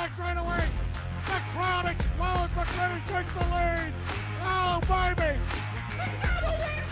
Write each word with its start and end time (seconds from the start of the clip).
so 0.00 0.14
far. 0.14 0.34
Down 0.34 0.36
the 0.36 0.48
back 0.48 0.64
straightaway. 0.64 0.68
The 1.26 1.40
crowd 1.52 1.86
explodes. 1.86 2.52
McCreadie 2.54 3.06
takes 3.06 3.32
the 3.34 3.44
lead. 3.50 3.92
Oh, 4.42 4.80
baby. 4.88 5.38
The 5.96 6.06
double 6.26 6.56
wins 6.58 6.90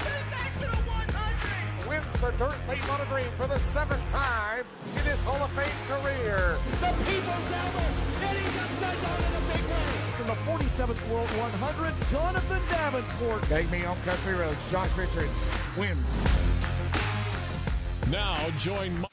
the 2.20 2.32
Dirt 2.32 2.56
Late 2.68 2.86
Model 2.88 3.06
Dream 3.06 3.30
for 3.36 3.46
the 3.46 3.58
seventh 3.58 4.06
time 4.10 4.64
in 4.96 5.02
his 5.04 5.22
Hall 5.22 5.42
of 5.42 5.50
Fame 5.52 5.64
career. 5.88 6.58
The 6.80 6.92
People's 7.06 7.50
Elbow 7.54 7.88
getting 8.20 8.44
upside 8.58 9.00
down 9.00 9.18
in 9.24 9.32
a 9.32 9.44
big 9.52 9.64
way. 9.64 9.88
In 10.20 10.26
the 10.26 10.38
47th 10.44 11.08
World 11.08 11.28
100, 11.38 11.94
Jonathan 12.10 12.62
Davenport. 12.70 13.42
Take 13.44 13.70
me 13.70 13.84
on 13.84 13.96
country 14.02 14.34
roads. 14.34 14.58
Josh 14.70 14.94
Richards 14.96 15.38
wins. 15.76 16.14
Now 18.10 18.36
join. 18.58 19.00
My- 19.00 19.08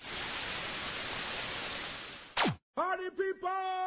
Party 2.76 3.10
people! 3.18 3.85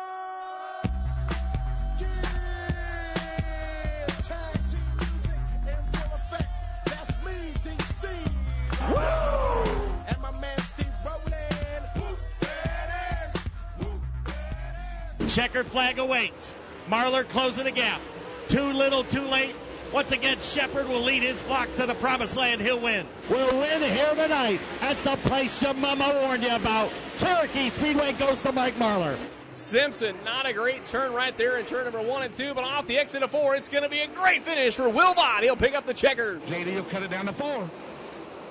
Checkered 15.29 15.67
flag 15.67 15.99
awaits. 15.99 16.55
Marlar 16.91 17.29
closing 17.29 17.65
the 17.65 17.71
gap. 17.71 18.01
Too 18.49 18.73
little, 18.73 19.05
too 19.05 19.23
late. 19.23 19.55
Once 19.93 20.13
again, 20.13 20.39
Sheppard 20.41 20.89
will 20.89 21.01
lead 21.01 21.23
his 21.23 21.41
flock 21.43 21.69
to 21.77 21.87
the 21.87 21.95
promised 21.95 22.37
land. 22.37 22.61
He'll 22.61 22.81
win. 22.81 23.07
We'll 23.31 23.59
win 23.59 23.83
here 23.83 24.11
tonight 24.15 24.61
at 24.83 24.97
the 25.05 25.17
place 25.29 25.63
your 25.63 25.75
mama 25.75 26.19
warned 26.23 26.43
you 26.43 26.55
about. 26.55 26.91
Cherokee 27.17 27.69
Speedway 27.69 28.13
goes 28.13 28.43
to 28.43 28.53
Mike 28.53 28.75
Marlar. 28.75 29.19
Simpson, 29.55 30.17
not 30.25 30.47
a 30.47 30.53
great 30.53 30.87
turn 30.87 31.13
right 31.13 31.37
there 31.37 31.59
in 31.59 31.67
turn 31.67 31.85
number 31.85 32.01
one 32.01 32.23
and 32.23 32.35
two, 32.35 32.55
but 32.55 32.65
off 32.65 32.87
the 32.87 32.99
exit 32.99 33.23
of 33.23 33.31
four, 33.31 33.57
it's 33.57 33.69
going 33.69 33.83
to 33.83 33.91
be 33.91 34.01
a 34.01 34.07
great 34.09 34.43
finish 34.43 34.77
for 34.77 34.89
Will 34.89 35.15
Vaught. 35.15 35.43
He'll 35.43 35.57
pick 35.57 35.75
up 35.75 35.85
the 35.85 35.95
checker. 35.95 36.39
JD 36.47 36.75
will 36.75 36.85
cut 36.85 37.03
it 37.03 37.11
down 37.11 37.27
to 37.27 37.33
four. 37.33 37.69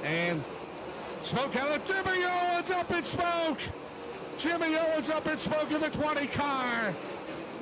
And 0.03 0.43
smoke 1.23 1.55
out 1.55 1.71
of 1.71 1.85
Jimmy 1.87 2.23
Owens 2.23 2.69
up 2.71 2.91
in 2.91 3.03
smoke. 3.03 3.59
Jimmy 4.37 4.75
Owens 4.77 5.09
up 5.09 5.27
in 5.27 5.37
smoke 5.37 5.71
in 5.71 5.81
the 5.81 5.89
20 5.89 6.27
car. 6.27 6.93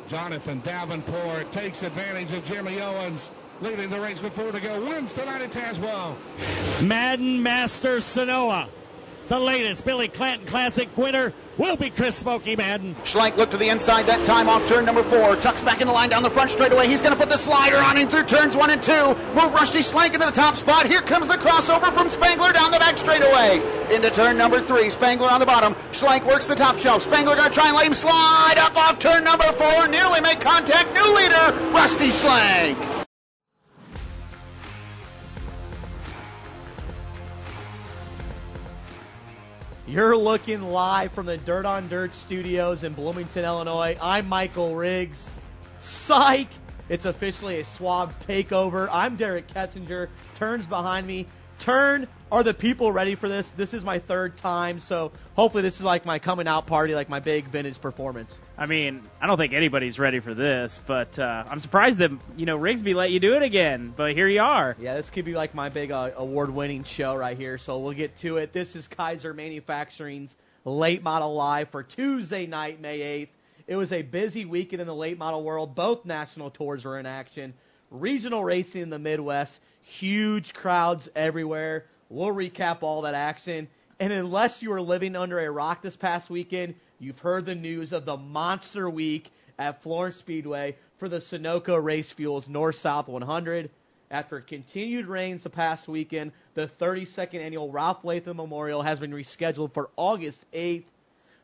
Jonathan 0.08 0.62
Davenport 0.64 1.52
takes 1.52 1.82
advantage 1.84 2.32
of 2.34 2.44
Jimmy 2.46 2.80
Owens, 2.82 3.32
leading 3.62 3.90
the 3.90 4.00
race 4.00 4.22
with 4.22 4.34
four 4.34 4.52
to 4.52 4.60
go. 4.60 4.82
Wins 4.82 5.14
tonight 5.14 5.42
at 5.42 5.52
Tazewell. 5.52 6.16
Madden 6.82 7.42
Master 7.42 7.98
Senoia. 7.98 8.70
The 9.28 9.40
latest 9.40 9.84
Billy 9.86 10.08
Clanton 10.08 10.46
Classic 10.46 10.88
winner 10.96 11.34
will 11.58 11.76
be 11.76 11.90
Chris 11.90 12.16
Smoky 12.16 12.56
Madden. 12.56 12.94
Schlenk 13.06 13.38
looked 13.38 13.54
to 13.54 13.58
the 13.58 13.70
inside 13.70 14.06
that 14.06 14.24
time 14.24 14.48
off 14.48 14.68
turn 14.68 14.86
number 14.86 15.02
four. 15.02 15.36
Tucks 15.38 15.64
back 15.64 15.82
in 15.82 15.88
the 15.88 15.94
line 15.94 16.10
down 16.10 16.22
the 16.22 16.30
front 16.30 16.52
straightaway. 16.52 16.88
He's 16.88 17.02
going 17.02 17.14
to 17.14 17.20
put 17.20 17.30
the 17.30 17.38
slider 17.38 17.78
on 17.78 17.98
him 17.98 18.08
through 18.08 18.26
turns 18.26 18.56
one 18.56 18.70
and 18.70 18.84
two. 18.84 19.16
Move 19.34 19.52
Rusty 19.52 19.80
Schlenk 19.80 20.14
into 20.14 20.28
the 20.28 20.32
top 20.32 20.54
spot. 20.54 20.86
Here 20.86 21.02
comes 21.02 21.28
the 21.28 21.36
crossover 21.36 21.92
from 21.92 22.08
Spangler 22.10 22.54
down 22.54 22.70
the 22.70 22.78
back 22.78 23.00
straightaway. 23.00 23.62
Into 23.92 24.12
turn 24.12 24.38
number 24.38 24.62
three. 24.62 24.92
Spangler 24.92 25.32
on 25.32 25.40
the 25.40 25.46
bottom. 25.48 25.75
Schlenk 25.96 26.26
works 26.26 26.46
the 26.46 26.56
top 26.56 26.78
shelf. 26.78 27.04
Spangler 27.04 27.36
going 27.36 27.48
to 27.48 27.54
try 27.54 27.68
and 27.68 27.76
let 27.78 27.88
him 27.88 27.94
slide 27.94 28.56
up 28.58 28.76
off 28.76 29.00
turn 29.00 29.24
number 29.24 29.46
four. 29.54 29.88
Nearly 29.88 30.20
make 30.20 30.42
contact. 30.42 30.94
New 30.94 31.16
leader, 31.16 31.72
Rusty 31.72 32.10
Schlenk. 32.10 33.06
You're 39.88 40.18
looking 40.18 40.64
live 40.64 41.14
from 41.14 41.28
the 41.28 41.38
Dirt 41.38 41.66
on 41.66 41.88
Dirt 41.88 42.14
studios 42.14 42.84
in 42.84 42.92
Bloomington, 42.92 43.46
Illinois. 43.46 43.98
I'm 44.02 44.28
Michael 44.28 44.76
Riggs. 44.76 45.30
Psych! 45.80 46.50
It's 46.90 47.06
officially 47.06 47.62
a 47.62 47.66
Suave 47.66 48.14
takeover. 48.28 48.90
I'm 48.92 49.16
Derek 49.16 49.48
Kessinger. 49.48 50.10
Turns 50.36 50.68
behind 50.68 51.08
me. 51.08 51.28
Turn. 51.60 52.08
Are 52.36 52.44
the 52.44 52.54
people 52.54 52.92
ready 52.92 53.16
for 53.16 53.30
this? 53.30 53.48
This 53.56 53.74
is 53.74 53.86
my 53.86 53.98
third 53.98 54.36
time, 54.36 54.82
so 54.82 55.14
hopefully 55.38 55.64
this 55.64 55.78
is 55.78 55.84
like 55.84 56.06
my 56.06 56.20
coming 56.20 56.50
out 56.50 56.68
party, 56.68 56.94
like 56.94 57.08
my 57.08 57.22
big 57.22 57.46
vintage 57.46 57.80
performance. 57.80 58.38
I 58.58 58.66
mean, 58.66 59.04
I 59.22 59.28
don't 59.28 59.38
think 59.38 59.54
anybody's 59.54 59.98
ready 59.98 60.20
for 60.20 60.34
this, 60.34 60.82
but 60.86 61.18
uh, 61.18 61.46
I'm 61.48 61.62
surprised 61.62 62.00
that 62.00 62.12
you 62.36 62.46
know 62.46 62.60
Rigsby 62.60 62.94
let 62.94 63.12
you 63.12 63.22
do 63.22 63.36
it 63.36 63.42
again. 63.42 63.94
But 63.96 64.16
here 64.16 64.28
you 64.28 64.42
are. 64.42 64.76
Yeah, 64.78 64.96
this 64.96 65.10
could 65.10 65.24
be 65.24 65.34
like 65.34 65.56
my 65.56 65.70
big 65.70 65.92
uh, 65.92 66.12
award-winning 66.18 66.84
show 66.84 67.16
right 67.16 67.38
here. 67.38 67.58
So 67.58 67.80
we'll 67.80 67.94
get 67.94 68.18
to 68.18 68.36
it. 68.36 68.52
This 68.52 68.76
is 68.76 68.86
Kaiser 68.86 69.34
Manufacturing's 69.34 70.36
late 70.66 71.04
model 71.04 71.36
live 71.36 71.70
for 71.70 71.84
Tuesday 71.84 72.48
night, 72.48 72.82
May 72.82 73.00
8th. 73.00 73.30
It 73.68 73.78
was 73.78 73.94
a 73.94 74.02
busy 74.02 74.44
weekend 74.44 74.82
in 74.82 74.88
the 74.88 74.94
late 74.94 75.18
model 75.18 75.42
world. 75.42 75.74
Both 75.74 76.04
national 76.04 76.50
tours 76.50 76.84
were 76.84 77.00
in 77.00 77.06
action. 77.06 77.54
Regional 77.92 78.44
racing 78.44 78.82
in 78.82 78.90
the 78.90 79.00
Midwest, 79.00 79.62
huge 79.84 80.54
crowds 80.54 81.08
everywhere. 81.16 81.86
We'll 82.10 82.34
recap 82.34 82.84
all 82.84 83.02
that 83.02 83.16
action. 83.16 83.68
And 84.00 84.12
unless 84.12 84.62
you 84.62 84.70
were 84.70 84.82
living 84.82 85.16
under 85.16 85.40
a 85.40 85.50
rock 85.50 85.82
this 85.82 85.96
past 85.96 86.30
weekend, 86.30 86.76
you've 87.00 87.20
heard 87.20 87.46
the 87.46 87.56
news 87.56 87.92
of 87.92 88.06
the 88.06 88.18
monster 88.18 88.90
week 88.90 89.32
at 89.58 89.82
Florence 89.82 90.18
Speedway 90.18 90.76
for 90.98 91.10
the 91.10 91.20
Sunoco 91.20 91.82
Race 91.82 92.12
Fuels 92.12 92.48
North 92.48 92.76
South 92.76 93.08
100. 93.08 93.70
After 94.12 94.40
continued 94.40 95.08
rains 95.08 95.44
the 95.44 95.50
past 95.50 95.88
weekend, 95.88 96.32
the 96.54 96.70
32nd 96.80 97.40
annual 97.40 97.72
Ralph 97.72 98.04
Latham 98.04 98.38
Memorial 98.38 98.82
has 98.82 99.00
been 99.00 99.12
rescheduled 99.12 99.74
for 99.74 99.90
August 99.96 100.46
8th. 100.54 100.84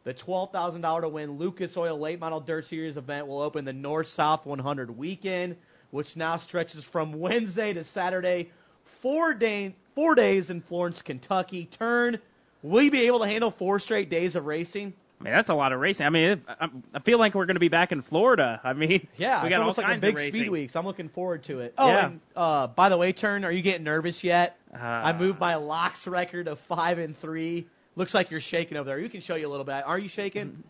The 0.03 0.13
$12,000 0.13 1.01
to 1.01 1.09
win 1.09 1.37
Lucas 1.37 1.77
Oil 1.77 1.97
Late 1.97 2.19
Model 2.19 2.39
Dirt 2.39 2.65
Series 2.65 2.97
event 2.97 3.27
will 3.27 3.41
open 3.41 3.65
the 3.65 3.73
North 3.73 4.07
South 4.07 4.45
100 4.45 4.95
weekend, 4.95 5.55
which 5.91 6.15
now 6.15 6.37
stretches 6.37 6.83
from 6.83 7.13
Wednesday 7.13 7.73
to 7.73 7.83
Saturday, 7.83 8.49
four, 8.83 9.33
day, 9.33 9.75
four 9.95 10.15
days 10.15 10.49
in 10.49 10.61
Florence, 10.61 11.01
Kentucky. 11.01 11.65
Turn, 11.65 12.19
will 12.63 12.81
you 12.83 12.91
be 12.91 13.07
able 13.07 13.19
to 13.19 13.27
handle 13.27 13.51
four 13.51 13.79
straight 13.79 14.09
days 14.09 14.35
of 14.35 14.45
racing? 14.45 14.93
I 15.19 15.23
mean, 15.23 15.33
that's 15.33 15.49
a 15.49 15.53
lot 15.53 15.71
of 15.71 15.79
racing. 15.79 16.07
I 16.07 16.09
mean, 16.09 16.41
I, 16.47 16.67
I 16.95 16.99
feel 16.99 17.19
like 17.19 17.35
we're 17.35 17.45
going 17.45 17.55
to 17.55 17.59
be 17.59 17.67
back 17.67 17.91
in 17.91 18.01
Florida. 18.01 18.59
I 18.63 18.73
mean, 18.73 19.07
Yeah, 19.17 19.43
we 19.43 19.49
it's 19.49 19.53
got 19.53 19.57
all 19.57 19.61
almost 19.61 19.77
like 19.77 19.85
a 19.85 19.89
kinds 19.89 20.01
big 20.01 20.17
speed 20.17 20.49
weeks. 20.49 20.75
I'm 20.75 20.85
looking 20.85 21.09
forward 21.09 21.43
to 21.43 21.59
it. 21.59 21.75
Oh, 21.77 21.87
Yeah. 21.87 22.05
and 22.07 22.19
uh, 22.35 22.67
by 22.67 22.89
the 22.89 22.97
way, 22.97 23.13
Turn, 23.13 23.45
are 23.45 23.51
you 23.51 23.61
getting 23.61 23.83
nervous 23.83 24.23
yet? 24.23 24.57
Uh, 24.73 24.77
I 24.79 25.13
moved 25.13 25.39
my 25.39 25.55
locks 25.55 26.07
record 26.07 26.47
of 26.47 26.59
five 26.61 26.97
and 26.97 27.15
three. 27.15 27.67
Looks 27.95 28.15
like 28.15 28.31
you're 28.31 28.41
shaking 28.41 28.77
over 28.77 28.87
there. 28.87 28.99
You 28.99 29.09
can 29.09 29.21
show 29.21 29.35
you 29.35 29.47
a 29.47 29.51
little 29.51 29.65
bit. 29.65 29.83
Are 29.85 29.99
you 29.99 30.07
shaking? 30.09 30.63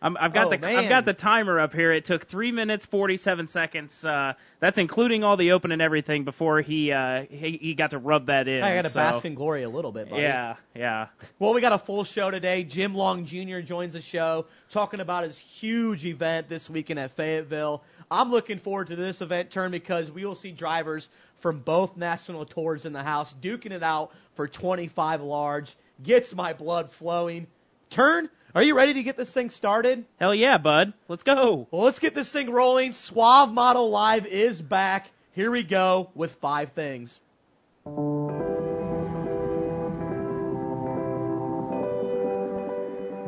I'm, 0.00 0.16
I've 0.16 0.32
got 0.32 0.46
Oh, 0.46 0.50
the 0.50 0.58
man. 0.58 0.76
I've 0.76 0.88
got 0.88 1.04
the 1.04 1.12
timer 1.12 1.58
up 1.58 1.72
here. 1.72 1.92
It 1.92 2.04
took 2.04 2.28
three 2.28 2.52
minutes 2.52 2.86
forty 2.86 3.16
seven 3.16 3.48
seconds. 3.48 4.04
Uh, 4.04 4.34
that's 4.60 4.78
including 4.78 5.24
all 5.24 5.36
the 5.36 5.52
open 5.52 5.72
and 5.72 5.82
everything 5.82 6.24
before 6.24 6.60
he 6.60 6.92
uh, 6.92 7.24
he, 7.28 7.58
he 7.60 7.74
got 7.74 7.90
to 7.90 7.98
rub 7.98 8.26
that 8.26 8.46
in. 8.46 8.62
I 8.62 8.76
got 8.76 8.82
to 8.82 8.90
so, 8.90 9.00
bask 9.00 9.24
in 9.24 9.34
glory 9.34 9.64
a 9.64 9.68
little 9.68 9.90
bit, 9.90 10.08
buddy. 10.08 10.22
Yeah, 10.22 10.54
yeah. 10.74 11.08
Well, 11.40 11.52
we 11.52 11.60
got 11.60 11.72
a 11.72 11.78
full 11.78 12.04
show 12.04 12.30
today. 12.30 12.62
Jim 12.62 12.94
Long 12.94 13.24
Jr. 13.26 13.58
joins 13.58 13.94
the 13.94 14.00
show 14.00 14.46
talking 14.70 15.00
about 15.00 15.24
his 15.24 15.38
huge 15.38 16.04
event 16.06 16.48
this 16.48 16.70
weekend 16.70 17.00
at 17.00 17.10
Fayetteville. 17.12 17.82
I'm 18.10 18.30
looking 18.30 18.58
forward 18.58 18.86
to 18.88 18.96
this 18.96 19.20
event 19.20 19.50
turn 19.50 19.70
because 19.70 20.10
we 20.12 20.24
will 20.24 20.34
see 20.36 20.52
drivers 20.52 21.10
from 21.40 21.58
both 21.60 21.96
national 21.96 22.44
tours 22.46 22.86
in 22.86 22.92
the 22.92 23.02
house 23.02 23.34
duking 23.40 23.72
it 23.72 23.82
out 23.82 24.12
for 24.34 24.46
25 24.48 25.22
large. 25.22 25.76
Gets 26.02 26.34
my 26.34 26.52
blood 26.52 26.90
flowing. 26.90 27.46
Turn, 27.90 28.28
are 28.54 28.62
you 28.62 28.74
ready 28.74 28.94
to 28.94 29.02
get 29.02 29.16
this 29.16 29.32
thing 29.32 29.50
started? 29.50 30.06
Hell 30.18 30.34
yeah, 30.34 30.56
bud. 30.56 30.94
Let's 31.06 31.22
go. 31.22 31.68
Well, 31.70 31.82
let's 31.82 31.98
get 31.98 32.14
this 32.14 32.32
thing 32.32 32.50
rolling. 32.50 32.92
Suave 32.92 33.52
Model 33.52 33.90
Live 33.90 34.26
is 34.26 34.62
back. 34.62 35.10
Here 35.32 35.50
we 35.50 35.62
go 35.62 36.10
with 36.14 36.32
five 36.36 36.72
things. 36.72 37.20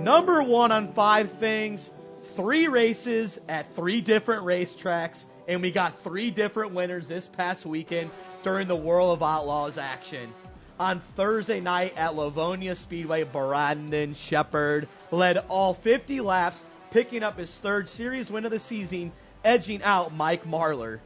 Number 0.00 0.42
one 0.42 0.72
on 0.72 0.92
five 0.94 1.30
things, 1.32 1.90
three 2.34 2.68
races 2.68 3.38
at 3.48 3.70
three 3.76 4.00
different 4.00 4.44
racetracks, 4.44 5.26
and 5.46 5.60
we 5.60 5.70
got 5.70 6.02
three 6.02 6.30
different 6.30 6.72
winners 6.72 7.06
this 7.06 7.28
past 7.28 7.66
weekend 7.66 8.10
during 8.42 8.66
the 8.66 8.76
World 8.76 9.18
of 9.18 9.22
Outlaws 9.22 9.76
action. 9.76 10.32
On 10.78 11.00
Thursday 11.14 11.60
night 11.60 11.92
at 11.98 12.12
Lavonia 12.12 12.74
Speedway, 12.74 13.24
Brandon 13.24 14.14
Sheppard 14.14 14.88
led 15.10 15.38
all 15.48 15.74
50 15.74 16.20
laps, 16.20 16.64
picking 16.90 17.22
up 17.22 17.38
his 17.38 17.56
third 17.58 17.88
series 17.88 18.30
win 18.30 18.44
of 18.44 18.50
the 18.50 18.60
season, 18.60 19.12
edging 19.44 19.82
out 19.82 20.14
Mike 20.14 20.44
Marlar. 20.44 21.00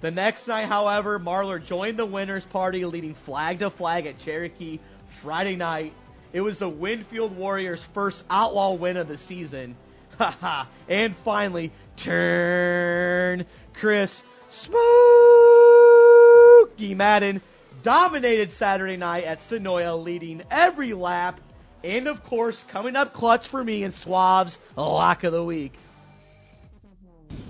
The 0.00 0.10
next 0.10 0.46
night, 0.46 0.66
however, 0.66 1.18
Marlar 1.18 1.64
joined 1.64 1.98
the 1.98 2.06
winners 2.06 2.44
party, 2.44 2.84
leading 2.84 3.14
flag 3.14 3.58
to 3.60 3.70
flag 3.70 4.06
at 4.06 4.18
Cherokee 4.18 4.78
Friday 5.22 5.56
night. 5.56 5.92
It 6.32 6.40
was 6.40 6.58
the 6.58 6.68
Winfield 6.68 7.36
Warriors' 7.36 7.82
first 7.94 8.22
outlaw 8.30 8.74
win 8.74 8.96
of 8.96 9.08
the 9.08 9.18
season. 9.18 9.76
And 10.88 11.14
finally, 11.16 11.70
turn 11.96 13.44
Chris 13.74 14.22
Smokey 14.48 14.74
Madden 16.94 17.40
dominated 17.82 18.52
Saturday 18.52 18.96
night 18.96 19.24
at 19.24 19.40
Senoia, 19.40 20.02
leading 20.02 20.42
every 20.50 20.92
lap. 20.92 21.40
And 21.84 22.08
of 22.08 22.24
course, 22.24 22.64
coming 22.64 22.96
up 22.96 23.12
clutch 23.12 23.46
for 23.46 23.62
me 23.62 23.84
and 23.84 23.94
Suave's 23.94 24.58
lock 24.76 25.24
of 25.24 25.32
the 25.32 25.44
week. 25.44 25.74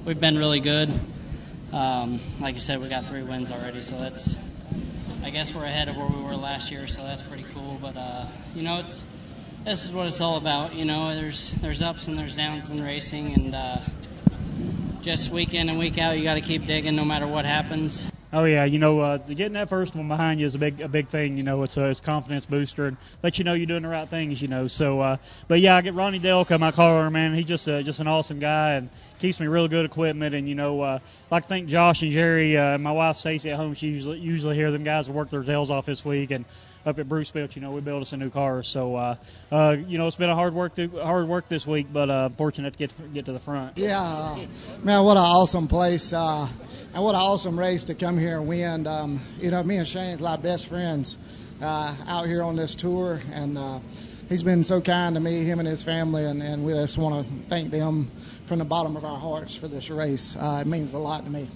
We've 0.05 0.21
been 0.21 0.37
really 0.37 0.61
good. 0.61 0.93
Um, 1.73 2.21
like 2.41 2.55
you 2.55 2.61
said, 2.61 2.81
we 2.81 2.89
got 2.89 3.07
three 3.07 3.23
wins 3.23 3.51
already, 3.51 3.83
so 3.83 3.99
that's. 3.99 4.35
I 5.23 5.31
guess 5.31 5.53
we're 5.53 5.65
ahead 5.65 5.89
of 5.89 5.97
where 5.97 6.07
we 6.07 6.23
were 6.23 6.37
last 6.37 6.71
year, 6.71 6.87
so 6.87 7.03
that's 7.03 7.23
pretty 7.23 7.45
cool. 7.55 7.79
But 7.81 7.97
uh, 7.97 8.27
you 8.55 8.63
know, 8.63 8.79
it's 8.79 9.03
this 9.65 9.85
is 9.85 9.91
what 9.91 10.07
it's 10.07 10.21
all 10.21 10.37
about. 10.37 10.75
You 10.75 10.85
know, 10.85 11.15
there's 11.15 11.53
there's 11.61 11.83
ups 11.83 12.09
and 12.09 12.19
there's 12.19 12.37
downs 12.37 12.71
in 12.71 12.83
racing, 12.83 13.35
and 13.35 13.55
uh, 13.55 13.79
just 15.03 15.31
week 15.31 15.55
in 15.55 15.69
and 15.69 15.79
week 15.79 15.99
out, 15.99 16.17
you 16.17 16.25
got 16.25 16.35
to 16.35 16.41
keep 16.41 16.67
digging 16.67 16.97
no 16.97 17.05
matter 17.05 17.27
what 17.27 17.45
happens. 17.45 18.11
Oh 18.31 18.45
yeah, 18.45 18.67
you 18.67 18.79
know, 18.79 19.01
uh, 19.01 19.17
getting 19.17 19.55
that 19.55 19.71
first 19.71 19.95
one 19.95 20.07
behind 20.07 20.39
you 20.39 20.47
is 20.47 20.55
a 20.55 20.59
big, 20.59 20.83
a 20.83 20.89
big 20.89 21.09
thing. 21.09 21.39
You 21.39 21.43
know, 21.43 21.63
it's 21.63 21.79
a, 21.79 21.87
it's 21.87 22.01
confidence 22.01 22.45
booster 22.45 22.87
and 22.87 22.99
let 23.23 23.39
you 23.39 23.45
know 23.45 23.55
you're 23.55 23.65
doing 23.65 23.85
the 23.85 23.89
right 23.89 24.07
things. 24.07 24.43
You 24.43 24.49
know, 24.49 24.69
so, 24.69 25.01
uh, 25.01 25.17
but 25.47 25.61
yeah, 25.61 25.77
I 25.77 25.81
get 25.81 25.95
Ronnie 25.95 26.21
Delka, 26.21 26.61
my 26.61 26.71
car 26.71 27.09
man. 27.09 27.35
He's 27.35 27.47
just, 27.47 27.67
a, 27.69 27.83
just 27.83 28.01
an 28.01 28.07
awesome 28.07 28.39
guy 28.39 28.73
and 28.73 28.91
keeps 29.19 29.41
me 29.41 29.47
real 29.47 29.67
good 29.67 29.87
equipment. 29.87 30.35
And 30.35 30.47
you 30.47 30.55
know, 30.55 30.83
uh, 30.83 30.99
I'd 30.99 31.31
like 31.31 31.49
thank 31.49 31.69
Josh 31.69 32.03
and 32.03 32.13
Jerry, 32.13 32.55
uh, 32.55 32.77
my 32.77 32.93
wife 32.93 33.17
Stacy 33.17 33.51
at 33.51 33.57
home. 33.57 33.73
She 33.73 33.89
usually, 33.89 34.19
usually 34.19 34.57
hear 34.57 34.71
them 34.71 34.85
guys 34.85 35.09
work 35.09 35.31
their 35.31 35.43
tails 35.43 35.71
off 35.71 35.87
this 35.87 36.05
week 36.05 36.31
and 36.31 36.45
up 36.89 36.99
at 36.99 37.09
Bruce 37.09 37.31
Built, 37.31 37.55
you 37.55 37.63
know, 37.63 37.71
we 37.71 37.81
built 37.81 38.03
us 38.03 38.13
a 38.13 38.17
new 38.17 38.31
car. 38.31 38.63
So, 38.63 38.97
uh, 38.97 39.17
uh, 39.53 39.77
you 39.87 39.99
know, 39.99 40.07
it's 40.07 40.17
been 40.17 40.31
a 40.31 40.35
hard 40.35 40.55
work, 40.55 40.75
to, 40.77 40.89
hard 40.89 41.29
work 41.29 41.49
this 41.49 41.67
week, 41.67 41.89
but 41.93 42.09
uh, 42.09 42.31
fortunate 42.31 42.73
to 42.73 42.79
get 42.79 42.97
to, 42.97 43.03
get 43.03 43.27
to 43.27 43.33
the 43.33 43.41
front. 43.41 43.77
Yeah, 43.77 44.01
uh, 44.01 44.47
man, 44.83 45.05
what 45.05 45.19
an 45.19 45.23
awesome 45.23 45.69
place, 45.69 46.13
uh, 46.13 46.49
and 46.95 47.05
what 47.05 47.15
an 47.15 47.21
awesome 47.21 47.59
race 47.59 47.85
to 47.85 47.95
come 47.95 48.19
here 48.19 48.39
and 48.39 48.49
win. 48.49 48.87
Um, 48.87 49.21
you 49.37 49.51
know, 49.51 49.63
me 49.63 49.77
and 49.77 49.87
Shane's 49.87 50.23
like 50.23 50.43
best 50.43 50.69
friends 50.69 51.19
uh, 51.61 51.95
out 52.07 52.27
here 52.27 52.43
on 52.43 52.57
this 52.57 52.75
tour, 52.75 53.21
and 53.31 53.59
uh, 53.59 53.81
he's 54.31 54.43
been 54.43 54.65
so 54.65 54.81
kind 54.81 55.15
to 55.15 55.21
me, 55.21 55.45
him 55.45 55.59
and 55.59 55.69
his 55.69 55.83
family, 55.83 56.25
and, 56.25 56.43
and 56.43 56.65
we 56.65 56.73
just 56.73 56.97
want 56.97 57.27
to 57.27 57.49
thank 57.51 57.71
them 57.71 58.11
from 58.47 58.61
the 58.61 58.65
bottom 58.65 58.97
of 58.97 59.05
our 59.05 59.19
hearts 59.19 59.55
for 59.55 59.69
this 59.69 59.91
race. 59.91 60.35
Uh, 60.39 60.63
it 60.63 60.67
means 60.67 60.95
a 60.95 60.99
lot 60.99 61.25
to 61.25 61.31
me. 61.31 61.51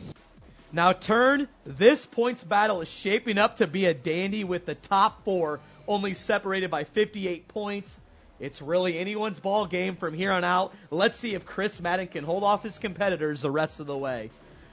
Now, 0.72 0.94
turn, 0.94 1.48
this 1.64 2.06
points 2.06 2.42
battle 2.42 2.80
is 2.80 2.88
shaping 2.88 3.36
up 3.36 3.56
to 3.56 3.66
be 3.66 3.84
a 3.84 3.92
dandy 3.92 4.42
with 4.42 4.64
the 4.64 4.74
top 4.74 5.22
four 5.24 5.60
only 5.86 6.14
separated 6.14 6.70
by 6.70 6.84
58 6.84 7.46
points. 7.46 7.98
It's 8.40 8.62
really 8.62 8.98
anyone's 8.98 9.38
ball 9.38 9.66
game 9.66 9.96
from 9.96 10.14
here 10.14 10.32
on 10.32 10.44
out. 10.44 10.74
Let's 10.90 11.18
see 11.18 11.34
if 11.34 11.44
Chris 11.44 11.80
Madden 11.80 12.08
can 12.08 12.24
hold 12.24 12.42
off 12.42 12.62
his 12.62 12.78
competitors 12.78 13.42
the 13.42 13.50
rest 13.50 13.80
of 13.80 13.86
the 13.86 13.96
way. 13.96 14.30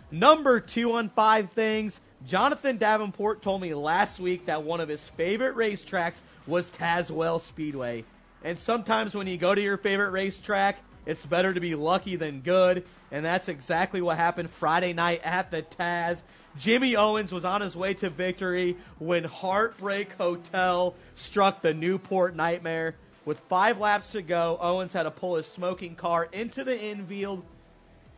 Number 0.10 0.60
two 0.60 0.94
on 0.94 1.10
five 1.10 1.52
things. 1.52 2.00
Jonathan 2.26 2.78
Davenport 2.78 3.42
told 3.42 3.62
me 3.62 3.74
last 3.74 4.20
week 4.20 4.46
that 4.46 4.64
one 4.64 4.80
of 4.80 4.90
his 4.90 5.08
favorite 5.10 5.56
racetracks 5.56 6.22
was 6.48 6.72
Tazewell 6.72 7.42
Speedway. 7.42 8.06
And 8.44 8.58
sometimes 8.58 9.14
when 9.14 9.28
you 9.28 9.38
go 9.38 9.54
to 9.54 9.62
your 9.62 9.78
favorite 9.78 10.12
racetrack, 10.12 10.80
it's 11.06 11.26
better 11.26 11.54
to 11.54 11.60
be 11.60 11.76
lucky 11.76 12.16
than 12.16 12.42
good, 12.42 12.86
and 13.12 13.26
that's 13.26 13.48
exactly 13.48 14.02
what 14.02 14.18
happened 14.18 14.50
Friday 14.50 14.94
night 14.94 15.22
at 15.24 15.52
the 15.52 15.64
Taz. 15.64 16.22
Jimmy 16.58 16.96
Owens 16.96 17.32
was 17.32 17.46
on 17.46 17.62
his 17.62 17.76
way 17.76 17.94
to 17.96 18.10
victory 18.10 18.78
when 18.98 19.24
Heartbreak 19.24 20.14
Hotel 20.14 20.96
struck 21.16 21.62
the 21.62 21.74
Newport 21.74 22.36
Nightmare. 22.36 22.96
With 23.26 23.40
five 23.42 23.80
laps 23.80 24.12
to 24.14 24.22
go, 24.22 24.58
Owens 24.60 24.94
had 24.94 25.04
to 25.04 25.12
pull 25.12 25.36
his 25.36 25.46
smoking 25.46 25.96
car 25.96 26.28
into 26.32 26.64
the 26.64 26.80
infield. 26.80 27.44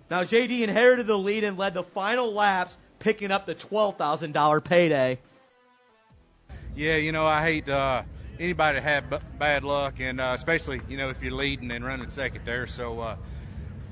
Now, 0.09 0.23
JD 0.23 0.61
inherited 0.61 1.07
the 1.07 1.17
lead 1.17 1.43
and 1.43 1.57
led 1.57 1.73
the 1.73 1.83
final 1.83 2.33
laps, 2.33 2.77
picking 2.99 3.31
up 3.31 3.45
the 3.45 3.55
$12,000 3.55 4.63
payday. 4.63 5.19
Yeah, 6.75 6.95
you 6.97 7.11
know, 7.11 7.25
I 7.25 7.41
hate 7.41 7.67
uh, 7.67 8.03
anybody 8.41 8.79
to 8.79 8.81
have 8.81 9.09
b- 9.09 9.17
bad 9.37 9.63
luck, 9.63 9.99
and 9.99 10.19
uh, 10.19 10.31
especially, 10.33 10.81
you 10.89 10.97
know, 10.97 11.09
if 11.09 11.21
you're 11.21 11.33
leading 11.33 11.69
and 11.71 11.85
running 11.85 12.09
second 12.09 12.41
there. 12.43 12.65
So 12.65 12.99
uh, 12.99 13.15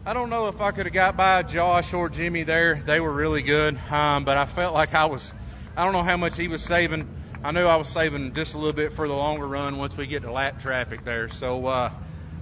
I 0.05 0.13
don't 0.13 0.29
know 0.29 0.47
if 0.47 0.59
I 0.59 0.71
could 0.71 0.87
have 0.87 0.93
got 0.93 1.15
by 1.15 1.43
Josh 1.43 1.93
or 1.93 2.09
Jimmy 2.09 2.43
there. 2.43 2.81
They 2.85 2.99
were 2.99 3.13
really 3.13 3.43
good, 3.43 3.79
um, 3.91 4.25
but 4.25 4.37
I 4.37 4.45
felt 4.45 4.73
like 4.73 4.93
I 4.93 5.05
was, 5.05 5.33
I 5.77 5.83
don't 5.83 5.93
know 5.93 6.03
how 6.03 6.17
much 6.17 6.35
he 6.35 6.47
was 6.47 6.63
saving. 6.63 7.07
I 7.43 7.51
knew 7.51 7.65
I 7.65 7.75
was 7.75 7.87
saving 7.87 8.33
just 8.33 8.55
a 8.55 8.57
little 8.57 8.73
bit 8.73 8.91
for 8.91 9.07
the 9.07 9.13
longer 9.13 9.47
run 9.47 9.77
once 9.77 9.95
we 9.95 10.07
get 10.07 10.23
to 10.23 10.31
lap 10.31 10.59
traffic 10.59 11.05
there. 11.05 11.29
So 11.29 11.67
uh, 11.67 11.91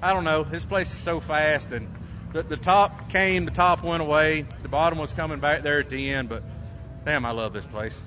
I 0.02 0.14
don't 0.14 0.24
know. 0.24 0.44
This 0.44 0.66
place 0.66 0.94
is 0.94 1.00
so 1.00 1.20
fast, 1.20 1.74
and 1.74 1.94
the, 2.32 2.42
the 2.42 2.58
top 2.58 3.10
came, 3.10 3.44
the 3.44 3.52
top 3.52 3.84
went 3.84 4.02
away. 4.02 4.46
The 4.64 4.70
bottom 4.70 4.98
was 4.98 5.12
coming 5.12 5.40
back 5.40 5.62
there 5.62 5.80
at 5.82 5.90
the 5.90 6.10
end, 6.10 6.30
but 6.30 6.44
damn, 7.04 7.26
I 7.26 7.32
love 7.32 7.52
this 7.52 7.66
place. 7.66 8.02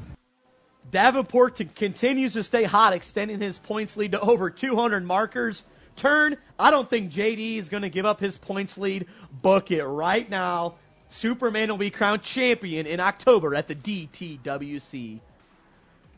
Davenport 0.90 1.60
continues 1.74 2.32
to 2.32 2.42
stay 2.42 2.64
hot, 2.64 2.92
extending 2.92 3.40
his 3.40 3.58
points 3.58 3.96
lead 3.96 4.12
to 4.12 4.20
over 4.20 4.50
200 4.50 5.04
markers. 5.04 5.64
Turn, 5.96 6.36
I 6.58 6.70
don't 6.70 6.88
think 6.88 7.12
JD 7.12 7.58
is 7.58 7.68
going 7.68 7.82
to 7.82 7.90
give 7.90 8.06
up 8.06 8.20
his 8.20 8.38
points 8.38 8.78
lead. 8.78 9.06
Book 9.30 9.70
it 9.70 9.84
right 9.84 10.28
now. 10.28 10.76
Superman 11.08 11.68
will 11.68 11.76
be 11.76 11.90
crowned 11.90 12.22
champion 12.22 12.86
in 12.86 13.00
October 13.00 13.54
at 13.54 13.68
the 13.68 13.74
DTWC. 13.74 15.20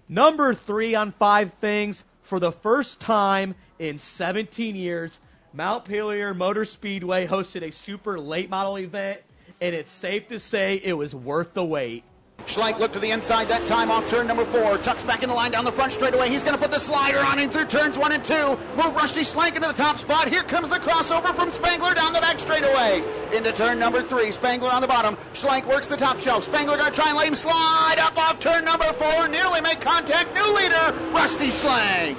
Number 0.08 0.54
three 0.54 0.94
on 0.94 1.12
five 1.12 1.54
things. 1.54 2.04
For 2.22 2.38
the 2.38 2.52
first 2.52 3.00
time 3.00 3.54
in 3.78 3.98
17 3.98 4.76
years, 4.76 5.18
Montpelier 5.52 6.34
Motor 6.34 6.64
Speedway 6.64 7.26
hosted 7.26 7.62
a 7.62 7.72
super 7.72 8.18
late 8.18 8.48
model 8.48 8.78
event, 8.78 9.20
and 9.60 9.74
it's 9.74 9.90
safe 9.90 10.28
to 10.28 10.38
say 10.38 10.80
it 10.82 10.92
was 10.92 11.14
worth 11.14 11.52
the 11.52 11.64
wait. 11.64 12.04
Schlenk 12.52 12.78
looked 12.78 12.92
to 12.92 13.00
the 13.00 13.10
inside 13.10 13.48
that 13.48 13.64
time 13.66 13.90
off 13.90 14.08
turn 14.10 14.26
number 14.26 14.44
four. 14.44 14.76
Tucks 14.78 15.04
back 15.04 15.22
in 15.22 15.30
the 15.30 15.34
line 15.34 15.52
down 15.52 15.64
the 15.64 15.72
front 15.72 15.90
straightaway. 15.90 16.28
He's 16.28 16.44
going 16.44 16.54
to 16.54 16.60
put 16.60 16.70
the 16.70 16.78
slider 16.78 17.18
on 17.18 17.38
him 17.38 17.48
through 17.48 17.64
turns 17.64 17.96
one 17.96 18.12
and 18.12 18.22
two. 18.22 18.58
Move 18.76 18.94
Rusty 18.94 19.22
Schlenk 19.22 19.56
into 19.56 19.68
the 19.68 19.72
top 19.72 19.96
spot. 19.96 20.28
Here 20.28 20.42
comes 20.42 20.68
the 20.68 20.76
crossover 20.76 21.34
from 21.34 21.50
Spangler 21.50 21.94
down 21.94 22.12
the 22.12 22.20
back 22.20 22.38
straightaway. 22.38 23.02
Into 23.34 23.52
turn 23.52 23.78
number 23.78 24.02
three. 24.02 24.30
Spangler 24.30 24.70
on 24.70 24.82
the 24.82 24.88
bottom. 24.88 25.16
Schlenk 25.32 25.66
works 25.66 25.88
the 25.88 25.96
top 25.96 26.18
shelf. 26.18 26.44
Spangler 26.44 26.76
going 26.76 26.92
to 26.92 26.94
try 26.94 27.08
and 27.08 27.16
let 27.16 27.26
him 27.26 27.34
slide 27.34 27.96
up 27.98 28.18
off 28.18 28.38
turn 28.38 28.66
number 28.66 28.84
four. 28.84 29.28
Nearly 29.28 29.62
make 29.62 29.80
contact. 29.80 30.34
New 30.34 30.56
leader, 30.56 30.92
Rusty 31.12 31.48
Schlenk. 31.48 32.16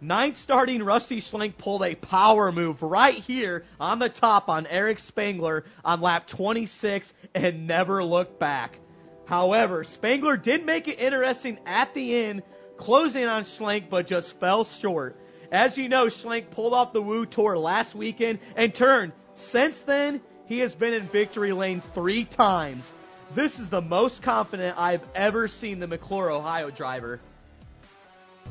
Ninth 0.00 0.36
starting 0.36 0.82
Rusty 0.82 1.20
Schlenk 1.20 1.56
pulled 1.56 1.84
a 1.84 1.94
power 1.94 2.50
move 2.50 2.82
right 2.82 3.14
here 3.14 3.64
on 3.78 4.00
the 4.00 4.08
top 4.08 4.48
on 4.48 4.66
Eric 4.66 4.98
Spangler 4.98 5.64
on 5.84 6.00
lap 6.00 6.26
26 6.26 7.14
and 7.36 7.68
never 7.68 8.02
looked 8.02 8.40
back. 8.40 8.80
However, 9.26 9.84
Spangler 9.84 10.36
did 10.36 10.66
make 10.66 10.88
it 10.88 11.00
interesting 11.00 11.58
at 11.66 11.94
the 11.94 12.14
end, 12.16 12.42
closing 12.76 13.24
on 13.24 13.44
Schlenk, 13.44 13.88
but 13.88 14.06
just 14.06 14.38
fell 14.38 14.64
short. 14.64 15.16
As 15.50 15.76
you 15.76 15.88
know, 15.88 16.06
Schlenk 16.06 16.50
pulled 16.50 16.74
off 16.74 16.92
the 16.92 17.02
Woo 17.02 17.26
Tour 17.26 17.58
last 17.58 17.94
weekend 17.94 18.38
and 18.56 18.74
turned. 18.74 19.12
Since 19.34 19.80
then, 19.80 20.20
he 20.46 20.58
has 20.60 20.74
been 20.74 20.92
in 20.92 21.02
victory 21.04 21.52
lane 21.52 21.80
three 21.94 22.24
times. 22.24 22.90
This 23.34 23.58
is 23.58 23.70
the 23.70 23.80
most 23.80 24.22
confident 24.22 24.78
I've 24.78 25.02
ever 25.14 25.48
seen 25.48 25.78
the 25.78 25.86
McClure, 25.86 26.30
Ohio 26.30 26.70
driver. 26.70 27.20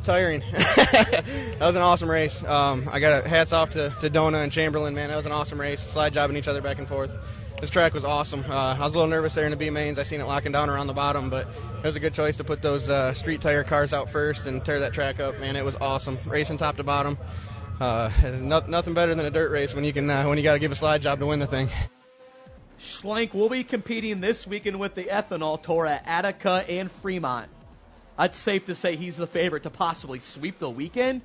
Tiring. 0.04 0.40
that 0.52 1.58
was 1.60 1.76
an 1.76 1.82
awesome 1.82 2.10
race. 2.10 2.44
Um, 2.44 2.90
I 2.92 3.00
got 3.00 3.24
a 3.24 3.30
hats 3.30 3.54
off 3.54 3.72
to, 3.72 3.94
to 4.02 4.10
Dona 4.10 4.40
and 4.40 4.52
Chamberlain, 4.52 4.96
man. 4.96 5.10
That 5.10 5.18
was 5.18 5.28
an 5.28 5.32
awesome 5.32 5.62
race. 5.62 5.80
Slide 5.80 6.14
jobbing 6.14 6.38
each 6.38 6.48
other 6.48 6.62
back 6.62 6.80
and 6.80 6.88
forth. 6.88 7.16
This 7.62 7.70
track 7.70 7.94
was 7.94 8.04
awesome. 8.04 8.44
Uh, 8.50 8.76
I 8.76 8.84
was 8.84 8.96
a 8.96 8.98
little 8.98 9.08
nervous 9.08 9.36
there 9.36 9.46
in 9.46 9.52
the 9.52 9.56
B 9.56 9.70
mains. 9.70 10.00
I 10.00 10.04
seen 10.04 10.20
it 10.20 10.26
locking 10.26 10.52
down 10.52 10.68
around 10.68 10.88
the 10.88 10.94
bottom, 10.94 11.30
but 11.30 11.48
it 11.78 11.84
was 11.84 11.96
a 11.96 12.00
good 12.00 12.16
choice 12.16 12.36
to 12.38 12.44
put 12.44 12.64
those 12.64 12.90
uh, 12.90 13.14
street 13.14 13.40
tire 13.40 13.64
cars 13.64 13.94
out 13.94 14.10
first 14.10 14.48
and 14.48 14.66
tear 14.66 14.80
that 14.80 14.94
track 14.94 15.20
up. 15.20 15.40
Man, 15.40 15.56
it 15.56 15.64
was 15.64 15.76
awesome. 15.76 16.18
Racing 16.26 16.58
top 16.58 16.78
to 16.78 16.84
bottom. 16.84 17.20
Uh, 17.80 18.10
no, 18.42 18.62
nothing 18.68 18.96
better 18.96 19.14
than 19.14 19.28
a 19.28 19.30
dirt 19.30 19.52
race 19.52 19.76
when 19.76 19.84
you 19.84 19.94
can 19.94 20.10
uh, 20.10 20.26
when 20.26 20.40
you 20.40 20.44
got 20.44 20.54
to 20.54 20.60
give 20.60 20.72
a 20.72 20.76
slide 20.76 21.04
job 21.04 21.20
to 21.20 21.28
win 21.28 21.38
the 21.38 21.46
thing. 21.46 21.70
Schlenk 22.80 23.36
will 23.36 23.50
be 23.50 23.64
competing 23.64 24.22
this 24.22 24.48
weekend 24.48 24.80
with 24.80 24.96
the 24.96 25.04
Ethanol 25.04 25.62
Tour 25.62 25.86
at 25.86 26.02
Attica 26.08 26.66
and 26.68 26.92
Fremont. 26.92 27.48
It's 28.18 28.40
safe 28.40 28.66
to 28.66 28.76
say 28.76 28.96
he's 28.96 29.18
the 29.18 29.28
favorite 29.28 29.62
to 29.64 29.70
possibly 29.70 30.18
sweep 30.18 30.58
the 30.58 30.70
weekend. 30.70 31.22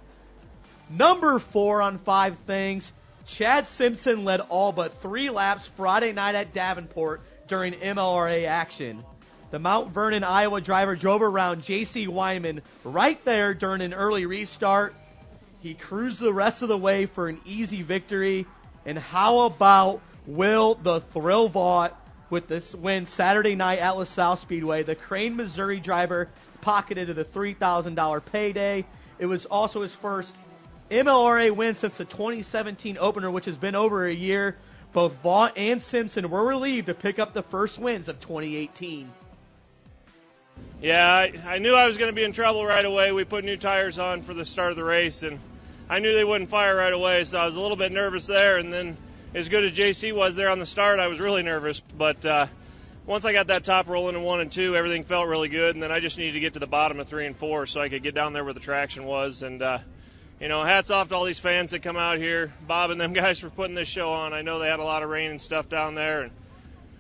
Number 0.91 1.39
four 1.39 1.81
on 1.81 1.97
five 1.97 2.37
things. 2.41 2.93
Chad 3.27 3.67
Simpson 3.67 4.25
led 4.25 4.41
all 4.41 4.73
but 4.73 5.01
three 5.03 5.31
laps 5.31 5.67
Friday 5.67 6.13
night 6.13 6.35
at 6.35 6.55
Davenport 6.55 7.21
during 7.49 7.75
MLRA 7.75 8.47
action. 8.47 9.05
The 9.51 9.59
Mount 9.59 9.93
Vernon, 9.93 10.25
Iowa 10.25 10.61
driver 10.61 10.97
drove 10.97 11.23
around 11.23 11.63
J.C. 11.63 12.09
Wyman 12.09 12.63
right 12.85 13.23
there 13.25 13.53
during 13.55 13.81
an 13.81 13.95
early 13.95 14.27
restart. 14.27 14.95
He 15.61 15.75
cruised 15.75 16.21
the 16.21 16.33
rest 16.33 16.63
of 16.63 16.69
the 16.69 16.79
way 16.79 17.07
for 17.07 17.29
an 17.29 17.41
easy 17.45 17.83
victory. 17.83 18.47
And 18.85 18.99
how 18.99 19.41
about 19.41 20.01
Will 20.27 20.75
the 20.77 21.01
Thrill 21.01 21.49
Vaught 21.49 21.93
with 22.31 22.49
this 22.49 22.75
win 22.75 23.07
Saturday 23.07 23.55
night 23.55 23.81
at 23.81 23.97
LaSalle 23.97 24.37
Speedway? 24.37 24.83
The 24.83 24.95
Crane, 24.95 25.37
Missouri 25.37 25.81
driver 25.81 26.29
pocketed 26.61 27.09
the 27.09 27.25
$3,000 27.25 28.25
payday. 28.25 28.85
It 29.19 29.27
was 29.27 29.47
also 29.47 29.83
his 29.83 29.95
first 29.95 30.37
MLRA 30.91 31.51
win 31.51 31.75
since 31.75 31.97
the 31.97 32.05
2017 32.05 32.97
opener, 33.01 33.31
which 33.31 33.47
has 33.47 33.59
been 33.59 33.75
over 33.75 34.07
a 34.07 34.13
year. 34.13 34.57
Both 34.93 35.23
Vaught 35.23 35.53
and 35.57 35.83
Simpson 35.83 36.31
were 36.31 36.45
relieved 36.45 36.87
to 36.87 36.95
pick 36.95 37.19
up 37.19 37.35
the 37.35 37.43
first 37.43 37.79
wins 37.79 38.09
of 38.09 38.21
2018. 38.21 39.13
Yeah, 40.81 41.13
I, 41.13 41.33
I 41.47 41.59
knew 41.59 41.75
I 41.75 41.87
was 41.87 41.99
going 41.99 42.11
to 42.11 42.15
be 42.15 42.25
in 42.25 42.33
trouble 42.33 42.65
right 42.65 42.85
away. 42.85 43.13
We 43.13 43.25
put 43.25 43.45
new 43.45 43.57
tires 43.57 43.99
on 43.99 44.23
for 44.23 44.33
the 44.33 44.45
start 44.45 44.71
of 44.71 44.77
the 44.77 44.85
race, 44.85 45.23
and 45.23 45.39
I 45.89 45.99
knew 45.99 46.15
they 46.15 46.25
wouldn't 46.25 46.51
fire 46.51 46.77
right 46.77 46.93
away, 46.93 47.25
so 47.25 47.39
I 47.39 47.47
was 47.47 47.57
a 47.57 47.61
little 47.61 47.77
bit 47.77 47.93
nervous 47.93 48.27
there. 48.27 48.59
And 48.59 48.73
then, 48.73 48.97
as 49.35 49.49
good 49.49 49.65
as 49.65 49.73
JC 49.73 50.15
was 50.15 50.37
there 50.37 50.49
on 50.49 50.59
the 50.59 50.67
start, 50.67 51.01
I 51.01 51.09
was 51.09 51.21
really 51.21 51.43
nervous. 51.43 51.81
But 51.81 52.25
uh, 52.25 52.47
once 53.07 53.25
I 53.25 53.33
got 53.33 53.49
that 53.49 53.65
top 53.65 53.89
rolling 53.89 54.17
in 54.17 54.23
one 54.23 54.41
and 54.41 54.53
two, 54.53 54.77
everything 54.77 55.05
felt 55.05 55.29
really 55.29 55.49
good. 55.49 55.75
And 55.75 55.83
then 55.83 55.93
I 55.93 56.01
just 56.01 56.19
needed 56.19 56.33
to 56.33 56.41
get 56.41 56.55
to 56.55 56.61
the 56.61 56.67
bottom 56.67 57.01
of 57.01 57.07
three 57.07 57.27
and 57.27 57.37
four 57.37 57.67
so 57.67 57.81
I 57.81 57.89
could 57.89 58.03
get 58.03 58.15
down 58.15 58.33
there 58.33 58.45
where 58.45 58.55
the 58.55 58.61
traction 58.61 59.05
was. 59.05 59.43
And 59.43 59.63
uh, 59.63 59.79
you 60.41 60.49
know, 60.49 60.65
hats 60.65 60.91
off 60.91 61.09
to 61.09 61.15
all 61.15 61.25
these 61.25 61.39
fans 61.39 61.71
that 61.71 61.81
come 61.81 61.97
out 61.97 62.19
here, 62.19 62.53
Bob 62.67 62.91
and 62.91 63.01
them 63.01 63.13
guys 63.15 63.41
for 63.41 63.51
putting 63.51 63.75
this 63.75 63.89
show 63.89 64.13
on. 64.13 64.33
I 64.33 64.43
know 64.43 64.59
they 64.59 64.69
had 64.69 64.81
a 64.81 64.85
lot 64.85 65.03
of 65.03 65.09
rain 65.09 65.31
and 65.31 65.41
stuff 65.41 65.69
down 65.69 65.95
there, 65.95 66.23
and 66.23 66.33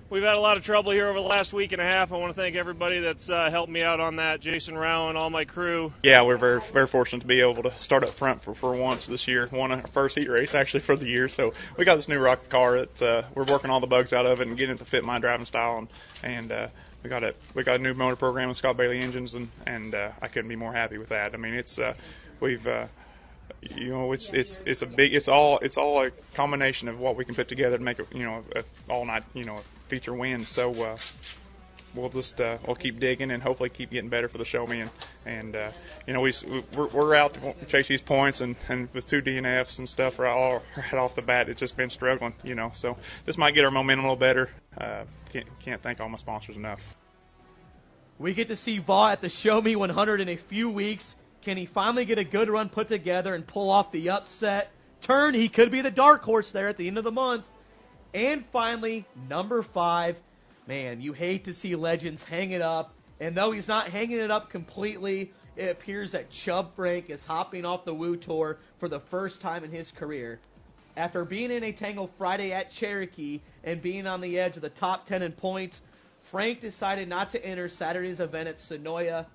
we've 0.09 0.23
had 0.23 0.37
a 0.37 0.40
lot 0.40 0.57
of 0.57 0.62
trouble 0.62 0.93
here 0.93 1.09
over 1.09 1.21
the 1.21 1.26
last 1.26 1.52
week 1.52 1.73
and 1.73 1.81
a 1.81 1.85
half. 1.85 2.12
I 2.12 2.16
want 2.16 2.35
to 2.35 2.40
thank 2.40 2.57
everybody 2.57 3.00
that's 3.00 3.28
uh, 3.28 3.50
helped 3.50 3.71
me 3.71 3.83
out 3.83 4.00
on 4.00 4.16
that. 4.16 4.40
Jason 4.40 4.76
Rao 4.76 5.09
and 5.09 5.19
all 5.19 5.28
my 5.28 5.45
crew. 5.45 5.93
Yeah, 6.02 6.23
we're 6.23 6.38
very 6.38 6.61
very 6.61 6.87
fortunate 6.87 7.21
to 7.21 7.26
be 7.26 7.40
able 7.40 7.62
to 7.62 7.73
start 7.78 8.05
up 8.05 8.11
front 8.11 8.40
for, 8.40 8.55
for 8.55 8.73
once 8.75 9.07
this 9.07 9.28
year. 9.28 9.49
Won 9.52 9.71
our 9.71 9.87
first 9.88 10.16
heat 10.16 10.28
race 10.28 10.55
actually 10.55 10.81
for 10.81 10.97
the 10.97 11.07
year, 11.07 11.28
so 11.28 11.52
we 11.76 11.85
got 11.85 11.97
this 11.97 12.09
new 12.09 12.19
rocket 12.19 12.49
car 12.49 12.78
that 12.78 13.02
uh, 13.02 13.23
we're 13.35 13.45
working 13.45 13.71
all 13.71 13.81
the 13.81 13.87
bugs 13.87 14.12
out 14.12 14.26
of 14.26 14.40
it 14.40 14.49
and 14.49 14.57
getting 14.57 14.76
it 14.76 14.78
to 14.78 14.85
fit 14.85 15.05
my 15.05 15.19
driving 15.19 15.47
style 15.47 15.78
and 15.78 15.88
and. 16.23 16.52
Uh, 16.52 16.69
we 17.02 17.11
got 17.11 17.23
a 17.23 17.35
we 17.55 17.62
got 17.62 17.76
a 17.76 17.83
new 17.83 17.95
motor 17.95 18.16
program 18.16 18.49
with 18.49 18.57
Scott 18.57 18.76
Bailey 18.76 18.99
engines, 18.99 19.35
and 19.35 19.49
and 19.64 19.95
uh, 19.95 20.11
I 20.21 20.26
couldn't 20.26 20.49
be 20.49 20.57
more 20.57 20.73
happy 20.73 20.99
with 20.99 21.11
that. 21.11 21.35
I 21.35 21.37
mean, 21.37 21.55
it's 21.55 21.78
uh, 21.78 21.95
we've 22.40 22.66
uh, 22.66 22.87
you 23.75 23.90
know, 23.90 24.12
it's 24.12 24.30
it's 24.32 24.61
it's 24.64 24.82
a 24.82 24.87
big, 24.87 25.14
it's 25.14 25.28
all 25.28 25.58
it's 25.58 25.76
all 25.76 26.02
a 26.02 26.11
combination 26.35 26.88
of 26.88 26.99
what 26.99 27.16
we 27.16 27.25
can 27.25 27.35
put 27.35 27.49
together 27.49 27.78
to 27.78 27.82
make 27.82 27.99
a 27.99 28.06
you 28.12 28.25
know 28.25 28.44
a 28.54 28.64
all 28.90 29.04
night 29.04 29.25
you 29.35 29.44
know 29.44 29.56
a 29.56 29.62
feature 29.88 30.14
win. 30.14 30.44
So 30.44 30.73
uh, 30.73 30.96
we'll 31.96 32.08
just 32.08 32.40
uh, 32.40 32.58
we'll 32.66 32.76
keep 32.76 33.00
digging 33.00 33.30
and 33.30 33.42
hopefully 33.42 33.70
keep 33.70 33.90
getting 33.90 34.11
better 34.11 34.28
for 34.28 34.38
the 34.38 34.44
show 34.44 34.66
me 34.66 34.85
and 35.25 35.56
uh, 35.56 35.70
you 36.06 36.12
know 36.12 36.20
we 36.20 36.32
we're, 36.76 36.87
we're 36.88 37.14
out 37.14 37.35
to 37.35 37.66
chase 37.66 37.88
these 37.88 38.02
points 38.02 38.40
and 38.40 38.56
and 38.68 38.88
with 38.92 39.06
two 39.06 39.23
DNFs 39.23 39.78
and 39.78 39.88
stuff 39.88 40.18
right, 40.18 40.30
all, 40.30 40.62
right 40.76 40.94
off 40.94 41.14
the 41.14 41.23
bat 41.23 41.49
it's 41.49 41.58
just 41.58 41.76
been 41.76 41.90
struggling 41.90 42.35
you 42.44 42.54
know 42.54 42.70
so 42.75 42.96
this 43.25 43.38
might 43.38 43.54
get 43.54 43.64
our 43.64 43.70
momentum 43.70 44.04
a 44.04 44.08
little 44.08 44.16
better. 44.16 44.50
Uh, 44.78 45.04
can't 45.32 45.46
can't 45.61 45.82
thank 45.82 46.00
all 46.00 46.08
my 46.08 46.18
sponsors 46.18 46.56
enough. 46.56 46.96
We 48.18 48.32
get 48.32 48.49
to 48.49 48.56
see 48.56 48.80
Vaught 48.80 49.12
at 49.12 49.20
the 49.20 49.28
Show 49.28 49.61
Me 49.61 49.76
100 49.76 50.23
in 50.23 50.28
a 50.28 50.37
few 50.37 50.70
weeks. 50.70 51.16
Can 51.47 51.57
he 51.57 51.65
finally 51.65 52.05
get 52.05 52.19
a 52.19 52.25
good 52.25 52.50
run 52.50 52.69
put 52.69 52.88
together 52.88 53.33
and 53.33 53.47
pull 53.47 53.71
off 53.71 53.93
the 53.93 54.11
upset? 54.11 54.73
Turn, 55.00 55.33
he 55.33 55.49
could 55.49 55.71
be 55.71 55.81
the 55.81 55.93
dark 55.93 56.25
horse 56.25 56.50
there 56.50 56.67
at 56.67 56.76
the 56.76 56.88
end 56.88 56.99
of 56.99 57.05
the 57.05 57.12
month. 57.12 57.47
And 58.12 58.45
finally, 58.47 59.07
number 59.29 59.62
five. 59.62 60.21
Man, 60.67 61.00
you 61.00 61.12
hate 61.12 61.45
to 61.45 61.55
see 61.55 61.76
legends 61.76 62.25
hang 62.25 62.50
it 62.50 62.62
up. 62.62 62.95
And 63.21 63.37
though 63.37 63.53
he's 63.53 63.69
not 63.69 63.91
hanging 63.91 64.19
it 64.19 64.33
up 64.33 64.50
completely, 64.50 65.33
it 65.55 65.71
appears 65.71 66.11
that 66.11 66.31
Chub 66.31 66.75
Frank 66.75 67.11
is 67.11 67.25
hopping 67.25 67.65
off 67.65 67.85
the 67.85 67.95
Woo 67.95 68.17
Tour 68.17 68.59
for 68.81 68.88
the 68.88 68.99
first 68.99 69.41
time 69.41 69.62
in 69.62 69.71
his 69.71 69.93
career. 69.93 70.41
After 70.97 71.25
being 71.25 71.53
in 71.53 71.62
a 71.62 71.71
tangle 71.71 72.11
Friday 72.19 72.53
at 72.53 72.73
Cherokee 72.73 73.41
and 73.62 73.81
being 73.81 74.09
on 74.09 74.21
the 74.21 74.37
edge 74.37 74.57
of 74.57 74.62
the 74.62 74.71
top 74.71 75.07
10 75.07 75.23
in 75.23 75.31
points, 75.31 75.81
Frank 76.25 76.61
decided 76.61 77.09
not 77.09 77.31
to 77.31 77.47
enter 77.47 77.69
Saturday's 77.69 78.19
event 78.19 78.49
at 78.49 78.59
Senoia 78.59 79.26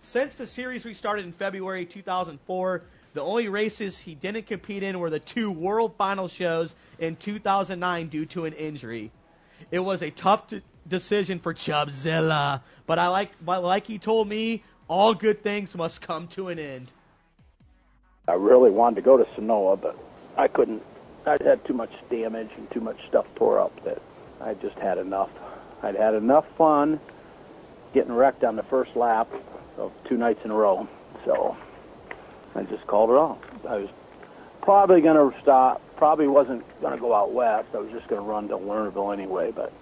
since 0.00 0.36
the 0.36 0.46
series 0.46 0.84
restarted 0.84 1.24
in 1.24 1.32
February 1.32 1.84
2004, 1.84 2.82
the 3.12 3.20
only 3.20 3.48
races 3.48 3.98
he 3.98 4.14
didn't 4.14 4.46
compete 4.46 4.82
in 4.82 4.98
were 4.98 5.10
the 5.10 5.20
two 5.20 5.50
World 5.50 5.94
Final 5.96 6.28
shows 6.28 6.74
in 6.98 7.16
2009 7.16 8.08
due 8.08 8.26
to 8.26 8.44
an 8.44 8.52
injury. 8.54 9.10
It 9.70 9.80
was 9.80 10.02
a 10.02 10.10
tough 10.10 10.48
t- 10.48 10.62
decision 10.88 11.38
for 11.38 11.52
Chubzilla, 11.52 12.62
but 12.86 12.98
I 12.98 13.08
like, 13.08 13.30
but 13.44 13.62
like 13.62 13.86
he 13.86 13.98
told 13.98 14.28
me, 14.28 14.62
all 14.88 15.14
good 15.14 15.42
things 15.42 15.74
must 15.74 16.00
come 16.00 16.28
to 16.28 16.48
an 16.48 16.58
end. 16.58 16.88
I 18.26 18.34
really 18.34 18.70
wanted 18.70 18.96
to 18.96 19.02
go 19.02 19.16
to 19.16 19.24
Senoia, 19.36 19.80
but 19.80 19.96
I 20.36 20.48
couldn't. 20.48 20.82
I 21.26 21.36
had 21.44 21.64
too 21.66 21.74
much 21.74 21.92
damage 22.10 22.50
and 22.56 22.70
too 22.70 22.80
much 22.80 22.96
stuff 23.08 23.26
tore 23.36 23.60
up 23.60 23.84
that 23.84 24.00
I 24.40 24.54
just 24.54 24.78
had 24.78 24.98
enough. 24.98 25.30
I'd 25.82 25.96
had 25.96 26.14
enough 26.14 26.46
fun 26.56 27.00
getting 27.92 28.12
wrecked 28.12 28.44
on 28.44 28.56
the 28.56 28.62
first 28.64 28.94
lap 28.96 29.28
of 29.78 29.92
two 30.08 30.16
nights 30.16 30.40
in 30.44 30.50
a 30.50 30.54
row. 30.54 30.88
So 31.24 31.56
I 32.54 32.62
just 32.64 32.86
called 32.86 33.10
it 33.10 33.14
off. 33.14 33.38
I 33.68 33.76
was 33.76 33.88
probably 34.62 35.00
going 35.00 35.16
to 35.16 35.40
stop. 35.40 35.82
Probably 35.96 36.28
wasn't 36.28 36.64
going 36.80 36.94
to 36.94 37.00
go 37.00 37.14
out 37.14 37.32
west. 37.32 37.68
I 37.74 37.78
was 37.78 37.90
just 37.92 38.08
going 38.08 38.22
to 38.22 38.26
run 38.26 38.48
to 38.48 38.56
Lernerville 38.56 39.12
anyway, 39.12 39.52
but 39.52 39.72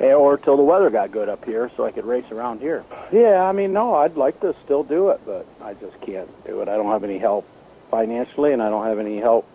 eh, 0.00 0.12
or 0.12 0.36
till 0.36 0.56
the 0.56 0.62
weather 0.62 0.90
got 0.90 1.10
good 1.10 1.28
up 1.28 1.44
here, 1.44 1.70
so 1.76 1.86
I 1.86 1.90
could 1.90 2.04
race 2.04 2.30
around 2.30 2.60
here. 2.60 2.84
Yeah, 3.12 3.42
I 3.42 3.52
mean, 3.52 3.72
no, 3.72 3.94
I'd 3.94 4.16
like 4.16 4.40
to 4.40 4.54
still 4.64 4.84
do 4.84 5.08
it, 5.10 5.20
but 5.24 5.46
I 5.62 5.74
just 5.74 5.98
can't 6.02 6.28
do 6.46 6.60
it. 6.60 6.68
I 6.68 6.76
don't 6.76 6.90
have 6.90 7.04
any 7.04 7.18
help 7.18 7.46
financially, 7.90 8.52
and 8.52 8.62
I 8.62 8.68
don't 8.68 8.86
have 8.86 8.98
any 8.98 9.18
help 9.18 9.46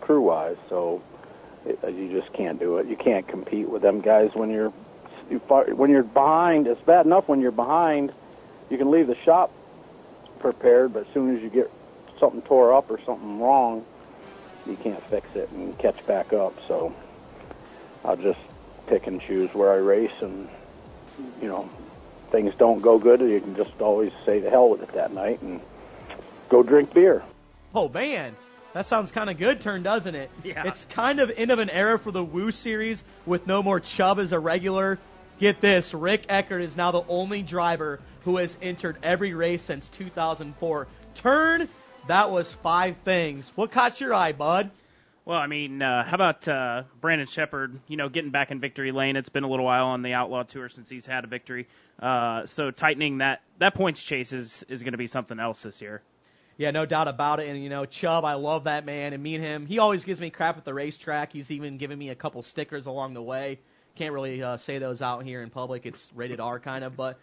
crew-wise, 0.00 0.56
so 0.70 1.02
it, 1.66 1.78
you 1.94 2.10
just 2.18 2.32
can't 2.32 2.58
do 2.58 2.78
it. 2.78 2.86
You 2.86 2.96
can't 2.96 3.28
compete 3.28 3.68
with 3.68 3.82
them 3.82 4.00
guys 4.00 4.30
when 4.34 4.50
you're 4.50 4.72
you, 5.30 5.38
when 5.38 5.90
you're 5.90 6.02
behind. 6.02 6.66
It's 6.66 6.80
bad 6.82 7.04
enough 7.04 7.28
when 7.28 7.40
you're 7.40 7.50
behind 7.50 8.12
you 8.70 8.78
can 8.78 8.90
leave 8.90 9.06
the 9.06 9.16
shop 9.24 9.52
prepared, 10.40 10.92
but 10.92 11.06
as 11.06 11.14
soon 11.14 11.36
as 11.36 11.42
you 11.42 11.50
get 11.50 11.70
something 12.20 12.42
tore 12.42 12.74
up 12.74 12.90
or 12.90 13.00
something 13.04 13.40
wrong, 13.40 13.84
you 14.66 14.76
can't 14.76 15.02
fix 15.04 15.26
it 15.34 15.48
and 15.50 15.78
catch 15.78 16.04
back 16.06 16.32
up. 16.32 16.54
So 16.66 16.94
I'll 18.04 18.16
just 18.16 18.40
pick 18.86 19.06
and 19.06 19.20
choose 19.20 19.52
where 19.54 19.72
I 19.72 19.76
race, 19.76 20.12
and 20.20 20.48
you 21.40 21.48
know, 21.48 21.68
things 22.30 22.54
don't 22.58 22.80
go 22.80 22.98
good, 22.98 23.20
you 23.20 23.40
can 23.40 23.56
just 23.56 23.80
always 23.80 24.12
say 24.24 24.40
to 24.40 24.50
hell 24.50 24.70
with 24.70 24.82
it 24.82 24.92
that 24.92 25.12
night 25.12 25.40
and 25.42 25.60
go 26.48 26.62
drink 26.62 26.92
beer. 26.92 27.22
Oh 27.74 27.88
man, 27.88 28.36
that 28.72 28.86
sounds 28.86 29.10
kind 29.10 29.30
of 29.30 29.38
good, 29.38 29.60
turn 29.60 29.82
doesn't 29.82 30.14
it? 30.14 30.30
Yeah. 30.44 30.66
It's 30.66 30.84
kind 30.86 31.20
of 31.20 31.30
end 31.36 31.50
of 31.50 31.58
an 31.58 31.70
era 31.70 31.98
for 31.98 32.10
the 32.10 32.24
Woo 32.24 32.50
series 32.50 33.04
with 33.26 33.46
no 33.46 33.62
more 33.62 33.80
Chub 33.80 34.18
as 34.18 34.32
a 34.32 34.38
regular. 34.38 34.98
Get 35.38 35.60
this, 35.60 35.94
Rick 35.94 36.24
Eckert 36.28 36.62
is 36.62 36.76
now 36.76 36.90
the 36.90 37.04
only 37.08 37.42
driver 37.42 38.00
who 38.28 38.36
has 38.36 38.58
entered 38.60 38.98
every 39.02 39.32
race 39.32 39.62
since 39.62 39.88
2004. 39.88 40.86
Turn, 41.14 41.66
that 42.08 42.30
was 42.30 42.52
five 42.52 42.94
things. 42.98 43.50
What 43.54 43.70
caught 43.70 44.02
your 44.02 44.12
eye, 44.12 44.32
bud? 44.32 44.70
Well, 45.24 45.38
I 45.38 45.46
mean, 45.46 45.80
uh, 45.80 46.04
how 46.04 46.14
about 46.14 46.46
uh, 46.46 46.82
Brandon 47.00 47.26
Sheppard? 47.26 47.80
You 47.88 47.96
know, 47.96 48.10
getting 48.10 48.30
back 48.30 48.50
in 48.50 48.60
victory 48.60 48.92
lane. 48.92 49.16
It's 49.16 49.30
been 49.30 49.44
a 49.44 49.48
little 49.48 49.64
while 49.64 49.86
on 49.86 50.02
the 50.02 50.12
Outlaw 50.12 50.42
Tour 50.42 50.68
since 50.68 50.90
he's 50.90 51.06
had 51.06 51.24
a 51.24 51.26
victory. 51.26 51.68
Uh, 51.98 52.44
so 52.44 52.70
tightening 52.70 53.18
that 53.18 53.40
that 53.60 53.74
points 53.74 54.02
chase 54.02 54.34
is 54.34 54.62
is 54.68 54.82
going 54.82 54.92
to 54.92 54.98
be 54.98 55.06
something 55.06 55.40
else 55.40 55.62
this 55.62 55.80
year. 55.80 56.02
Yeah, 56.58 56.70
no 56.70 56.84
doubt 56.84 57.08
about 57.08 57.40
it. 57.40 57.48
And 57.48 57.62
you 57.62 57.70
know, 57.70 57.86
Chub, 57.86 58.26
I 58.26 58.34
love 58.34 58.64
that 58.64 58.84
man. 58.84 59.14
And 59.14 59.22
me 59.22 59.36
and 59.36 59.44
him, 59.44 59.64
he 59.64 59.78
always 59.78 60.04
gives 60.04 60.20
me 60.20 60.28
crap 60.28 60.58
at 60.58 60.66
the 60.66 60.74
racetrack. 60.74 61.32
He's 61.32 61.50
even 61.50 61.78
given 61.78 61.98
me 61.98 62.10
a 62.10 62.14
couple 62.14 62.42
stickers 62.42 62.84
along 62.84 63.14
the 63.14 63.22
way. 63.22 63.58
Can't 63.94 64.12
really 64.12 64.42
uh, 64.42 64.58
say 64.58 64.78
those 64.78 65.00
out 65.00 65.24
here 65.24 65.40
in 65.40 65.48
public. 65.48 65.86
It's 65.86 66.10
rated 66.14 66.40
R 66.40 66.60
kind 66.60 66.84
of, 66.84 66.94
but 66.94 67.18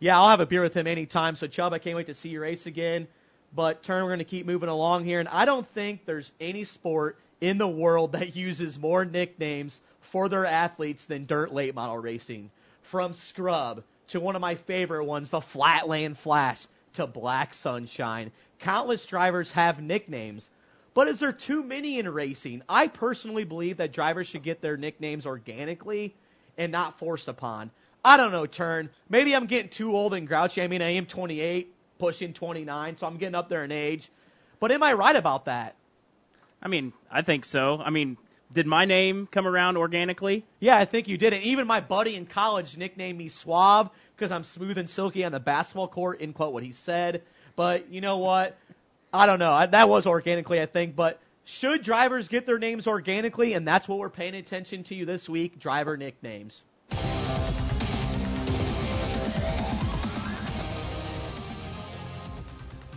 yeah, 0.00 0.18
I'll 0.18 0.30
have 0.30 0.40
a 0.40 0.46
beer 0.46 0.62
with 0.62 0.74
him 0.74 0.86
anytime. 0.86 1.36
So, 1.36 1.46
Chub, 1.46 1.72
I 1.74 1.78
can't 1.78 1.94
wait 1.94 2.06
to 2.06 2.14
see 2.14 2.30
you 2.30 2.40
race 2.40 2.66
again. 2.66 3.06
But, 3.54 3.82
Turn, 3.82 4.02
we're 4.02 4.08
going 4.08 4.18
to 4.18 4.24
keep 4.24 4.46
moving 4.46 4.70
along 4.70 5.04
here. 5.04 5.20
And 5.20 5.28
I 5.28 5.44
don't 5.44 5.66
think 5.68 6.06
there's 6.06 6.32
any 6.40 6.64
sport 6.64 7.18
in 7.40 7.58
the 7.58 7.68
world 7.68 8.12
that 8.12 8.34
uses 8.34 8.78
more 8.78 9.04
nicknames 9.04 9.80
for 10.00 10.28
their 10.28 10.46
athletes 10.46 11.04
than 11.04 11.26
dirt 11.26 11.52
late 11.52 11.74
model 11.74 11.98
racing. 11.98 12.50
From 12.82 13.12
Scrub 13.12 13.84
to 14.08 14.20
one 14.20 14.34
of 14.34 14.40
my 14.40 14.54
favorite 14.54 15.04
ones, 15.04 15.30
the 15.30 15.40
Flatland 15.40 16.18
Flash, 16.18 16.66
to 16.94 17.06
Black 17.06 17.54
Sunshine. 17.54 18.32
Countless 18.58 19.06
drivers 19.06 19.52
have 19.52 19.82
nicknames. 19.82 20.48
But 20.94 21.08
is 21.08 21.20
there 21.20 21.32
too 21.32 21.62
many 21.62 21.98
in 21.98 22.08
racing? 22.08 22.62
I 22.68 22.88
personally 22.88 23.44
believe 23.44 23.76
that 23.76 23.92
drivers 23.92 24.26
should 24.26 24.42
get 24.42 24.60
their 24.60 24.76
nicknames 24.76 25.26
organically 25.26 26.14
and 26.58 26.72
not 26.72 26.98
forced 26.98 27.28
upon. 27.28 27.70
I 28.04 28.16
don't 28.16 28.32
know, 28.32 28.46
turn. 28.46 28.90
Maybe 29.08 29.34
I'm 29.34 29.46
getting 29.46 29.68
too 29.68 29.94
old 29.94 30.14
and 30.14 30.26
grouchy. 30.26 30.62
I 30.62 30.68
mean, 30.68 30.82
I 30.82 30.90
am 30.90 31.06
28, 31.06 31.74
pushing 31.98 32.32
29, 32.32 32.96
so 32.96 33.06
I'm 33.06 33.16
getting 33.16 33.34
up 33.34 33.48
there 33.48 33.64
in 33.64 33.72
age. 33.72 34.10
But 34.58 34.72
am 34.72 34.82
I 34.82 34.92
right 34.94 35.16
about 35.16 35.46
that? 35.46 35.76
I 36.62 36.68
mean, 36.68 36.92
I 37.10 37.22
think 37.22 37.44
so. 37.44 37.78
I 37.78 37.90
mean, 37.90 38.16
did 38.52 38.66
my 38.66 38.84
name 38.84 39.28
come 39.30 39.46
around 39.46 39.76
organically? 39.76 40.44
Yeah, 40.58 40.76
I 40.76 40.84
think 40.84 41.08
you 41.08 41.16
did. 41.16 41.32
And 41.32 41.42
even 41.42 41.66
my 41.66 41.80
buddy 41.80 42.16
in 42.16 42.26
college 42.26 42.76
nicknamed 42.76 43.18
me 43.18 43.28
Suave 43.28 43.90
because 44.16 44.32
I'm 44.32 44.44
smooth 44.44 44.76
and 44.76 44.88
silky 44.88 45.24
on 45.24 45.32
the 45.32 45.40
basketball 45.40 45.88
court, 45.88 46.20
in 46.20 46.32
quote 46.32 46.52
what 46.52 46.62
he 46.62 46.72
said. 46.72 47.22
But 47.54 47.90
you 47.90 48.00
know 48.00 48.18
what? 48.18 48.56
I 49.12 49.26
don't 49.26 49.38
know. 49.38 49.52
I, 49.52 49.66
that 49.66 49.88
was 49.88 50.06
organically, 50.06 50.60
I 50.60 50.66
think. 50.66 50.96
But 50.96 51.20
should 51.44 51.82
drivers 51.82 52.28
get 52.28 52.46
their 52.46 52.58
names 52.58 52.86
organically? 52.86 53.54
And 53.54 53.66
that's 53.66 53.88
what 53.88 53.98
we're 53.98 54.10
paying 54.10 54.34
attention 54.34 54.84
to 54.84 55.04
this 55.04 55.28
week 55.28 55.58
driver 55.58 55.96
nicknames. 55.96 56.64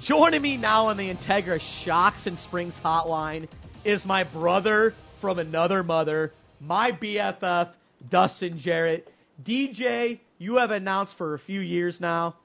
Joining 0.04 0.42
me 0.42 0.58
now 0.58 0.88
on 0.88 0.98
the 0.98 1.10
Integra 1.10 1.62
Shocks 1.62 2.28
and 2.28 2.38
Springs 2.38 2.78
hotline 2.84 3.48
is 3.86 4.06
my 4.06 4.26
brother 4.26 4.94
from 5.22 5.40
another 5.40 5.82
mother, 5.82 6.34
my 6.60 6.92
BFF, 6.92 7.70
Dustin 8.10 8.60
Jarrett. 8.60 9.08
DJ, 9.42 10.20
you 10.40 10.58
have 10.58 10.72
announced 10.72 11.16
for 11.16 11.34
a 11.34 11.40
few 11.40 11.62
years 11.62 12.02
now. 12.02 12.36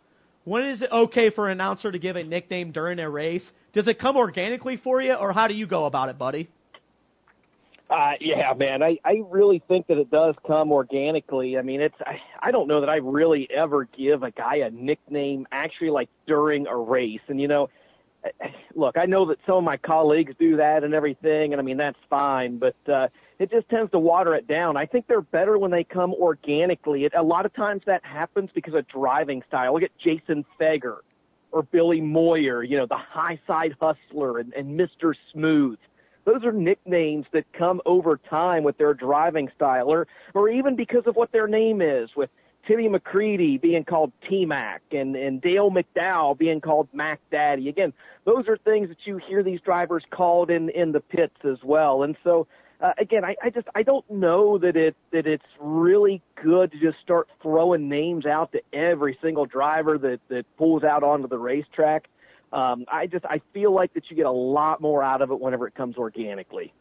When 0.45 0.67
is 0.67 0.83
it 0.83 0.93
okay 0.93 1.31
for 1.31 1.47
an 1.49 1.55
announcer 1.55 1.91
to 1.91 1.99
give 1.99 2.15
a 2.15 2.23
nickname 2.23 2.71
during 2.71 3.01
a 3.01 3.11
race? 3.11 3.53
Does 3.73 3.89
it 3.89 3.99
come 3.99 4.17
organically 4.17 4.77
for 4.77 5.03
you, 5.03 5.15
or 5.15 5.33
how 5.33 5.49
do 5.49 5.55
you 5.55 5.67
go 5.67 5.87
about 5.87 6.11
it, 6.11 6.17
buddy? 6.17 6.47
Uh, 7.91 8.13
yeah, 8.21 8.53
man, 8.55 8.83
I, 8.83 8.99
I 9.03 9.23
really 9.31 9.63
think 9.67 9.87
that 9.87 9.97
it 9.97 10.11
does 10.11 10.35
come 10.47 10.73
organically. 10.73 11.57
I 11.57 11.63
mean, 11.63 11.81
it's, 11.81 11.95
I, 12.05 12.21
I 12.41 12.51
don't 12.51 12.69
know 12.69 12.81
that 12.81 12.91
I 12.91 12.97
really 12.97 13.49
ever 13.51 13.85
give 13.85 14.23
a 14.23 14.31
guy 14.31 14.57
a 14.57 14.71
nickname 14.71 15.47
actually 15.53 15.91
like 15.91 16.11
during 16.27 16.67
a 16.67 16.77
race. 16.77 17.21
And, 17.29 17.41
you 17.41 17.49
know, 17.49 17.71
look, 18.75 18.99
I 18.99 19.07
know 19.07 19.25
that 19.27 19.39
some 19.47 19.57
of 19.57 19.65
my 19.65 19.79
colleagues 19.79 20.35
do 20.39 20.57
that 20.59 20.85
and 20.85 20.93
everything, 20.93 21.53
and 21.53 21.61
I 21.61 21.65
mean, 21.65 21.79
that's 21.79 21.99
fine, 22.11 22.59
but, 22.59 22.77
uh, 22.87 23.09
it 23.39 23.51
just 23.51 23.69
tends 23.69 23.91
to 23.93 23.99
water 23.99 24.35
it 24.35 24.49
down. 24.49 24.77
I 24.77 24.85
think 24.85 25.07
they're 25.07 25.21
better 25.23 25.57
when 25.59 25.71
they 25.71 25.85
come 25.85 26.13
organically. 26.13 27.05
It, 27.05 27.13
a 27.15 27.23
lot 27.23 27.47
of 27.47 27.55
times 27.55 27.83
that 27.87 28.05
happens 28.05 28.51
because 28.53 28.75
of 28.75 28.87
driving 28.89 29.43
style. 29.47 29.75
Look 29.75 29.85
at 29.85 29.97
Jason 29.97 30.45
Feger 30.61 30.99
or 31.53 31.63
Billy 31.63 32.01
Moyer, 32.01 32.63
you 32.65 32.77
know, 32.77 32.87
the 32.87 32.99
high 32.99 33.41
side 33.47 33.77
hustler 33.81 34.39
and, 34.39 34.53
and 34.55 34.79
Mr. 34.79 35.15
Smooth 35.33 35.79
those 36.25 36.45
are 36.45 36.53
nicknames 36.53 37.27
that 37.33 37.51
come 37.53 37.81
over 37.87 38.19
time 38.29 38.63
with 38.63 38.79
their 38.79 38.95
driving 38.95 39.51
style 39.55 39.89
or, 39.89 40.07
or 40.35 40.49
even 40.49 40.77
because 40.77 41.07
of 41.07 41.17
what 41.17 41.33
their 41.33 41.49
name 41.49 41.81
is 41.81 42.11
with 42.17 42.31
Timmy 42.67 42.89
McCreadie 42.89 43.61
being 43.61 43.85
called 43.85 44.13
T-Mac 44.29 44.83
and, 44.93 45.17
and 45.17 45.41
Dale 45.41 45.71
McDowell 45.71 46.37
being 46.37 46.61
called 46.61 46.89
Mac 46.93 47.19
Daddy. 47.31 47.69
Again, 47.69 47.95
those 48.25 48.47
are 48.47 48.59
things 48.59 48.89
that 48.89 48.99
you 49.05 49.17
hear 49.17 49.43
these 49.43 49.61
drivers 49.61 50.05
called 50.11 50.51
in, 50.51 50.69
in 50.69 50.93
the 50.93 51.01
pits 51.01 51.37
as 51.45 51.59
well. 51.65 52.03
And 52.03 52.15
so, 52.23 52.47
uh, 52.81 52.93
again, 52.99 53.25
I, 53.25 53.37
I 53.43 53.49
just, 53.51 53.69
I 53.75 53.83
don't 53.83 54.09
know 54.11 54.59
that 54.59 54.77
it, 54.77 54.97
that 55.13 55.27
it's 55.27 55.47
really 55.59 56.21
good 56.43 56.73
to 56.73 56.79
just 56.79 57.01
start 57.01 57.29
throwing 57.43 57.89
names 57.89 58.27
out 58.27 58.53
to 58.53 58.61
every 58.73 59.19
single 59.23 59.47
driver 59.47 59.97
that, 59.97 60.21
that 60.29 60.45
pulls 60.59 60.85
out 60.85 61.03
onto 61.03 61.27
the 61.27 61.39
racetrack 61.39 62.09
um, 62.53 62.85
I 62.91 63.07
just 63.07 63.25
I 63.25 63.41
feel 63.53 63.73
like 63.73 63.93
that 63.95 64.11
you 64.11 64.17
get 64.17 64.27
a 64.27 64.31
lot 64.31 64.81
more 64.81 65.03
out 65.03 65.23
of 65.23 65.31
it 65.31 65.41
whenever 65.41 65.67
it 65.67 65.75
comes 65.75 65.97
organically. 65.97 66.73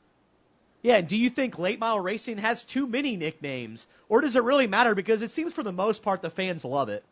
Yeah, 0.81 0.97
and 0.97 1.07
do 1.07 1.17
you 1.17 1.29
think 1.29 1.57
late 1.57 1.79
model 1.79 1.99
racing 1.99 2.37
has 2.37 2.63
too 2.63 2.87
many 2.87 3.17
nicknames, 3.17 3.87
or 4.09 4.21
does 4.21 4.35
it 4.35 4.43
really 4.43 4.67
matter? 4.67 4.95
Because 4.95 5.21
it 5.21 5.31
seems 5.31 5.51
for 5.51 5.63
the 5.63 5.71
most 5.71 6.01
part 6.01 6.21
the 6.21 6.29
fans 6.29 6.63
love 6.63 6.89
it. 6.89 7.03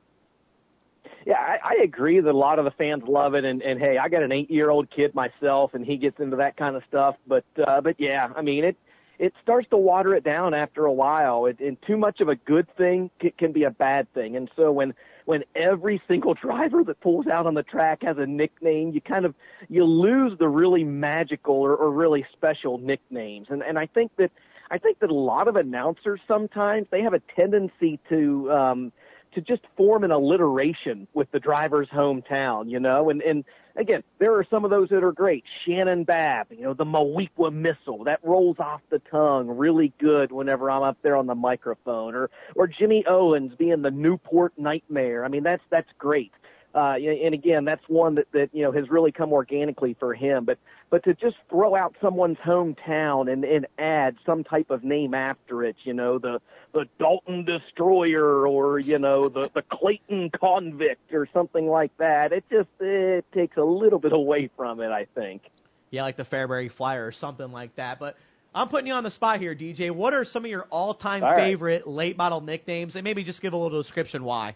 Yeah, 1.25 1.39
I, 1.39 1.57
I 1.63 1.83
agree 1.83 2.19
that 2.19 2.29
a 2.29 2.37
lot 2.37 2.59
of 2.59 2.65
the 2.65 2.71
fans 2.71 3.03
love 3.07 3.33
it, 3.33 3.43
and, 3.43 3.61
and 3.63 3.79
hey, 3.79 3.97
I 3.97 4.09
got 4.09 4.21
an 4.21 4.31
eight-year-old 4.31 4.91
kid 4.91 5.15
myself, 5.15 5.73
and 5.73 5.83
he 5.83 5.97
gets 5.97 6.19
into 6.19 6.37
that 6.37 6.55
kind 6.55 6.75
of 6.75 6.83
stuff. 6.87 7.15
But 7.27 7.45
uh, 7.67 7.81
but 7.81 7.95
yeah, 7.99 8.29
I 8.35 8.41
mean 8.41 8.63
it 8.63 8.77
it 9.17 9.33
starts 9.41 9.67
to 9.69 9.77
water 9.77 10.13
it 10.13 10.23
down 10.23 10.53
after 10.53 10.85
a 10.85 10.93
while. 10.93 11.47
It, 11.47 11.59
and 11.59 11.81
too 11.81 11.97
much 11.97 12.21
of 12.21 12.29
a 12.29 12.35
good 12.35 12.67
thing 12.77 13.09
can, 13.19 13.31
can 13.37 13.51
be 13.51 13.63
a 13.63 13.71
bad 13.71 14.11
thing. 14.13 14.35
And 14.35 14.49
so 14.55 14.71
when 14.71 14.93
when 15.25 15.43
every 15.55 16.01
single 16.07 16.33
driver 16.33 16.83
that 16.83 16.99
pulls 17.01 17.27
out 17.27 17.45
on 17.45 17.55
the 17.55 17.63
track 17.63 17.99
has 18.03 18.17
a 18.17 18.25
nickname, 18.25 18.91
you 18.91 19.01
kind 19.01 19.25
of 19.25 19.35
you 19.69 19.83
lose 19.83 20.37
the 20.39 20.47
really 20.47 20.83
magical 20.83 21.55
or, 21.55 21.75
or 21.75 21.91
really 21.91 22.25
special 22.31 22.77
nicknames. 22.77 23.47
And 23.49 23.61
and 23.61 23.77
I 23.77 23.87
think 23.87 24.11
that 24.17 24.31
I 24.71 24.77
think 24.77 24.99
that 24.99 25.09
a 25.09 25.15
lot 25.15 25.47
of 25.47 25.55
announcers 25.55 26.19
sometimes 26.27 26.87
they 26.91 27.01
have 27.01 27.13
a 27.13 27.21
tendency 27.35 27.99
to 28.09 28.51
um 28.51 28.91
to 29.35 29.41
just 29.41 29.61
form 29.77 30.03
an 30.03 30.11
alliteration 30.11 31.07
with 31.13 31.31
the 31.31 31.39
driver's 31.39 31.87
hometown, 31.89 32.69
you 32.69 32.79
know, 32.79 33.09
and, 33.09 33.21
and 33.21 33.43
again, 33.75 34.01
there 34.19 34.33
are 34.35 34.45
some 34.49 34.63
of 34.63 34.71
those 34.71 34.89
that 34.89 35.03
are 35.03 35.11
great. 35.11 35.43
Shannon 35.65 36.03
Babb, 36.03 36.47
you 36.49 36.63
know, 36.63 36.73
the 36.73 36.85
Moweaqua 36.85 37.53
missile, 37.53 38.03
that 38.05 38.19
rolls 38.23 38.57
off 38.59 38.81
the 38.89 38.99
tongue 39.11 39.47
really 39.47 39.93
good 39.99 40.31
whenever 40.31 40.71
I'm 40.71 40.83
up 40.83 40.97
there 41.03 41.15
on 41.15 41.27
the 41.27 41.35
microphone 41.35 42.15
or, 42.15 42.29
or 42.55 42.67
Jimmy 42.67 43.03
Owens 43.07 43.53
being 43.57 43.81
the 43.81 43.91
Newport 43.91 44.53
nightmare. 44.57 45.25
I 45.25 45.27
mean, 45.27 45.43
that's, 45.43 45.63
that's 45.69 45.89
great. 45.97 46.31
Uh, 46.75 46.95
and 46.97 47.33
again, 47.33 47.63
that's 47.63 47.87
one 47.87 48.15
that, 48.15 48.29
that, 48.33 48.49
you 48.51 48.61
know, 48.61 48.71
has 48.71 48.89
really 48.89 49.11
come 49.11 49.31
organically 49.31 49.95
for 49.97 50.13
him. 50.13 50.43
But, 50.43 50.57
but 50.89 51.05
to 51.05 51.13
just 51.13 51.37
throw 51.49 51.73
out 51.73 51.95
someone's 52.01 52.37
hometown 52.45 53.31
and, 53.31 53.45
and 53.45 53.65
add 53.79 54.17
some 54.25 54.43
type 54.43 54.69
of 54.69 54.83
name 54.83 55.13
after 55.13 55.63
it, 55.63 55.77
you 55.85 55.93
know, 55.93 56.19
the, 56.19 56.41
the 56.73 56.85
Dalton 56.99 57.45
Destroyer 57.45 58.45
or, 58.45 58.79
you 58.79 58.99
know, 58.99 59.29
the, 59.29 59.49
the 59.53 59.61
Clayton 59.61 60.31
Convict 60.31 61.13
or 61.13 61.29
something 61.33 61.65
like 61.69 61.95
that, 61.97 62.33
it 62.33 62.43
just, 62.51 62.67
it 62.81 63.23
takes 63.31 63.55
a 63.55 63.63
little 63.63 63.99
bit 63.99 64.11
away 64.11 64.49
from 64.57 64.81
it, 64.81 64.91
I 64.91 65.07
think. 65.15 65.43
Yeah, 65.91 66.03
like 66.03 66.17
the 66.17 66.25
Fairbury 66.25 66.69
Flyer 66.69 67.07
or 67.07 67.13
something 67.13 67.53
like 67.53 67.73
that. 67.77 67.99
But 67.99 68.17
I'm 68.53 68.67
putting 68.67 68.87
you 68.87 68.93
on 68.93 69.05
the 69.05 69.11
spot 69.11 69.39
here, 69.39 69.55
DJ. 69.55 69.91
What 69.91 70.13
are 70.13 70.25
some 70.25 70.43
of 70.43 70.51
your 70.51 70.67
all-time 70.69 71.23
All 71.23 71.31
right. 71.31 71.37
favorite 71.37 71.87
late 71.87 72.17
model 72.17 72.41
nicknames? 72.41 72.97
And 72.97 73.05
maybe 73.05 73.23
just 73.23 73.41
give 73.41 73.53
a 73.53 73.57
little 73.57 73.81
description 73.81 74.25
why. 74.25 74.55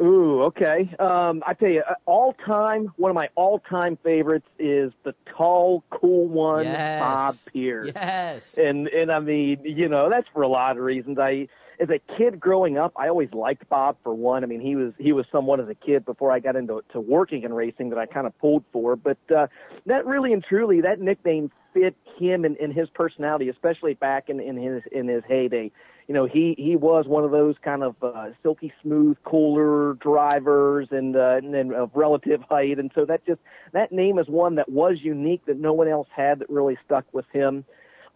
Ooh, 0.00 0.42
okay. 0.44 0.92
Um, 0.98 1.42
I 1.46 1.54
tell 1.54 1.68
you, 1.68 1.82
uh, 1.88 1.94
all 2.04 2.34
time, 2.44 2.92
one 2.96 3.10
of 3.10 3.14
my 3.14 3.28
all 3.36 3.60
time 3.60 3.96
favorites 4.02 4.46
is 4.58 4.92
the 5.04 5.14
tall, 5.36 5.84
cool 5.90 6.26
one, 6.26 6.64
Yes. 6.64 7.00
Bob 7.00 7.36
Pierce. 7.52 7.92
Yes. 7.94 8.54
And 8.58 8.88
and 8.88 9.12
I 9.12 9.20
mean, 9.20 9.60
you 9.62 9.88
know, 9.88 10.10
that's 10.10 10.26
for 10.32 10.42
a 10.42 10.48
lot 10.48 10.76
of 10.76 10.82
reasons. 10.82 11.18
I, 11.20 11.46
as 11.78 11.90
a 11.90 12.00
kid 12.16 12.40
growing 12.40 12.76
up, 12.76 12.92
I 12.96 13.08
always 13.08 13.32
liked 13.32 13.68
Bob 13.68 13.96
for 14.02 14.12
one. 14.12 14.42
I 14.42 14.48
mean, 14.48 14.60
he 14.60 14.74
was 14.74 14.92
he 14.98 15.12
was 15.12 15.26
someone 15.30 15.60
as 15.60 15.68
a 15.68 15.74
kid 15.76 16.04
before 16.04 16.32
I 16.32 16.40
got 16.40 16.56
into 16.56 16.82
to 16.92 17.00
working 17.00 17.44
in 17.44 17.52
racing 17.52 17.90
that 17.90 17.98
I 17.98 18.06
kind 18.06 18.26
of 18.26 18.36
pulled 18.40 18.64
for. 18.72 18.96
But 18.96 19.18
uh, 19.34 19.46
that 19.86 20.06
really 20.06 20.32
and 20.32 20.42
truly, 20.42 20.80
that 20.80 21.00
nickname 21.00 21.52
fit 21.72 21.94
him 22.18 22.44
and, 22.44 22.56
and 22.56 22.72
his 22.72 22.88
personality, 22.90 23.48
especially 23.48 23.94
back 23.94 24.28
in, 24.28 24.40
in 24.40 24.56
his 24.56 24.82
in 24.90 25.06
his 25.06 25.22
heyday 25.28 25.70
you 26.06 26.14
know, 26.14 26.26
he 26.26 26.54
he 26.58 26.76
was 26.76 27.06
one 27.06 27.24
of 27.24 27.30
those 27.30 27.54
kind 27.62 27.82
of 27.82 27.96
uh, 28.02 28.30
silky 28.42 28.72
smooth, 28.82 29.16
cooler 29.24 29.94
drivers, 29.94 30.88
and 30.90 31.16
uh, 31.16 31.36
and 31.36 31.54
then 31.54 31.72
of 31.72 31.90
relative 31.94 32.42
height, 32.48 32.78
and 32.78 32.90
so 32.94 33.04
that 33.06 33.24
just 33.26 33.40
that 33.72 33.90
name 33.90 34.18
is 34.18 34.28
one 34.28 34.56
that 34.56 34.68
was 34.68 34.98
unique 35.00 35.46
that 35.46 35.58
no 35.58 35.72
one 35.72 35.88
else 35.88 36.08
had 36.14 36.40
that 36.40 36.50
really 36.50 36.76
stuck 36.84 37.04
with 37.12 37.26
him. 37.32 37.64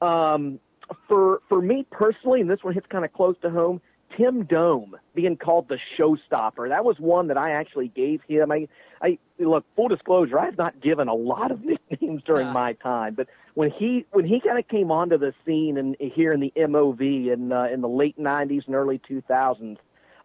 Um, 0.03 0.61
for 1.07 1.41
for 1.49 1.63
me 1.63 1.87
personally, 1.91 2.41
and 2.41 2.51
this 2.51 2.63
one 2.63 2.75
hits 2.75 2.87
kind 2.89 3.05
of 3.05 3.13
close 3.13 3.37
to 3.43 3.51
home. 3.51 3.81
Tim 4.17 4.45
Dome 4.45 4.97
being 5.15 5.37
called 5.37 5.69
the 5.69 5.79
showstopper. 5.97 6.71
That 6.71 6.85
was 6.85 6.99
one 6.99 7.29
that 7.29 7.37
I 7.37 7.51
actually 7.51 7.89
gave 7.89 8.23
him. 8.27 8.51
I, 8.51 8.67
I 9.03 9.19
look 9.39 9.65
full 9.77 9.89
disclosure. 9.89 10.39
I 10.39 10.47
have 10.47 10.57
not 10.57 10.81
given 10.81 11.09
a 11.09 11.15
lot 11.15 11.51
of 11.51 11.63
nicknames 11.91 12.23
during 12.25 12.49
my 12.49 12.73
time, 12.73 13.15
but 13.15 13.29
when 13.59 13.73
he 13.73 14.07
when 14.13 14.25
he 14.25 14.39
kind 14.39 14.57
of 14.57 14.69
came 14.69 14.93
onto 14.93 15.19
the 15.19 15.35
scene 15.45 15.79
and 15.79 15.97
here 15.99 16.33
in 16.33 16.39
the 16.39 16.53
MOV 16.57 17.33
in 17.33 17.51
uh, 17.51 17.65
in 17.65 17.81
the 17.81 17.89
late 17.89 18.17
'90s 18.17 18.65
and 18.67 18.77
early 18.77 19.01
2000s, 19.01 19.79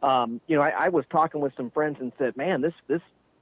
um, 0.03 0.39
you 0.45 0.55
know, 0.55 0.61
I, 0.61 0.69
I 0.69 0.89
was 0.89 1.03
talking 1.11 1.41
with 1.41 1.51
some 1.57 1.71
friends 1.71 1.97
and 1.99 2.11
said, 2.19 2.37
"Man, 2.37 2.61
this 2.61 2.75
this 2.87 3.01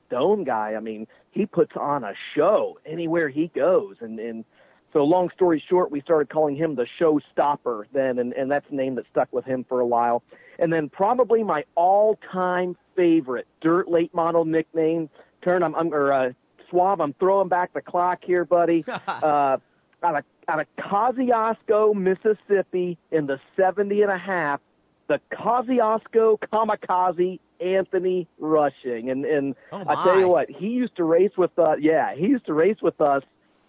Dome 0.09 0.45
guy. 0.45 0.75
I 0.75 0.79
mean, 0.79 1.07
he 1.31 1.45
puts 1.45 1.73
on 1.75 2.05
a 2.05 2.13
show 2.33 2.79
anywhere 2.85 3.27
he 3.27 3.47
goes." 3.47 3.97
And 3.99 4.17
and 4.17 4.45
so, 4.93 5.03
long 5.03 5.29
story 5.35 5.61
short, 5.67 5.91
we 5.91 5.99
started 5.99 6.29
calling 6.29 6.55
him 6.55 6.75
the 6.75 6.87
Showstopper 6.97 7.83
then, 7.91 8.17
and 8.17 8.31
and 8.31 8.49
that's 8.49 8.67
a 8.71 8.73
name 8.73 8.95
that 8.95 9.03
stuck 9.11 9.33
with 9.33 9.43
him 9.43 9.65
for 9.67 9.81
a 9.81 9.85
while. 9.85 10.23
And 10.57 10.71
then 10.71 10.87
probably 10.87 11.43
my 11.43 11.65
all-time 11.75 12.77
favorite 12.95 13.47
dirt 13.59 13.89
late 13.89 14.13
model 14.13 14.45
nickname. 14.45 15.09
Turn, 15.41 15.63
I'm, 15.63 15.75
I'm 15.75 15.93
or 15.93 16.13
uh, 16.13 16.31
Suave. 16.69 17.01
I'm 17.01 17.11
throwing 17.15 17.49
back 17.49 17.73
the 17.73 17.81
clock 17.81 18.19
here, 18.23 18.45
buddy. 18.45 18.85
uh, 19.07 19.57
out 20.03 20.17
of 20.17 20.23
out 20.47 20.59
of 20.59 20.67
Kosciusko, 20.77 21.93
Mississippi, 21.95 22.97
in 23.11 23.27
the 23.27 23.39
70 23.55 24.01
and 24.01 24.11
a 24.11 24.17
half, 24.17 24.59
the 25.07 25.19
Kosciusko 25.31 26.39
Kamikaze 26.51 27.39
Anthony 27.59 28.27
Rushing, 28.39 29.09
and 29.09 29.25
and 29.25 29.55
Oh, 29.71 29.83
I 29.87 30.03
tell 30.03 30.19
you 30.19 30.27
what, 30.27 30.49
he 30.49 30.67
used 30.67 30.95
to 30.97 31.03
race 31.03 31.37
with 31.37 31.57
us. 31.59 31.77
Yeah, 31.79 32.15
he 32.15 32.27
used 32.27 32.45
to 32.47 32.53
race 32.53 32.77
with 32.81 32.99
us 33.01 33.23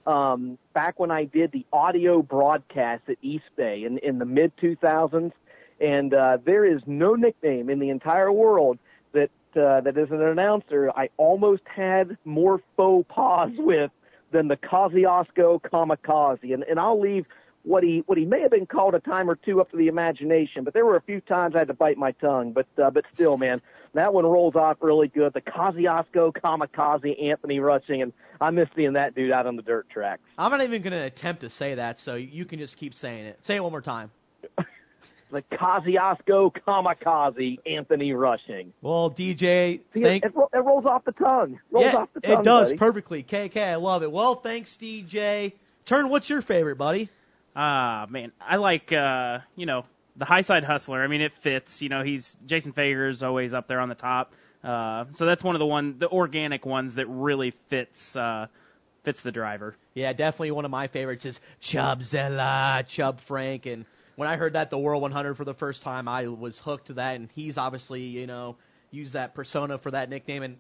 um, 0.06 0.58
back 0.72 0.98
when 0.98 1.10
I 1.10 1.24
did 1.24 1.52
the 1.52 1.66
audio 1.72 2.22
broadcast 2.22 3.02
at 3.08 3.16
East 3.22 3.44
Bay 3.56 3.84
in 3.84 3.98
in 3.98 4.18
the 4.18 4.24
mid 4.24 4.56
2000s, 4.56 5.32
and 5.80 6.14
uh, 6.14 6.38
there 6.44 6.64
is 6.64 6.80
no 6.86 7.14
nickname 7.14 7.68
in 7.68 7.78
the 7.78 7.90
entire 7.90 8.32
world 8.32 8.78
that 9.12 9.30
uh, 9.56 9.82
that 9.82 9.98
as 9.98 10.10
an 10.10 10.22
announcer 10.22 10.90
I 10.90 11.10
almost 11.18 11.62
had 11.66 12.16
more 12.24 12.60
faux 12.76 13.06
pas 13.14 13.50
with 13.58 13.90
than 14.32 14.48
the 14.48 14.56
Kosciusko 14.56 15.60
Kamikaze, 15.60 16.52
and 16.54 16.62
and 16.64 16.80
I'll 16.80 17.00
leave 17.00 17.26
what 17.64 17.84
he 17.84 18.02
what 18.06 18.18
he 18.18 18.24
may 18.24 18.40
have 18.40 18.50
been 18.50 18.66
called 18.66 18.94
a 18.94 19.00
time 19.00 19.30
or 19.30 19.36
two 19.36 19.60
up 19.60 19.70
to 19.70 19.76
the 19.76 19.88
imagination, 19.88 20.64
but 20.64 20.74
there 20.74 20.84
were 20.84 20.96
a 20.96 21.02
few 21.02 21.20
times 21.20 21.54
I 21.54 21.60
had 21.60 21.68
to 21.68 21.74
bite 21.74 21.96
my 21.96 22.12
tongue. 22.12 22.52
But 22.52 22.66
uh, 22.82 22.90
but 22.90 23.04
still, 23.14 23.36
man, 23.36 23.60
that 23.94 24.12
one 24.12 24.24
rolls 24.26 24.56
off 24.56 24.78
really 24.80 25.08
good. 25.08 25.32
The 25.32 25.40
Kosciusko 25.40 26.32
Kamikaze 26.32 27.22
Anthony 27.22 27.60
Rushing, 27.60 28.02
and 28.02 28.12
I 28.40 28.50
miss 28.50 28.68
seeing 28.74 28.94
that 28.94 29.14
dude 29.14 29.30
out 29.30 29.46
on 29.46 29.56
the 29.56 29.62
dirt 29.62 29.88
tracks. 29.90 30.22
I'm 30.38 30.50
not 30.50 30.62
even 30.62 30.82
going 30.82 30.92
to 30.92 31.04
attempt 31.04 31.42
to 31.42 31.50
say 31.50 31.74
that, 31.76 32.00
so 32.00 32.14
you 32.14 32.44
can 32.44 32.58
just 32.58 32.76
keep 32.76 32.94
saying 32.94 33.26
it. 33.26 33.38
Say 33.44 33.56
it 33.56 33.62
one 33.62 33.72
more 33.72 33.80
time. 33.82 34.10
The 35.32 35.42
Kosciusko 35.50 36.52
Kamikaze 36.66 37.58
Anthony 37.66 38.12
Rushing. 38.12 38.72
Well, 38.82 39.10
DJ, 39.10 39.80
See, 39.94 40.02
thank 40.02 40.24
it, 40.24 40.28
it, 40.28 40.36
ro- 40.36 40.50
it 40.52 40.58
rolls 40.58 40.84
off 40.84 41.04
the 41.06 41.12
tongue. 41.12 41.58
Rolls 41.70 41.86
yeah, 41.86 41.96
off 41.96 42.08
the 42.12 42.20
tongue. 42.20 42.40
it 42.40 42.44
does 42.44 42.68
buddy. 42.68 42.78
perfectly. 42.78 43.22
KK, 43.22 43.56
I 43.56 43.76
love 43.76 44.02
it. 44.02 44.12
Well, 44.12 44.34
thanks, 44.34 44.76
DJ. 44.76 45.54
Turn, 45.86 46.10
what's 46.10 46.28
your 46.28 46.42
favorite, 46.42 46.76
buddy? 46.76 47.08
Ah, 47.56 48.06
man, 48.10 48.30
I 48.40 48.56
like 48.56 48.92
uh, 48.92 49.38
you 49.56 49.66
know 49.66 49.84
the 50.16 50.26
high 50.26 50.42
side 50.42 50.64
hustler. 50.64 51.02
I 51.02 51.06
mean, 51.06 51.22
it 51.22 51.32
fits. 51.40 51.80
You 51.82 51.88
know, 51.88 52.02
he's 52.02 52.36
Jason 52.46 52.72
Feger 52.72 53.08
is 53.08 53.22
always 53.22 53.54
up 53.54 53.66
there 53.68 53.80
on 53.80 53.88
the 53.88 53.94
top. 53.94 54.34
Uh, 54.62 55.06
so 55.14 55.26
that's 55.26 55.42
one 55.42 55.54
of 55.54 55.58
the 55.60 55.66
one 55.66 55.98
the 55.98 56.08
organic 56.08 56.64
ones 56.66 56.94
that 56.96 57.06
really 57.06 57.52
fits 57.68 58.14
uh, 58.16 58.46
fits 59.02 59.22
the 59.22 59.32
driver. 59.32 59.76
Yeah, 59.94 60.12
definitely 60.12 60.50
one 60.52 60.64
of 60.64 60.70
my 60.70 60.86
favorites 60.88 61.24
is 61.24 61.40
Chubzilla, 61.60 62.86
Chub 62.86 63.20
Frank. 63.20 63.66
And 63.66 63.84
when 64.16 64.28
I 64.28 64.36
heard 64.36 64.54
that 64.54 64.70
the 64.70 64.78
World 64.78 65.02
100 65.02 65.34
for 65.34 65.44
the 65.44 65.54
first 65.54 65.82
time, 65.82 66.08
I 66.08 66.28
was 66.28 66.58
hooked 66.58 66.88
to 66.88 66.94
that. 66.94 67.16
And 67.16 67.28
he's 67.34 67.58
obviously, 67.58 68.02
you 68.02 68.26
know, 68.26 68.56
used 68.90 69.14
that 69.14 69.34
persona 69.34 69.78
for 69.78 69.90
that 69.90 70.08
nickname. 70.08 70.42
And 70.42 70.56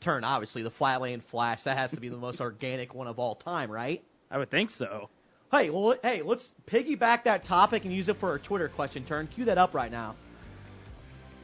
turn, 0.00 0.24
obviously, 0.24 0.62
the 0.62 0.70
Flatland 0.70 1.24
Flash, 1.24 1.64
that 1.64 1.76
has 1.76 1.90
to 1.90 2.00
be 2.00 2.08
the 2.08 2.16
most 2.16 2.40
organic 2.40 2.94
one 2.94 3.06
of 3.06 3.18
all 3.18 3.34
time, 3.34 3.70
right? 3.70 4.02
I 4.30 4.38
would 4.38 4.50
think 4.50 4.70
so. 4.70 5.08
Hey, 5.50 5.70
well, 5.70 5.96
hey, 6.02 6.22
let's 6.22 6.50
piggyback 6.66 7.24
that 7.24 7.44
topic 7.44 7.84
and 7.84 7.94
use 7.94 8.08
it 8.08 8.16
for 8.16 8.34
a 8.34 8.38
Twitter 8.38 8.68
question. 8.68 9.04
Turn, 9.04 9.28
cue 9.28 9.44
that 9.44 9.58
up 9.58 9.74
right 9.74 9.90
now. 9.90 10.16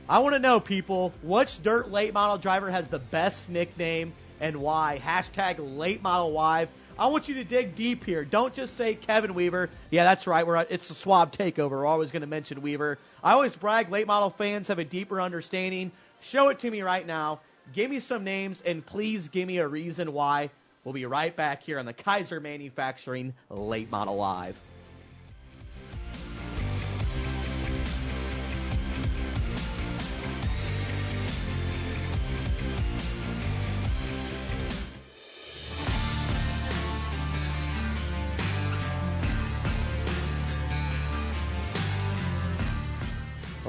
I 0.09 0.19
want 0.19 0.35
to 0.35 0.41
know, 0.41 0.59
people, 0.59 1.13
which 1.23 1.63
dirt 1.63 1.91
late 1.91 2.13
model 2.13 2.37
driver 2.37 2.71
has 2.71 2.89
the 2.89 2.99
best 2.99 3.49
nickname 3.49 4.13
and 4.41 4.57
why? 4.57 5.01
Hashtag 5.03 5.57
late 5.79 6.03
model 6.03 6.33
live. 6.33 6.69
I 6.99 7.07
want 7.07 7.29
you 7.29 7.35
to 7.37 7.45
dig 7.45 7.75
deep 7.75 8.05
here. 8.05 8.25
Don't 8.25 8.55
just 8.55 8.77
say 8.77 8.95
Kevin 8.95 9.35
Weaver. 9.35 9.71
Yeah, 9.91 10.05
that's 10.05 10.27
right. 10.27 10.47
We're 10.47 10.59
it's 10.69 10.91
a 10.91 10.95
Suave 10.95 11.31
takeover. 11.31 11.71
We're 11.71 11.87
always 11.87 12.11
going 12.11 12.21
to 12.21 12.27
mention 12.27 12.63
Weaver. 12.63 12.99
I 13.25 13.33
always 13.33 13.55
brag 13.55 13.91
late 13.91 14.07
model 14.07 14.31
fans 14.31 14.69
have 14.69 14.79
a 14.79 14.85
deeper 14.85 15.21
understanding. 15.21 15.91
Show 16.21 16.51
it 16.51 16.61
to 16.61 16.71
me 16.71 16.83
right 16.83 17.07
now. 17.07 17.41
Give 17.73 17.91
me 17.91 18.01
some 18.01 18.25
names 18.25 18.63
and 18.65 18.85
please 18.85 19.29
give 19.29 19.47
me 19.49 19.59
a 19.59 19.67
reason 19.67 20.13
why. 20.13 20.51
We'll 20.85 20.95
be 20.95 21.07
right 21.07 21.35
back 21.35 21.63
here 21.63 21.79
on 21.79 21.87
the 21.87 21.93
Kaiser 21.93 22.41
Manufacturing 22.41 23.35
Late 23.51 23.91
Model 23.91 24.17
Live. 24.17 24.57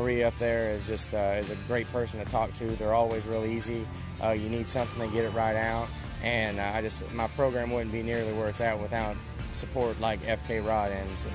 Marie 0.03 0.23
up 0.23 0.37
there 0.37 0.71
is 0.71 0.85
just 0.85 1.13
uh, 1.13 1.37
is 1.39 1.49
a 1.49 1.55
great 1.65 1.89
person 1.93 2.19
to 2.19 2.29
talk 2.29 2.53
to. 2.55 2.65
They're 2.75 2.93
always 2.93 3.25
real 3.25 3.45
easy. 3.45 3.87
Uh, 4.21 4.31
you 4.31 4.49
need 4.49 4.67
something 4.67 5.07
to 5.07 5.15
get 5.15 5.23
it 5.23 5.29
right 5.29 5.55
out, 5.55 5.87
and 6.21 6.59
uh, 6.59 6.71
I 6.73 6.81
just 6.81 7.09
my 7.13 7.27
program 7.27 7.71
wouldn't 7.71 7.93
be 7.93 8.03
nearly 8.03 8.33
where 8.33 8.49
it's 8.49 8.59
at 8.59 8.77
without 8.77 9.15
support 9.53 9.97
like 10.01 10.21
FK 10.23 10.65
Rod 10.67 10.91
ends. 10.91 11.29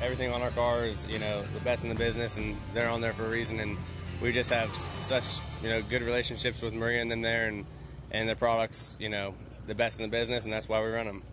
Everything 0.00 0.30
on 0.32 0.40
our 0.40 0.50
car 0.50 0.84
is 0.84 1.04
you 1.08 1.18
know 1.18 1.42
the 1.52 1.60
best 1.62 1.82
in 1.82 1.90
the 1.90 1.96
business, 1.96 2.36
and 2.36 2.56
they're 2.74 2.90
on 2.90 3.00
there 3.00 3.12
for 3.12 3.26
a 3.26 3.28
reason. 3.28 3.58
And 3.58 3.76
we 4.22 4.30
just 4.30 4.50
have 4.50 4.72
such 5.00 5.40
you 5.64 5.68
know 5.68 5.82
good 5.82 6.02
relationships 6.02 6.62
with 6.62 6.74
Maria 6.74 7.02
and 7.02 7.10
them 7.10 7.22
there, 7.22 7.48
and 7.48 7.66
and 8.12 8.28
their 8.28 8.36
products 8.36 8.96
you 9.00 9.08
know 9.08 9.34
the 9.66 9.74
best 9.74 9.98
in 9.98 10.08
the 10.08 10.16
business, 10.16 10.44
and 10.44 10.52
that's 10.52 10.68
why 10.68 10.80
we 10.80 10.90
run 10.90 11.06
them. 11.06 11.24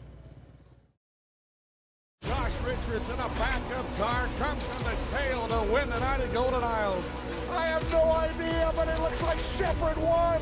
Josh 2.67 2.75
Richards 2.75 3.09
in 3.09 3.15
a 3.15 3.29
backup 3.39 3.97
car 3.97 4.27
comes 4.39 4.63
from 4.63 4.83
the 4.83 5.17
tail 5.17 5.47
to 5.47 5.73
win 5.73 5.89
the 5.89 5.99
night 5.99 6.19
at 6.19 6.33
Golden 6.33 6.63
Isles. 6.63 7.09
I 7.51 7.67
have 7.67 7.91
no 7.91 8.03
idea, 8.11 8.71
but 8.75 8.87
it 8.87 8.99
looks 8.99 9.21
like 9.23 9.37
Sheppard 9.57 9.97
won. 9.97 10.41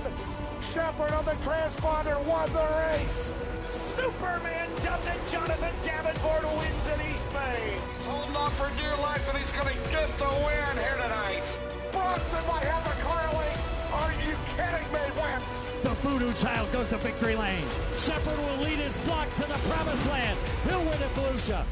Sheppard 0.61 1.11
on 1.11 1.25
the 1.25 1.35
transponder 1.43 2.23
won 2.25 2.51
the 2.53 2.67
race. 2.89 3.33
Superman 3.69 4.69
does 4.83 5.05
it. 5.07 5.17
Jonathan 5.29 5.73
Davenport 5.83 6.43
wins 6.57 6.88
in 6.88 7.13
East 7.13 7.31
Bay. 7.33 7.77
He's 7.95 8.05
holding 8.05 8.35
on 8.35 8.51
for 8.51 8.71
dear 8.77 8.95
life, 8.97 9.27
and 9.29 9.38
he's 9.38 9.51
going 9.51 9.67
to 9.67 9.89
get 9.91 10.09
the 10.17 10.25
win 10.25 10.77
here 10.81 10.97
tonight. 11.01 11.59
Bronson 11.91 12.47
might 12.47 12.65
have 12.65 12.83
the 12.85 13.01
car 13.03 13.27
lead. 13.33 13.59
Are 13.93 14.13
you 14.25 14.35
kidding 14.55 14.88
me, 14.91 15.21
Wentz? 15.21 15.65
The 15.83 15.93
voodoo 16.01 16.33
child 16.33 16.71
goes 16.71 16.89
to 16.89 16.97
victory 16.97 17.35
lane. 17.35 17.65
Sheppard 17.95 18.38
will 18.38 18.57
lead 18.63 18.79
his 18.79 18.97
flock 18.97 19.33
to 19.35 19.43
the 19.43 19.59
promised 19.69 20.07
land. 20.07 20.39
He'll 20.67 20.79
win 20.79 21.01
at 21.01 21.13
Volusia. 21.13 21.65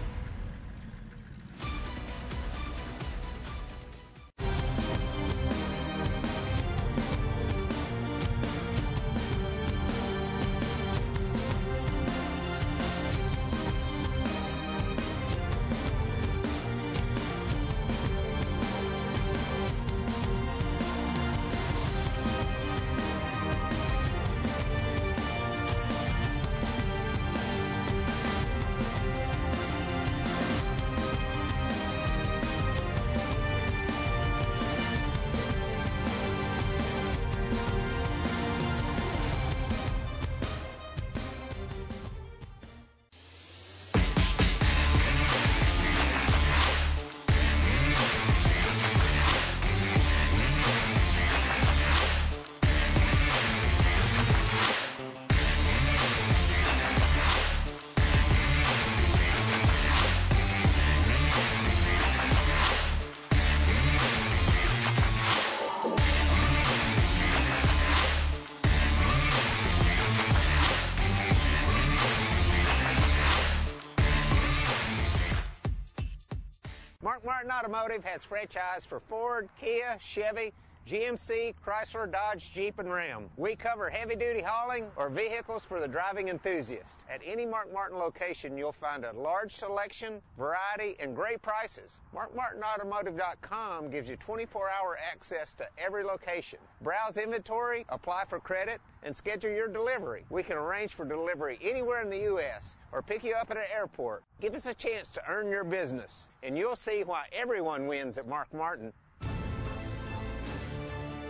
Martin 77.43 77.59
Automotive 77.59 78.05
has 78.05 78.23
franchise 78.23 78.85
for 78.85 79.01
Ford, 79.01 79.49
Kia, 79.59 79.97
Chevy, 79.99 80.53
GMC, 80.87 81.53
Chrysler, 81.65 82.09
Dodge, 82.09 82.53
Jeep, 82.53 82.79
and 82.79 82.89
Ram. 82.89 83.29
We 83.35 83.53
cover 83.55 83.89
heavy 83.89 84.15
duty 84.15 84.41
hauling 84.41 84.85
or 84.95 85.09
vehicles 85.09 85.65
for 85.65 85.81
the 85.81 85.87
driving 85.87 86.29
enthusiast. 86.29 87.03
At 87.09 87.19
any 87.25 87.45
Mark 87.45 87.73
Martin 87.73 87.97
location, 87.97 88.57
you'll 88.57 88.71
find 88.71 89.03
a 89.03 89.11
large 89.11 89.51
selection, 89.51 90.21
variety, 90.37 90.95
and 91.01 91.13
great 91.13 91.41
prices. 91.41 91.99
MarkMartinAutomotive.com 92.15 93.89
gives 93.89 94.09
you 94.09 94.15
24 94.15 94.69
hour 94.69 94.97
access 95.11 95.53
to 95.55 95.65
every 95.77 96.05
location. 96.05 96.59
Browse 96.81 97.17
inventory, 97.17 97.85
apply 97.89 98.23
for 98.23 98.39
credit, 98.39 98.79
and 99.03 99.13
schedule 99.13 99.51
your 99.51 99.67
delivery. 99.67 100.23
We 100.29 100.43
can 100.43 100.55
arrange 100.55 100.93
for 100.93 101.03
delivery 101.03 101.59
anywhere 101.61 102.01
in 102.01 102.09
the 102.09 102.19
U.S. 102.19 102.77
or 102.93 103.01
pick 103.01 103.21
you 103.21 103.33
up 103.33 103.51
at 103.51 103.57
an 103.57 103.63
airport. 103.75 104.23
Give 104.39 104.53
us 104.53 104.65
a 104.65 104.73
chance 104.73 105.09
to 105.09 105.21
earn 105.27 105.49
your 105.49 105.65
business, 105.65 106.29
and 106.43 106.57
you'll 106.57 106.75
see 106.75 107.03
why 107.03 107.23
everyone 107.31 107.87
wins 107.87 108.17
at 108.17 108.27
Mark 108.27 108.53
Martin. 108.53 108.91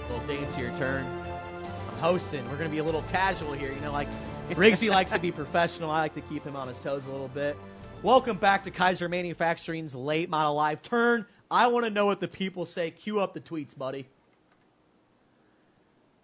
little 0.09 0.25
dance 0.27 0.57
your 0.57 0.71
turn. 0.77 1.05
I'm 1.05 1.97
hosting. 1.99 2.43
We're 2.45 2.57
going 2.57 2.69
to 2.69 2.71
be 2.71 2.79
a 2.79 2.83
little 2.83 3.03
casual 3.11 3.53
here. 3.53 3.71
You 3.71 3.79
know, 3.81 3.91
like 3.91 4.07
Rigsby 4.49 4.89
likes 4.89 5.11
to 5.11 5.19
be 5.19 5.31
professional. 5.31 5.91
I 5.91 5.99
like 5.99 6.15
to 6.15 6.21
keep 6.21 6.43
him 6.43 6.55
on 6.55 6.67
his 6.67 6.79
toes 6.79 7.05
a 7.05 7.11
little 7.11 7.27
bit. 7.27 7.55
Welcome 8.01 8.37
back 8.37 8.63
to 8.63 8.71
Kaiser 8.71 9.07
Manufacturing's 9.07 9.93
Late 9.93 10.29
Model 10.29 10.55
Live 10.55 10.81
Turn. 10.81 11.25
I 11.51 11.67
want 11.67 11.85
to 11.85 11.91
know 11.91 12.07
what 12.07 12.19
the 12.19 12.27
people 12.27 12.65
say. 12.65 12.89
Cue 12.89 13.19
up 13.19 13.35
the 13.35 13.39
tweets, 13.39 13.77
buddy. 13.77 14.07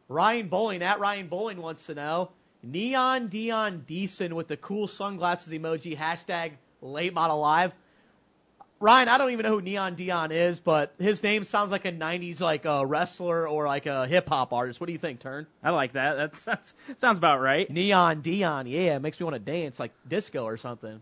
Ryan 0.07 0.47
Bowling 0.47 0.81
at 0.81 0.99
Ryan 0.99 1.27
Bowling 1.27 1.61
wants 1.61 1.85
to 1.85 1.93
know 1.93 2.31
Neon 2.63 3.27
Dion 3.27 3.85
Deason 3.87 4.33
with 4.33 4.47
the 4.47 4.57
cool 4.57 4.87
sunglasses 4.87 5.53
emoji. 5.53 5.95
Hashtag 5.95 6.53
Late 6.81 7.13
Model 7.13 7.39
Live. 7.39 7.73
Ryan, 8.81 9.09
I 9.09 9.17
don't 9.17 9.31
even 9.31 9.43
know 9.43 9.51
who 9.55 9.61
Neon 9.61 9.95
Dion 9.95 10.31
is, 10.31 10.59
but 10.59 10.93
his 10.99 11.21
name 11.21 11.43
sounds 11.43 11.69
like 11.69 11.83
a 11.83 11.91
'90s 11.91 12.39
like 12.39 12.63
a 12.63 12.85
wrestler 12.85 13.47
or 13.47 13.65
like 13.65 13.85
a 13.85 14.07
hip 14.07 14.29
hop 14.29 14.53
artist. 14.53 14.79
What 14.79 14.87
do 14.87 14.93
you 14.93 14.99
think, 14.99 15.19
Turn? 15.19 15.47
I 15.61 15.71
like 15.71 15.93
that. 15.93 16.15
That's, 16.15 16.43
that's 16.45 16.73
sounds 16.97 17.17
about 17.17 17.41
right. 17.41 17.69
Neon 17.69 18.21
Dion, 18.21 18.67
yeah, 18.67 18.95
it 18.95 19.01
makes 19.01 19.19
me 19.19 19.25
want 19.25 19.33
to 19.35 19.39
dance 19.39 19.79
like 19.79 19.91
disco 20.07 20.45
or 20.45 20.55
something. 20.55 21.01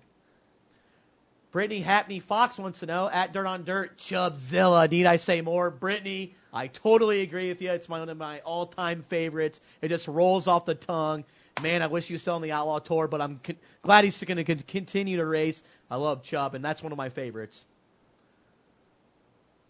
Brittany 1.51 1.81
Happney 1.81 2.21
Fox 2.21 2.57
wants 2.57 2.79
to 2.79 2.85
know 2.85 3.09
at 3.09 3.33
Dirt 3.33 3.45
on 3.45 3.63
Dirt 3.63 3.97
Chubzilla. 3.97 4.89
Need 4.89 5.05
I 5.05 5.17
say 5.17 5.41
more? 5.41 5.69
Brittany, 5.71 6.35
I 6.53 6.67
totally 6.67 7.21
agree 7.21 7.47
with 7.47 7.61
you. 7.61 7.71
It's 7.71 7.87
one 7.87 8.07
of 8.07 8.17
my 8.17 8.39
all-time 8.41 9.05
favorites. 9.07 9.61
It 9.81 9.87
just 9.87 10.07
rolls 10.07 10.47
off 10.47 10.65
the 10.65 10.75
tongue. 10.75 11.23
Man, 11.61 11.81
I 11.81 11.87
wish 11.87 12.07
he 12.07 12.13
was 12.13 12.21
still 12.21 12.35
on 12.35 12.41
the 12.41 12.51
Outlaw 12.51 12.79
Tour, 12.79 13.07
but 13.07 13.21
I'm 13.21 13.39
glad 13.81 14.03
he's 14.03 14.21
going 14.23 14.43
to 14.43 14.55
continue 14.63 15.17
to 15.17 15.25
race. 15.25 15.63
I 15.89 15.95
love 15.95 16.21
Chub, 16.21 16.53
and 16.53 16.63
that's 16.63 16.83
one 16.83 16.91
of 16.91 16.97
my 16.97 17.09
favorites. 17.09 17.65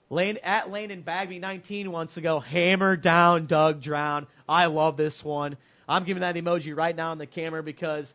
Lane 0.09 0.37
at 0.43 0.71
Lane 0.71 0.91
and 0.91 1.05
Bagby 1.05 1.39
19 1.39 1.91
wants 1.91 2.15
to 2.15 2.21
go 2.21 2.39
hammer 2.39 2.95
down 2.95 3.45
Doug 3.45 3.81
Drown. 3.81 4.25
I 4.47 4.65
love 4.65 4.97
this 4.97 5.23
one. 5.23 5.57
I'm 5.87 6.05
giving 6.05 6.21
that 6.21 6.35
emoji 6.35 6.75
right 6.75 6.95
now 6.95 7.11
on 7.11 7.17
the 7.17 7.25
camera 7.25 7.61
because 7.61 8.13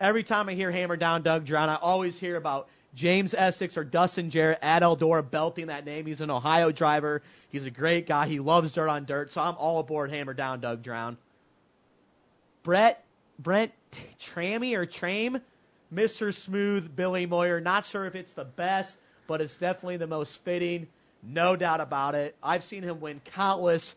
every 0.00 0.22
time 0.22 0.48
I 0.48 0.54
hear 0.54 0.70
hammer 0.70 0.96
down 0.96 1.22
Doug 1.22 1.44
Drown, 1.44 1.68
I 1.68 1.76
always 1.76 2.18
hear 2.18 2.36
about 2.36 2.68
James 2.98 3.32
Essex 3.32 3.76
or 3.76 3.84
Dustin 3.84 4.28
Jarrett 4.28 4.58
at 4.60 4.82
Eldora 4.82 5.22
belting 5.22 5.68
that 5.68 5.84
name. 5.84 6.04
He's 6.04 6.20
an 6.20 6.32
Ohio 6.32 6.72
driver. 6.72 7.22
He's 7.48 7.64
a 7.64 7.70
great 7.70 8.08
guy. 8.08 8.26
He 8.26 8.40
loves 8.40 8.72
dirt 8.72 8.88
on 8.88 9.04
dirt. 9.04 9.30
So 9.30 9.40
I'm 9.40 9.54
all 9.56 9.78
aboard 9.78 10.10
hammer 10.10 10.34
down 10.34 10.58
Doug 10.58 10.82
Drown. 10.82 11.16
Brett 12.64 13.04
Brent 13.38 13.70
Trammy 14.20 14.76
or 14.76 14.84
Trame, 14.84 15.40
Mr. 15.94 16.34
Smooth, 16.34 16.96
Billy 16.96 17.24
Moyer. 17.24 17.60
Not 17.60 17.86
sure 17.86 18.04
if 18.04 18.16
it's 18.16 18.32
the 18.32 18.44
best, 18.44 18.96
but 19.28 19.40
it's 19.40 19.56
definitely 19.56 19.98
the 19.98 20.08
most 20.08 20.42
fitting. 20.42 20.88
No 21.22 21.54
doubt 21.54 21.80
about 21.80 22.16
it. 22.16 22.34
I've 22.42 22.64
seen 22.64 22.82
him 22.82 22.98
win 22.98 23.20
countless 23.24 23.94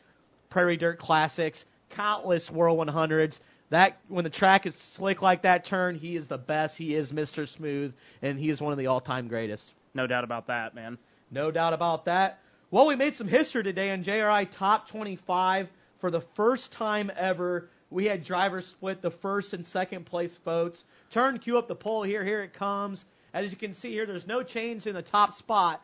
Prairie 0.52 0.78
Dirt 0.78 1.00
Classics, 1.00 1.66
countless 1.90 2.52
World 2.52 2.78
100s. 2.88 3.40
That 3.72 3.98
when 4.10 4.26
the 4.26 4.30
track 4.30 4.66
is 4.66 4.76
slick 4.76 5.22
like 5.22 5.44
that 5.44 5.64
turn, 5.64 5.96
he 5.96 6.18
is 6.18 6.28
the 6.28 6.38
best. 6.38 6.78
He 6.78 6.94
is 6.94 7.14
Mr. 7.14 7.48
Smooth, 7.48 7.94
and 8.22 8.38
he 8.38 8.50
is 8.50 8.62
one 8.62 8.74
of 8.74 8.78
the 8.78 8.88
all-time 8.88 9.30
greatest. 9.30 9.74
No 9.94 10.08
doubt 10.08 10.26
about 10.26 10.48
that, 10.48 10.76
man. 10.76 10.98
No 11.32 11.52
doubt 11.52 11.74
about 11.74 12.06
that. 12.06 12.40
Well, 12.70 12.86
we 12.86 12.98
made 12.98 13.16
some 13.16 13.30
history 13.30 13.64
today 13.64 13.92
on 13.92 14.04
JRI 14.04 14.50
Top 14.52 14.90
25 14.90 15.70
for 16.00 16.12
the 16.12 16.20
first 16.20 16.74
time 16.74 17.12
ever. 17.16 17.70
We 17.90 18.06
had 18.06 18.26
drivers 18.26 18.68
split 18.68 19.02
the 19.02 19.12
first 19.12 19.54
and 19.54 19.66
second 19.66 20.06
place 20.06 20.38
votes. 20.44 20.84
Turn, 21.10 21.40
cue 21.40 21.58
up 21.58 21.70
the 21.70 21.76
poll 21.76 22.04
here. 22.04 22.26
Here 22.26 22.44
it 22.44 22.54
comes. 22.54 23.06
As 23.34 23.52
you 23.52 23.58
can 23.58 23.74
see 23.74 23.92
here, 23.92 24.06
there's 24.06 24.28
no 24.28 24.44
change 24.44 24.86
in 24.86 24.96
the 24.96 25.02
top 25.02 25.34
spot 25.34 25.82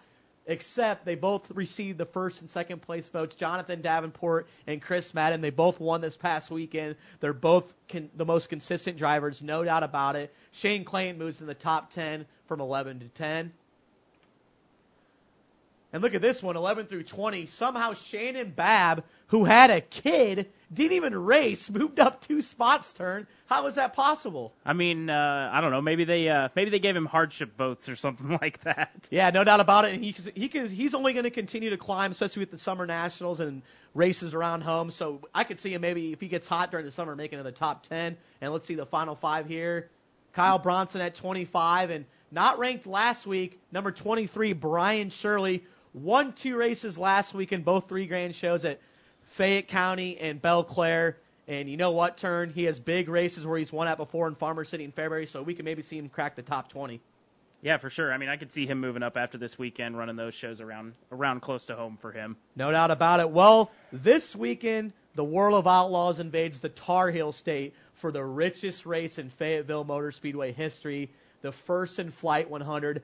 except 0.48 1.06
they 1.06 1.16
both 1.16 1.50
received 1.52 1.98
the 1.98 2.06
first 2.06 2.42
and 2.42 2.50
second 2.50 2.82
place 2.82 3.10
votes. 3.10 3.36
Jonathan 3.36 3.82
Davenport 3.82 4.48
and 4.66 4.82
Chris 4.82 5.14
Madden, 5.14 5.42
they 5.42 5.50
both 5.50 5.80
won 5.80 6.02
this 6.02 6.18
past 6.18 6.50
weekend. 6.50 6.96
They're 7.20 7.34
both 7.34 7.74
con- 7.90 8.10
the 8.16 8.26
most 8.26 8.50
consistent 8.50 8.98
drivers, 8.98 9.42
no 9.42 9.64
doubt 9.64 9.84
about 9.84 10.16
it. 10.16 10.34
Shane 10.52 10.86
Clanton 10.86 11.20
moves 11.20 11.42
in 11.42 11.48
the 11.48 11.54
top 11.54 11.92
10 11.92 12.26
from 12.46 12.62
11 12.62 13.02
to 13.02 13.10
10. 13.10 13.52
And 15.94 16.04
look 16.04 16.14
at 16.14 16.22
this 16.22 16.44
one, 16.44 16.58
11 16.58 16.88
through 16.88 17.04
20. 17.04 17.46
Somehow 17.46 17.94
Shannon 17.94 18.52
Babb, 18.52 19.06
who 19.28 19.46
had 19.46 19.70
a 19.70 19.80
kid, 19.80 20.50
didn't 20.74 20.94
even 20.94 21.18
race, 21.18 21.70
moved 21.72 22.00
up 22.00 22.22
two 22.22 22.42
spots 22.42 22.92
turn. 22.92 23.26
How 23.46 23.64
was 23.64 23.76
that 23.76 23.94
possible? 23.94 24.54
I 24.66 24.74
mean, 24.74 25.10
uh, 25.10 25.50
I 25.54 25.62
don't 25.62 25.72
know. 25.72 25.82
Maybe 25.82 26.04
they 26.04 26.28
uh, 26.28 26.50
maybe 26.56 26.70
they 26.70 26.80
gave 26.80 26.96
him 26.96 27.06
hardship 27.06 27.56
votes 27.58 27.88
or 27.88 27.96
something 27.96 28.38
like 28.42 28.62
that. 28.64 29.08
Yeah, 29.10 29.30
no 29.30 29.46
doubt 29.46 29.62
about 29.62 29.86
it. 29.86 29.94
And 29.94 30.04
he 30.04 30.14
he 30.36 30.50
can, 30.50 30.68
he's 30.68 30.94
only 30.94 31.14
going 31.14 31.24
to 31.24 31.32
continue 31.32 31.70
to 31.70 31.78
climb, 31.78 32.12
especially 32.12 32.42
with 32.42 32.52
the 32.52 32.58
summer 32.58 32.86
nationals 32.86 33.40
and 33.40 33.62
races 33.94 34.34
around 34.34 34.62
home. 34.62 34.92
So 34.92 35.22
I 35.34 35.46
could 35.46 35.60
see 35.60 35.74
him 35.74 35.82
maybe 35.82 36.12
if 36.12 36.20
he 36.20 36.28
gets 36.28 36.48
hot 36.48 36.70
during 36.70 36.86
the 36.86 36.92
summer, 36.92 37.16
making 37.16 37.40
it 37.40 37.44
the 37.44 37.52
top 37.54 37.88
10. 37.88 38.18
And 38.42 38.54
let's 38.54 38.68
see 38.68 38.76
the 38.76 38.86
final 38.86 39.16
five 39.16 39.48
here. 39.48 39.90
Kyle 40.34 40.60
Bronson 40.60 41.02
at 41.02 41.16
25 41.16 41.90
and 41.90 42.06
not 42.32 42.60
ranked 42.60 42.86
last 42.86 43.26
week. 43.26 43.60
Number 43.72 43.92
23, 43.92 44.54
Brian 44.54 45.10
Shirley 45.10 45.64
won 45.98 46.34
two 46.34 46.56
races 46.56 46.98
last 46.98 47.34
week 47.34 47.52
in 47.52 47.64
both 47.64 47.90
three 47.90 48.08
grand 48.08 48.36
shows 48.36 48.66
at 48.66 48.80
Fayette 49.24 49.68
County 49.68 50.18
and 50.18 50.42
Belle-Clair. 50.42 51.18
And 51.48 51.70
you 51.70 51.78
know 51.78 51.92
what, 51.92 52.18
Turn? 52.18 52.50
He 52.50 52.66
has 52.66 52.80
big 52.80 53.10
races 53.10 53.46
where 53.46 53.58
he's 53.58 53.72
won 53.72 53.88
at 53.88 53.98
before 53.98 54.28
in 54.28 54.36
Farmer 54.36 54.66
City 54.66 54.84
and 54.84 54.96
Fairbury, 54.96 55.28
so 55.28 55.42
we 55.42 55.54
can 55.54 55.66
maybe 55.66 55.82
see 55.82 55.98
him 55.98 56.10
crack 56.10 56.36
the 56.36 56.42
top 56.42 56.70
20. 56.70 57.00
Yeah, 57.62 57.78
for 57.78 57.90
sure. 57.90 58.14
I 58.14 58.18
mean, 58.18 58.30
I 58.30 58.38
could 58.38 58.52
see 58.52 58.68
him 58.68 58.80
moving 58.80 59.02
up 59.02 59.18
after 59.18 59.38
this 59.38 59.58
weekend, 59.58 59.98
running 59.98 60.16
those 60.16 60.36
shows 60.36 60.62
around 60.62 60.94
around 61.12 61.42
close 61.42 61.66
to 61.66 61.76
home 61.76 61.98
for 62.00 62.12
him. 62.12 62.38
No 62.56 62.72
doubt 62.72 62.92
about 62.92 63.20
it. 63.20 63.30
Well, 63.30 63.72
this 63.92 64.36
weekend, 64.36 64.94
the 65.16 65.24
World 65.24 65.56
of 65.56 65.66
Outlaws 65.66 66.20
invades 66.20 66.60
the 66.60 66.70
Tar 66.70 67.10
Heel 67.10 67.32
State 67.32 67.74
for 67.96 68.12
the 68.12 68.24
richest 68.24 68.86
race 68.86 69.18
in 69.18 69.30
Fayetteville 69.30 69.84
Motor 69.84 70.12
Speedway 70.12 70.52
history, 70.52 71.10
the 71.42 71.52
first 71.52 71.98
in 71.98 72.12
Flight 72.12 72.48
100, 72.48 73.02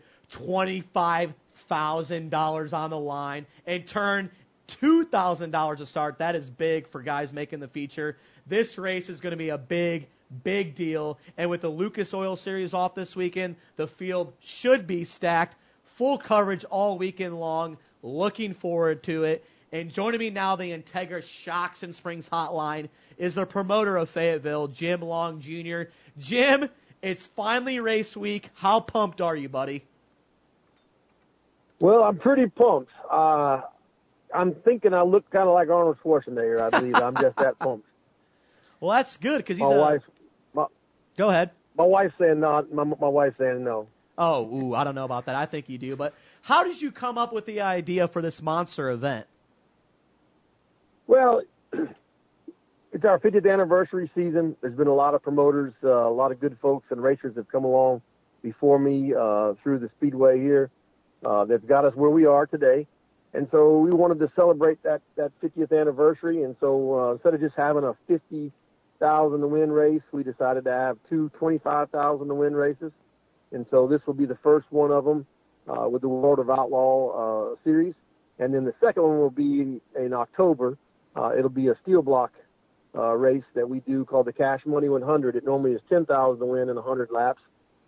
$25,000 1.69 2.73
on 2.73 2.89
the 2.89 2.99
line, 2.99 3.45
and 3.65 3.87
turn 3.87 4.29
$2,000 4.67 5.79
a 5.79 5.85
start. 5.85 6.17
That 6.19 6.35
is 6.35 6.49
big 6.49 6.87
for 6.87 7.01
guys 7.01 7.33
making 7.33 7.59
the 7.59 7.67
feature. 7.67 8.17
This 8.47 8.77
race 8.77 9.09
is 9.09 9.19
going 9.21 9.31
to 9.31 9.37
be 9.37 9.49
a 9.49 9.57
big, 9.57 10.07
big 10.43 10.75
deal. 10.75 11.19
And 11.37 11.49
with 11.49 11.61
the 11.61 11.69
Lucas 11.69 12.13
Oil 12.13 12.35
Series 12.35 12.73
off 12.73 12.95
this 12.95 13.15
weekend, 13.15 13.55
the 13.75 13.87
field 13.87 14.33
should 14.39 14.87
be 14.87 15.03
stacked. 15.03 15.55
Full 15.83 16.17
coverage 16.17 16.63
all 16.65 16.97
weekend 16.97 17.39
long. 17.39 17.77
Looking 18.01 18.53
forward 18.53 19.03
to 19.03 19.23
it. 19.23 19.45
And 19.71 19.89
joining 19.89 20.19
me 20.19 20.29
now, 20.29 20.55
the 20.55 20.71
Integra 20.71 21.23
Shocks 21.23 21.81
and 21.83 21.95
Springs 21.95 22.29
Hotline 22.29 22.89
is 23.17 23.35
the 23.35 23.45
promoter 23.45 23.97
of 23.97 24.09
Fayetteville, 24.09 24.67
Jim 24.67 25.01
Long 25.01 25.39
Jr. 25.39 25.83
Jim, 26.19 26.69
it's 27.01 27.25
finally 27.25 27.79
race 27.79 28.15
week. 28.15 28.49
How 28.53 28.79
pumped 28.79 29.19
are 29.19 29.35
you, 29.35 29.49
buddy? 29.49 29.83
Well, 31.83 32.01
I'm 32.03 32.17
pretty 32.17 32.47
pumped. 32.47 32.93
Uh, 33.11 33.59
I'm 34.33 34.55
thinking 34.63 34.93
I 34.93 35.01
look 35.01 35.29
kind 35.31 35.49
of 35.49 35.53
like 35.53 35.67
Arnold 35.67 35.97
Schwarzenegger. 36.01 36.61
I 36.61 36.69
believe 36.69 36.95
I'm 36.95 37.13
just 37.17 37.35
that 37.35 37.59
pumped. 37.59 37.85
Well, 38.79 38.97
that's 38.97 39.15
good 39.15 39.37
because 39.37 39.57
he's 39.57 39.69
my 39.69 39.75
a, 39.75 39.79
wife. 39.79 40.01
My, 40.53 40.65
Go 41.17 41.29
ahead. 41.29 41.51
My 41.77 41.85
wife's 41.85 42.15
saying 42.19 42.41
no. 42.41 42.67
My, 42.69 42.83
my 42.83 43.07
wife's 43.07 43.37
saying 43.37 43.63
no. 43.63 43.87
Oh, 44.17 44.45
ooh, 44.45 44.75
I 44.75 44.83
don't 44.83 44.93
know 44.93 45.05
about 45.05 45.27
that. 45.27 45.35
I 45.35 45.45
think 45.45 45.69
you 45.69 45.77
do. 45.77 45.95
But 45.95 46.13
how 46.41 46.65
did 46.65 46.81
you 46.81 46.91
come 46.91 47.17
up 47.17 47.31
with 47.31 47.45
the 47.45 47.61
idea 47.61 48.09
for 48.09 48.21
this 48.21 48.41
monster 48.41 48.89
event? 48.89 49.25
Well, 51.07 51.43
it's 51.71 53.05
our 53.05 53.19
50th 53.19 53.49
anniversary 53.49 54.11
season. 54.13 54.57
There's 54.59 54.75
been 54.75 54.87
a 54.87 54.93
lot 54.93 55.15
of 55.15 55.23
promoters, 55.23 55.73
uh, 55.81 55.87
a 55.87 56.11
lot 56.11 56.33
of 56.33 56.41
good 56.41 56.57
folks 56.61 56.87
and 56.89 57.01
racers 57.01 57.37
have 57.37 57.47
come 57.47 57.63
along 57.63 58.01
before 58.41 58.79
me 58.79 59.13
uh, 59.13 59.53
through 59.63 59.79
the 59.79 59.89
speedway 59.97 60.41
here. 60.41 60.71
Uh, 61.25 61.45
that's 61.45 61.63
got 61.65 61.85
us 61.85 61.93
where 61.95 62.09
we 62.09 62.25
are 62.25 62.45
today. 62.45 62.85
And 63.33 63.47
so 63.51 63.79
we 63.79 63.89
wanted 63.89 64.19
to 64.19 64.31
celebrate 64.35 64.81
that, 64.83 65.01
that 65.15 65.31
50th 65.41 65.77
anniversary. 65.79 66.43
And 66.43 66.55
so 66.59 66.99
uh, 66.99 67.11
instead 67.13 67.33
of 67.33 67.41
just 67.41 67.55
having 67.55 67.83
a 67.83 67.95
50,000 68.07 69.39
to 69.39 69.47
win 69.47 69.71
race, 69.71 70.01
we 70.11 70.23
decided 70.23 70.65
to 70.65 70.71
have 70.71 70.97
two 71.09 71.29
25,000 71.39 72.27
to 72.27 72.33
win 72.35 72.53
races. 72.53 72.91
And 73.51 73.65
so 73.71 73.87
this 73.87 74.01
will 74.05 74.13
be 74.13 74.25
the 74.25 74.37
first 74.43 74.67
one 74.69 74.91
of 74.91 75.05
them 75.05 75.25
uh, 75.67 75.87
with 75.89 76.01
the 76.01 76.09
World 76.09 76.39
of 76.39 76.49
Outlaw 76.49 77.53
uh, 77.53 77.55
series. 77.63 77.95
And 78.39 78.53
then 78.53 78.65
the 78.65 78.73
second 78.83 79.03
one 79.03 79.19
will 79.19 79.29
be 79.29 79.81
in 79.95 80.13
October. 80.13 80.77
Uh, 81.15 81.31
it'll 81.37 81.49
be 81.49 81.67
a 81.67 81.75
steel 81.81 82.01
block 82.01 82.31
uh, 82.95 83.13
race 83.13 83.43
that 83.55 83.67
we 83.67 83.79
do 83.81 84.05
called 84.05 84.27
the 84.27 84.33
Cash 84.33 84.61
Money 84.65 84.89
100. 84.89 85.35
It 85.35 85.45
normally 85.45 85.71
is 85.71 85.81
10,000 85.89 86.39
to 86.39 86.45
win 86.45 86.69
in 86.69 86.75
100 86.75 87.09
laps, 87.11 87.41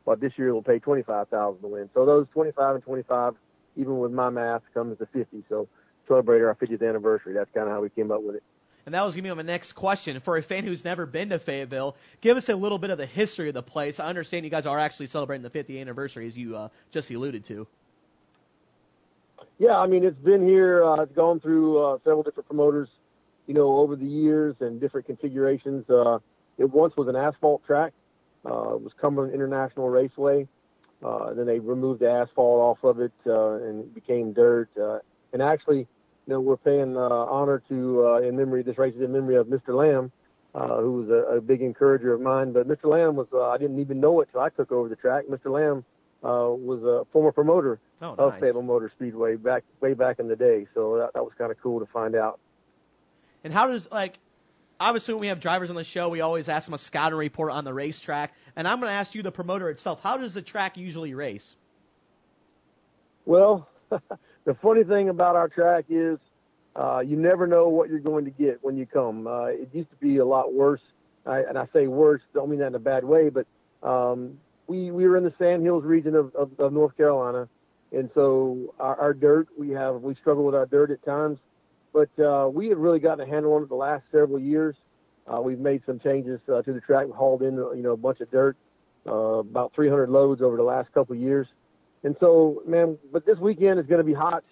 but 0.06 0.20
this 0.20 0.34
year 0.38 0.50
it'll 0.50 0.62
pay 0.62 0.80
25,000 0.80 1.62
to 1.62 1.68
win. 1.68 1.90
So 1.94 2.06
those 2.06 2.28
25 2.34 2.76
and 2.76 2.84
25 2.84 3.36
even 3.76 4.00
with 4.00 4.12
my 4.12 4.30
math, 4.30 4.62
comes 4.74 4.98
to 5.00 5.06
50. 5.08 5.44
So 5.50 5.68
celebrate 6.08 6.42
our 6.42 6.56
50th 6.56 6.88
anniversary. 6.88 7.34
That's 7.34 7.50
kind 7.54 7.68
of 7.68 7.74
how 7.74 7.82
we 7.82 7.90
came 7.90 8.12
up 8.12 8.22
with 8.24 8.36
it. 8.36 8.44
And 8.86 8.94
that 8.94 9.04
was 9.04 9.16
going 9.16 9.24
to 9.24 9.32
be 9.32 9.36
my 9.36 9.42
next 9.42 9.74
question. 9.74 10.20
For 10.20 10.38
a 10.38 10.44
fan 10.44 10.64
who's 10.64 10.86
never 10.86 11.08
been 11.08 11.30
to 11.30 11.40
Fayetteville, 11.40 11.98
give 12.22 12.38
us 12.38 12.50
a 12.50 12.56
little 12.56 12.78
bit 12.78 12.92
of 12.92 13.00
the 13.00 13.06
history 13.06 13.48
of 13.48 13.56
the 13.56 13.64
place. 13.64 14.00
I 14.00 14.06
understand 14.06 14.46
you 14.46 14.52
guys 14.52 14.68
are 14.68 14.78
actually 14.78 15.08
celebrating 15.08 15.42
the 15.42 15.50
50th 15.50 15.82
anniversary, 15.82 16.28
as 16.28 16.38
you 16.38 16.56
uh, 16.56 16.70
just 16.92 17.10
alluded 17.10 17.44
to. 17.46 17.68
Yeah, 19.58 19.78
I 19.78 19.88
mean, 19.88 20.04
it's 20.04 20.20
been 20.20 20.46
here. 20.46 20.84
Uh, 20.84 21.02
it's 21.02 21.16
gone 21.16 21.40
through 21.40 21.84
uh, 21.84 21.98
several 22.04 22.22
different 22.22 22.48
promoters, 22.48 22.90
you 23.48 23.56
know, 23.56 23.78
over 23.78 23.96
the 23.96 24.06
years 24.06 24.56
and 24.60 24.80
different 24.80 25.08
configurations. 25.08 25.90
Uh, 25.90 26.20
it 26.60 26.70
once 26.70 26.96
was 26.96 27.08
an 27.08 27.16
asphalt 27.16 27.66
track. 27.66 27.94
Uh, 28.46 28.78
was 28.78 28.92
Cumberland 29.00 29.34
International 29.34 29.90
Raceway. 29.90 30.48
Uh, 31.04 31.34
then 31.34 31.46
they 31.46 31.60
removed 31.60 32.00
the 32.00 32.10
asphalt 32.10 32.78
off 32.80 32.84
of 32.84 33.00
it 33.00 33.12
uh, 33.28 33.54
and 33.56 33.82
it 33.82 33.96
became 33.96 34.34
dirt. 34.34 34.70
Uh, 34.80 35.00
and 35.34 35.42
actually, 35.42 35.80
you 35.80 36.34
know, 36.34 36.40
we're 36.40 36.58
paying 36.58 36.96
uh, 36.98 37.00
honor 37.00 37.62
to 37.70 38.08
uh, 38.08 38.22
in 38.22 38.36
memory. 38.36 38.64
This 38.64 38.78
race 38.78 38.96
is 38.96 39.02
in 39.02 39.12
memory 39.12 39.36
of 39.36 39.48
Mr. 39.48 39.76
Lamb, 39.76 40.12
uh, 40.56 40.78
who 40.82 40.94
was 40.94 41.10
a, 41.10 41.38
a 41.38 41.42
big 41.42 41.62
encourager 41.62 42.14
of 42.14 42.22
mine. 42.22 42.54
But 42.54 42.68
Mr. 42.68 42.86
Lamb 42.86 43.16
was 43.16 43.28
uh, 43.34 43.50
I 43.50 43.58
didn't 43.58 43.80
even 43.80 44.00
know 44.00 44.22
it 44.22 44.30
till 44.32 44.42
I 44.42 44.50
took 44.50 44.72
over 44.72 44.90
the 44.90 44.96
track. 44.96 45.26
Mr. 45.30 45.52
Lamb 45.52 45.86
uh, 46.24 46.50
was 46.50 46.82
a 46.84 47.06
former 47.12 47.32
promoter 47.32 47.80
oh, 48.02 48.16
of 48.18 48.34
nice. 48.34 48.42
Fayetteville 48.42 48.64
Motor 48.64 48.92
Speedway 48.96 49.36
back 49.36 49.64
way 49.82 49.94
back 49.94 50.20
in 50.20 50.28
the 50.28 50.36
day. 50.36 50.66
So 50.74 50.98
that, 50.98 51.14
that 51.14 51.24
was 51.24 51.34
kind 51.38 51.52
of 51.52 51.62
cool 51.62 51.80
to 51.80 51.86
find 51.86 52.16
out. 52.16 52.40
And 53.44 53.54
how 53.54 53.68
does 53.68 53.88
like 53.92 54.18
obviously 54.80 55.14
when 55.14 55.22
we 55.22 55.28
have 55.28 55.40
drivers 55.40 55.70
on 55.70 55.76
the 55.76 55.84
show, 55.84 56.10
we 56.10 56.22
always 56.22 56.50
ask 56.50 56.66
them 56.66 56.74
a 56.74 56.78
scouting 56.78 57.18
report 57.18 57.52
on 57.52 57.64
the 57.64 57.74
racetrack. 57.74 58.34
And 58.56 58.68
I'm 58.68 58.80
going 58.80 58.90
to 58.90 58.96
ask 58.96 59.16
you, 59.16 59.24
the 59.24 59.32
promoter 59.32 59.70
itself, 59.70 60.02
how 60.02 60.18
does 60.18 60.34
the 60.34 60.42
track 60.42 60.78
usually 60.78 61.14
race? 61.14 61.56
Well, 63.26 63.68
the 63.90 64.54
funny 64.62 64.84
thing 64.84 65.10
about 65.10 65.36
our 65.36 65.48
track 65.48 65.86
is 65.90 66.20
uh, 66.76 67.00
you 67.00 67.16
never 67.16 67.48
know 67.48 67.70
what 67.70 67.90
you're 67.90 68.00
going 68.00 68.26
to 68.26 68.32
get 68.32 68.60
when 68.62 68.78
you 68.78 68.86
come. 68.86 69.28
Uh, 69.28 69.46
it 69.46 69.70
used 69.74 69.90
to 69.90 69.96
be 69.98 70.18
a 70.18 70.26
lot 70.26 70.54
worse, 70.54 70.82
I, 71.26 71.40
and 71.40 71.58
I 71.58 71.68
say 71.74 71.88
worse, 71.88 72.22
don't 72.34 72.50
mean 72.50 72.60
that 72.60 72.68
in 72.68 72.76
a 72.76 72.80
bad 72.80 73.04
way, 73.04 73.30
but 73.30 73.48
um, 73.88 74.38
we 74.68 74.92
we 74.92 75.08
were 75.08 75.18
in 75.18 75.24
the 75.24 75.34
Sand 75.38 75.64
Hills 75.64 75.84
region 75.84 76.16
of, 76.16 76.36
of, 76.36 76.52
of 76.60 76.74
North 76.74 76.98
Carolina, 76.98 77.48
and 77.92 78.10
so 78.14 78.74
our, 78.80 79.00
our 79.00 79.14
dirt 79.14 79.48
we 79.58 79.70
have 79.72 80.02
we 80.02 80.16
struggle 80.16 80.44
with 80.44 80.56
our 80.56 80.66
dirt 80.66 80.92
at 80.92 81.04
times, 81.06 81.38
but 81.96 82.22
uh, 82.22 82.50
we 82.50 82.68
have 82.68 82.78
really 82.78 83.00
gotten 83.00 83.26
a 83.26 83.30
handle 83.30 83.54
on 83.54 83.64
it 83.64 83.70
the 83.70 83.76
last 83.76 84.04
several 84.12 84.38
years. 84.38 84.76
Uh, 85.26 85.40
we've 85.40 85.60
made 85.60 85.82
some 85.86 85.98
changes 85.98 86.42
uh, 86.54 86.62
to 86.62 86.74
the 86.74 86.82
track, 86.82 87.08
We 87.08 87.14
hauled 87.14 87.42
in 87.42 87.56
you 87.56 87.82
know 87.82 87.94
a 87.94 87.98
bunch 87.98 88.20
of 88.20 88.30
dirt, 88.30 88.58
uh, 89.08 89.40
about 89.40 89.72
300 89.74 90.10
loads 90.10 90.42
over 90.42 90.58
the 90.58 90.64
last 90.64 90.94
couple 90.94 91.16
of 91.16 91.22
years, 91.22 91.48
and 92.04 92.16
so 92.20 92.62
man, 92.68 92.98
but 93.14 93.26
this 93.26 93.40
weekend 93.40 93.80
is 93.80 93.86
going 93.86 94.00
to 94.00 94.04
be 94.04 94.14
hot. 94.14 94.44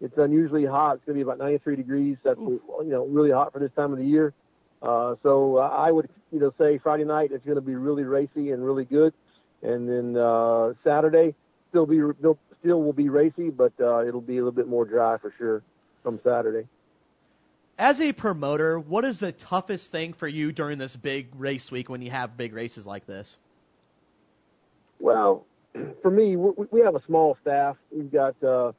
It's 0.00 0.18
unusually 0.18 0.66
hot. 0.66 0.96
It's 0.96 1.04
going 1.04 1.18
to 1.18 1.24
be 1.24 1.28
about 1.28 1.38
93 1.38 1.76
degrees. 1.76 2.16
That's 2.24 2.38
you 2.38 2.60
know 2.84 3.06
really 3.06 3.30
hot 3.30 3.52
for 3.52 3.60
this 3.60 3.70
time 3.76 3.92
of 3.92 3.98
the 3.98 4.04
year. 4.04 4.34
Uh, 4.82 5.14
so 5.22 5.58
uh, 5.58 5.68
I 5.68 5.92
would 5.92 6.10
you 6.32 6.40
know 6.40 6.52
say 6.58 6.78
Friday 6.78 7.04
night 7.04 7.30
it's 7.32 7.44
going 7.44 7.54
to 7.54 7.62
be 7.62 7.76
really 7.76 8.02
racy 8.02 8.50
and 8.50 8.64
really 8.64 8.84
good, 8.84 9.14
and 9.62 9.88
then 9.88 10.20
uh, 10.20 10.72
Saturday 10.82 11.36
still 11.70 11.86
be 11.86 12.00
still 12.60 12.82
will 12.82 12.92
be 12.92 13.08
racy, 13.08 13.50
but 13.50 13.72
uh, 13.80 14.04
it'll 14.04 14.20
be 14.20 14.38
a 14.38 14.40
little 14.40 14.50
bit 14.50 14.66
more 14.66 14.84
dry 14.84 15.16
for 15.18 15.32
sure 15.38 15.62
from 16.02 16.18
Saturday. 16.24 16.66
As 17.78 18.00
a 18.00 18.12
promoter, 18.12 18.80
what 18.80 19.04
is 19.04 19.20
the 19.20 19.30
toughest 19.30 19.92
thing 19.92 20.12
for 20.12 20.26
you 20.26 20.50
during 20.50 20.78
this 20.78 20.96
big 20.96 21.28
race 21.36 21.70
week 21.70 21.88
when 21.88 22.02
you 22.02 22.10
have 22.10 22.36
big 22.36 22.52
races 22.52 22.84
like 22.86 23.06
this? 23.06 23.36
Well, 24.98 25.46
for 26.02 26.10
me, 26.10 26.34
we, 26.34 26.80
have 26.80 26.96
a 26.96 27.02
small 27.06 27.38
staff. 27.40 27.76
We've 27.92 28.10
got 28.10 28.34
uh, 28.42 28.72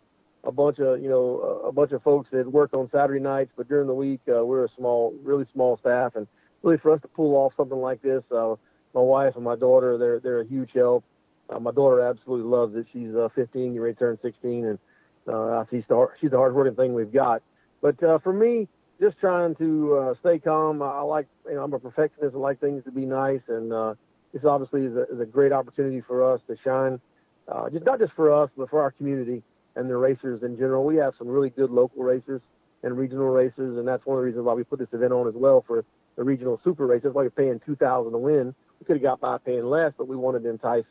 a 0.44 0.52
bunch 0.52 0.80
of 0.80 1.02
you 1.02 1.08
know 1.08 1.64
a 1.66 1.72
bunch 1.72 1.94
of 1.94 2.04
folks 2.04 2.30
that 2.32 2.52
work 2.52 2.74
on 2.74 2.90
Saturday 2.92 3.22
nights, 3.22 3.52
but 3.56 3.70
during 3.70 3.88
the 3.88 3.94
week 3.94 4.20
uh, 4.28 4.44
we're 4.44 4.66
a 4.66 4.70
small, 4.78 5.14
really 5.24 5.46
small 5.54 5.78
staff, 5.78 6.18
and 6.18 6.28
really 6.62 6.78
for 6.78 6.92
us 6.92 7.02
to 7.02 7.08
pull 7.08 7.36
off 7.36 7.54
something 7.56 7.80
like 7.80 8.02
this, 8.02 8.24
uh, 8.36 8.56
my 8.94 9.02
wife 9.02 9.36
and 9.36 9.46
my 9.46 9.56
daughter 9.56 9.98
they're 9.98 10.20
they're 10.20 10.42
a 10.42 10.46
huge 10.46 10.72
help. 10.76 11.06
Uh, 11.50 11.58
my 11.58 11.72
daughter 11.72 12.02
absolutely 12.02 12.50
loves 12.50 12.76
it. 12.76 12.86
She's 12.92 13.16
uh, 13.16 13.30
15, 13.34 13.48
getting 13.54 13.80
ready 13.80 13.94
to 13.94 14.00
turn 14.00 14.20
16, 14.22 14.66
and 14.66 14.80
uh, 15.26 15.64
she's 15.72 15.84
the 15.88 16.08
she's 16.20 16.32
the 16.32 16.38
hardworking 16.38 16.76
thing 16.76 16.94
we've 16.94 17.14
got. 17.14 17.42
But 17.82 18.04
uh, 18.04 18.20
for 18.20 18.34
me, 18.34 18.68
just 19.00 19.18
trying 19.20 19.56
to 19.56 19.96
uh, 19.96 20.14
stay 20.20 20.40
calm. 20.40 20.82
I, 20.82 21.02
like 21.02 21.28
you 21.48 21.56
know 21.56 21.64
I'm 21.64 21.74
a 21.74 21.80
perfectionist. 21.80 22.36
I 22.36 22.40
like 22.40 22.60
things 22.60 22.84
to 22.86 22.92
be 22.92 23.06
nice, 23.06 23.42
and 23.48 23.72
uh, 23.72 23.94
this 24.34 24.44
obviously 24.46 24.86
is 24.86 24.96
a, 24.96 25.04
is 25.14 25.20
a 25.20 25.26
great 25.26 25.52
opportunity 25.52 26.02
for 26.02 26.34
us 26.34 26.42
to 26.48 26.56
shine. 26.64 27.00
Uh, 27.48 27.70
just 27.70 27.86
not 27.86 28.00
just 28.00 28.14
for 28.14 28.32
us, 28.32 28.50
but 28.58 28.70
for 28.70 28.82
our 28.82 28.92
community 28.92 29.42
and 29.76 29.90
the 29.90 29.96
racers 29.96 30.44
in 30.44 30.56
general. 30.58 30.84
We 30.84 30.98
have 30.98 31.14
some 31.18 31.28
really 31.28 31.50
good 31.50 31.72
local 31.72 32.04
racers 32.04 32.42
and 32.84 32.98
regional 32.98 33.28
races, 33.28 33.78
and 33.78 33.88
that's 33.88 34.06
one 34.06 34.18
of 34.18 34.22
the 34.22 34.26
reasons 34.26 34.46
why 34.46 34.54
we 34.54 34.64
put 34.64 34.80
this 34.80 34.90
event 34.94 35.12
on 35.14 35.28
as 35.28 35.34
well 35.36 35.64
for 35.66 35.84
the 36.16 36.24
regional 36.24 36.60
super 36.64 36.86
races. 36.86 37.04
That's 37.06 37.16
why 37.16 37.24
you're 37.24 37.32
paying 37.32 37.60
two 37.66 37.76
thousand 37.76 38.12
to 38.12 38.18
win. 38.18 38.54
We 38.80 38.86
could 38.86 38.98
have 38.98 39.04
got 39.04 39.20
by 39.20 39.38
paying 39.38 39.66
less, 39.66 39.94
but 39.98 40.08
we 40.08 40.16
wanted 40.16 40.44
to 40.44 40.50
entice 40.50 40.86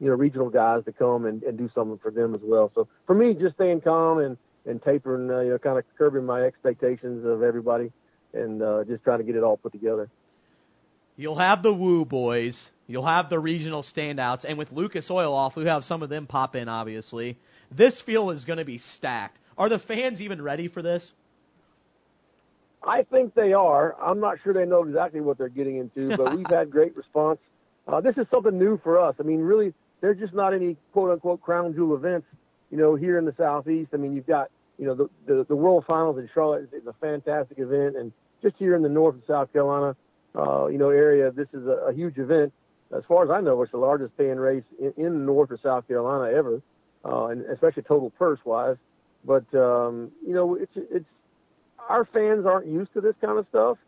you 0.00 0.08
know 0.08 0.14
regional 0.14 0.50
guys 0.50 0.84
to 0.84 0.92
come 0.92 1.26
and, 1.26 1.42
and 1.44 1.56
do 1.56 1.70
something 1.74 1.98
for 1.98 2.10
them 2.10 2.34
as 2.34 2.40
well. 2.42 2.72
So 2.74 2.88
for 3.06 3.14
me, 3.14 3.34
just 3.34 3.54
staying 3.54 3.82
calm 3.82 4.18
and 4.18 4.36
and 4.66 4.82
tapering, 4.82 5.30
uh, 5.30 5.40
you 5.40 5.50
know, 5.50 5.58
kind 5.58 5.78
of 5.78 5.84
curbing 5.96 6.24
my 6.24 6.42
expectations 6.42 7.24
of 7.26 7.42
everybody, 7.42 7.92
and 8.32 8.62
uh, 8.62 8.84
just 8.84 9.02
trying 9.04 9.18
to 9.18 9.24
get 9.24 9.36
it 9.36 9.42
all 9.42 9.56
put 9.56 9.72
together. 9.72 10.08
You'll 11.16 11.36
have 11.36 11.62
the 11.62 11.74
Woo 11.74 12.04
boys. 12.04 12.70
You'll 12.86 13.06
have 13.06 13.30
the 13.30 13.38
regional 13.38 13.82
standouts, 13.82 14.44
and 14.44 14.58
with 14.58 14.72
Lucas 14.72 15.10
Oil 15.10 15.32
off, 15.32 15.56
we 15.56 15.64
have 15.66 15.84
some 15.84 16.02
of 16.02 16.08
them 16.08 16.26
pop 16.26 16.56
in. 16.56 16.68
Obviously, 16.68 17.36
this 17.70 18.00
field 18.00 18.32
is 18.34 18.44
going 18.44 18.58
to 18.58 18.64
be 18.64 18.78
stacked. 18.78 19.38
Are 19.56 19.68
the 19.68 19.78
fans 19.78 20.20
even 20.20 20.42
ready 20.42 20.68
for 20.68 20.82
this? 20.82 21.14
I 22.84 23.02
think 23.02 23.34
they 23.34 23.52
are. 23.52 23.94
I'm 24.02 24.20
not 24.20 24.38
sure 24.42 24.52
they 24.52 24.64
know 24.64 24.82
exactly 24.82 25.20
what 25.20 25.38
they're 25.38 25.48
getting 25.48 25.76
into, 25.76 26.16
but 26.16 26.36
we've 26.36 26.46
had 26.46 26.70
great 26.70 26.96
response. 26.96 27.38
Uh, 27.86 28.00
this 28.00 28.16
is 28.16 28.26
something 28.30 28.58
new 28.58 28.80
for 28.82 28.98
us. 29.00 29.14
I 29.18 29.22
mean, 29.22 29.40
really, 29.40 29.72
there's 30.00 30.18
just 30.18 30.34
not 30.34 30.54
any 30.54 30.76
quote 30.92 31.10
unquote 31.10 31.40
crown 31.40 31.74
jewel 31.74 31.94
events, 31.96 32.26
you 32.72 32.78
know, 32.78 32.96
here 32.96 33.18
in 33.18 33.26
the 33.26 33.34
southeast. 33.36 33.90
I 33.92 33.98
mean, 33.98 34.16
you've 34.16 34.26
got, 34.26 34.50
you 34.78 34.86
know, 34.86 34.94
the 34.94 35.10
the, 35.26 35.44
the 35.44 35.54
World 35.54 35.84
Finals 35.86 36.18
in 36.18 36.28
Charlotte 36.34 36.70
is 36.72 36.86
a 36.86 36.94
fantastic 36.94 37.58
event, 37.58 37.96
and 37.96 38.12
just 38.42 38.56
here 38.58 38.74
in 38.74 38.82
the 38.82 38.88
North 38.88 39.14
and 39.14 39.22
South 39.28 39.52
Carolina, 39.52 39.94
uh, 40.34 40.66
you 40.66 40.78
know, 40.78 40.88
area, 40.88 41.30
this 41.30 41.48
is 41.52 41.66
a, 41.66 41.90
a 41.90 41.92
huge 41.92 42.18
event. 42.18 42.52
As 42.96 43.04
far 43.06 43.24
as 43.24 43.30
I 43.30 43.40
know, 43.40 43.62
it's 43.62 43.72
the 43.72 43.78
largest 43.78 44.16
paying 44.16 44.38
race 44.38 44.64
in, 44.80 44.92
in 44.96 45.26
North 45.26 45.50
or 45.50 45.58
South 45.62 45.86
Carolina 45.86 46.34
ever, 46.36 46.60
uh, 47.04 47.26
and 47.26 47.44
especially 47.46 47.82
total 47.82 48.10
purse 48.10 48.40
wise. 48.44 48.76
But 49.24 49.44
um, 49.54 50.10
you 50.26 50.34
know, 50.34 50.54
it's 50.54 50.72
it's 50.74 51.06
our 51.88 52.06
fans 52.06 52.46
aren't 52.46 52.66
used 52.66 52.92
to 52.94 53.02
this 53.02 53.14
kind 53.20 53.38
of 53.38 53.46
stuff. 53.50 53.78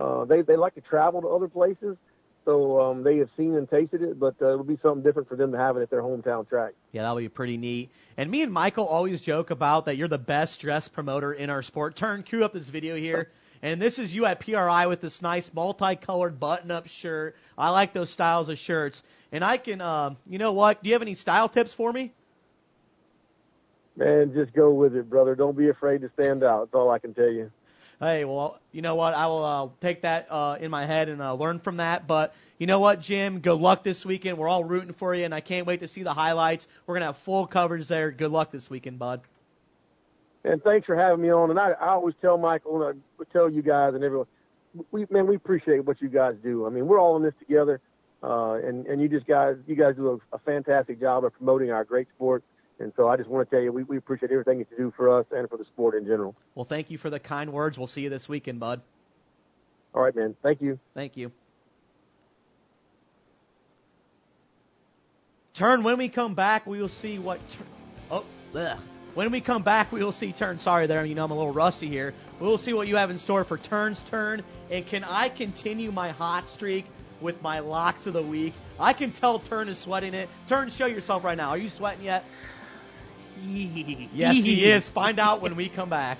Uh, 0.00 0.24
they 0.24 0.42
they 0.42 0.56
like 0.56 0.74
to 0.74 0.80
travel 0.80 1.22
to 1.22 1.28
other 1.28 1.48
places, 1.48 1.96
so 2.44 2.80
um, 2.80 3.02
they 3.02 3.18
have 3.18 3.28
seen 3.36 3.56
and 3.56 3.68
tasted 3.68 4.02
it. 4.02 4.18
But 4.18 4.34
uh, 4.40 4.52
it'll 4.52 4.64
be 4.64 4.78
something 4.82 5.02
different 5.02 5.28
for 5.28 5.36
them 5.36 5.52
to 5.52 5.58
have 5.58 5.76
it 5.76 5.82
at 5.82 5.90
their 5.90 6.02
hometown 6.02 6.48
track. 6.48 6.72
Yeah, 6.92 7.02
that'll 7.02 7.18
be 7.18 7.28
pretty 7.28 7.56
neat. 7.56 7.90
And 8.16 8.30
me 8.30 8.42
and 8.42 8.52
Michael 8.52 8.86
always 8.86 9.20
joke 9.20 9.50
about 9.50 9.86
that 9.86 9.96
you're 9.96 10.08
the 10.08 10.18
best 10.18 10.60
dressed 10.60 10.92
promoter 10.92 11.32
in 11.32 11.50
our 11.50 11.62
sport. 11.62 11.96
Turn, 11.96 12.22
cue 12.22 12.44
up 12.44 12.52
this 12.52 12.68
video 12.68 12.96
here. 12.96 13.30
And 13.64 13.80
this 13.80 13.96
is 14.00 14.12
you 14.12 14.26
at 14.26 14.40
PRI 14.40 14.86
with 14.86 15.00
this 15.00 15.22
nice 15.22 15.54
multicolored 15.54 16.40
button-up 16.40 16.88
shirt. 16.88 17.36
I 17.56 17.70
like 17.70 17.92
those 17.92 18.10
styles 18.10 18.48
of 18.48 18.58
shirts. 18.58 19.04
And 19.30 19.44
I 19.44 19.56
can, 19.56 19.80
uh, 19.80 20.16
you 20.28 20.38
know 20.38 20.52
what? 20.52 20.82
Do 20.82 20.88
you 20.88 20.94
have 20.94 21.02
any 21.02 21.14
style 21.14 21.48
tips 21.48 21.72
for 21.72 21.92
me? 21.92 22.12
Man, 23.96 24.32
just 24.34 24.52
go 24.52 24.72
with 24.72 24.96
it, 24.96 25.08
brother. 25.08 25.36
Don't 25.36 25.56
be 25.56 25.68
afraid 25.68 26.00
to 26.00 26.10
stand 26.20 26.42
out. 26.42 26.60
That's 26.60 26.74
all 26.74 26.90
I 26.90 26.98
can 26.98 27.14
tell 27.14 27.30
you. 27.30 27.52
Hey, 28.02 28.24
well, 28.24 28.60
you 28.72 28.82
know 28.82 28.96
what? 28.96 29.14
I 29.14 29.28
will 29.28 29.44
uh, 29.44 29.68
take 29.80 30.02
that 30.02 30.26
uh, 30.28 30.56
in 30.58 30.72
my 30.72 30.86
head 30.86 31.08
and 31.08 31.22
uh, 31.22 31.34
learn 31.34 31.60
from 31.60 31.76
that. 31.76 32.08
But 32.08 32.34
you 32.58 32.66
know 32.66 32.80
what, 32.80 33.00
Jim? 33.00 33.38
Good 33.38 33.60
luck 33.60 33.84
this 33.84 34.04
weekend. 34.04 34.38
We're 34.38 34.48
all 34.48 34.64
rooting 34.64 34.92
for 34.92 35.14
you, 35.14 35.24
and 35.24 35.32
I 35.32 35.38
can't 35.38 35.68
wait 35.68 35.78
to 35.80 35.88
see 35.88 36.02
the 36.02 36.12
highlights. 36.12 36.66
We're 36.84 36.96
gonna 36.96 37.06
have 37.06 37.18
full 37.18 37.46
coverage 37.46 37.86
there. 37.86 38.10
Good 38.10 38.32
luck 38.32 38.50
this 38.50 38.68
weekend, 38.68 38.98
bud. 38.98 39.20
And 40.42 40.60
thanks 40.64 40.84
for 40.84 40.96
having 40.96 41.22
me 41.22 41.30
on. 41.30 41.50
And 41.50 41.60
I, 41.60 41.74
I 41.80 41.90
always 41.90 42.16
tell 42.20 42.36
Michael 42.38 42.82
and 42.82 43.00
I 43.20 43.24
tell 43.32 43.48
you 43.48 43.62
guys 43.62 43.94
and 43.94 44.02
everyone, 44.02 44.26
we 44.90 45.06
man, 45.08 45.28
we 45.28 45.36
appreciate 45.36 45.84
what 45.84 46.02
you 46.02 46.08
guys 46.08 46.34
do. 46.42 46.66
I 46.66 46.70
mean, 46.70 46.88
we're 46.88 46.98
all 46.98 47.16
in 47.16 47.22
this 47.22 47.34
together, 47.38 47.80
uh, 48.20 48.54
and 48.54 48.84
and 48.88 49.00
you 49.00 49.08
just 49.08 49.28
guys, 49.28 49.54
you 49.68 49.76
guys 49.76 49.94
do 49.94 50.20
a, 50.32 50.34
a 50.34 50.40
fantastic 50.40 50.98
job 50.98 51.24
of 51.24 51.34
promoting 51.34 51.70
our 51.70 51.84
great 51.84 52.08
sport. 52.16 52.42
And 52.82 52.92
so 52.96 53.08
I 53.08 53.16
just 53.16 53.28
want 53.28 53.48
to 53.48 53.54
tell 53.54 53.62
you, 53.62 53.70
we, 53.70 53.84
we 53.84 53.96
appreciate 53.96 54.32
everything 54.32 54.58
that 54.58 54.66
you 54.72 54.76
do 54.76 54.94
for 54.96 55.08
us 55.08 55.24
and 55.30 55.48
for 55.48 55.56
the 55.56 55.64
sport 55.64 55.94
in 55.94 56.04
general. 56.04 56.34
Well, 56.56 56.64
thank 56.64 56.90
you 56.90 56.98
for 56.98 57.10
the 57.10 57.20
kind 57.20 57.52
words. 57.52 57.78
We'll 57.78 57.86
see 57.86 58.00
you 58.00 58.10
this 58.10 58.28
weekend, 58.28 58.58
bud. 58.58 58.80
All 59.94 60.02
right, 60.02 60.14
man. 60.14 60.34
Thank 60.42 60.60
you. 60.60 60.80
Thank 60.92 61.16
you. 61.16 61.30
Turn, 65.54 65.84
when 65.84 65.96
we 65.96 66.08
come 66.08 66.34
back, 66.34 66.66
we 66.66 66.80
will 66.80 66.88
see 66.88 67.18
what. 67.18 67.38
Tur- 67.50 67.64
oh, 68.10 68.24
ugh. 68.56 68.78
When 69.14 69.30
we 69.30 69.40
come 69.40 69.62
back, 69.62 69.92
we 69.92 70.02
will 70.02 70.10
see 70.10 70.32
Turn. 70.32 70.58
Sorry 70.58 70.86
there, 70.86 71.04
you 71.04 71.14
know 71.14 71.24
I'm 71.24 71.30
a 71.30 71.36
little 71.36 71.52
rusty 71.52 71.88
here. 71.88 72.14
We 72.40 72.46
will 72.46 72.58
see 72.58 72.72
what 72.72 72.88
you 72.88 72.96
have 72.96 73.10
in 73.10 73.18
store 73.18 73.44
for 73.44 73.58
Turn's 73.58 74.02
Turn. 74.04 74.42
And 74.70 74.84
can 74.86 75.04
I 75.04 75.28
continue 75.28 75.92
my 75.92 76.10
hot 76.10 76.50
streak 76.50 76.86
with 77.20 77.40
my 77.42 77.60
locks 77.60 78.06
of 78.06 78.14
the 78.14 78.22
week? 78.22 78.54
I 78.80 78.92
can 78.92 79.12
tell 79.12 79.38
Turn 79.38 79.68
is 79.68 79.78
sweating 79.78 80.14
it. 80.14 80.28
Turn, 80.48 80.70
show 80.70 80.86
yourself 80.86 81.22
right 81.22 81.36
now. 81.36 81.50
Are 81.50 81.58
you 81.58 81.68
sweating 81.68 82.04
yet? 82.04 82.24
yes, 84.14 84.34
he 84.34 84.64
is. 84.64 84.88
Find 84.88 85.18
out 85.18 85.40
when 85.42 85.56
we 85.56 85.68
come 85.68 85.90
back. 85.90 86.18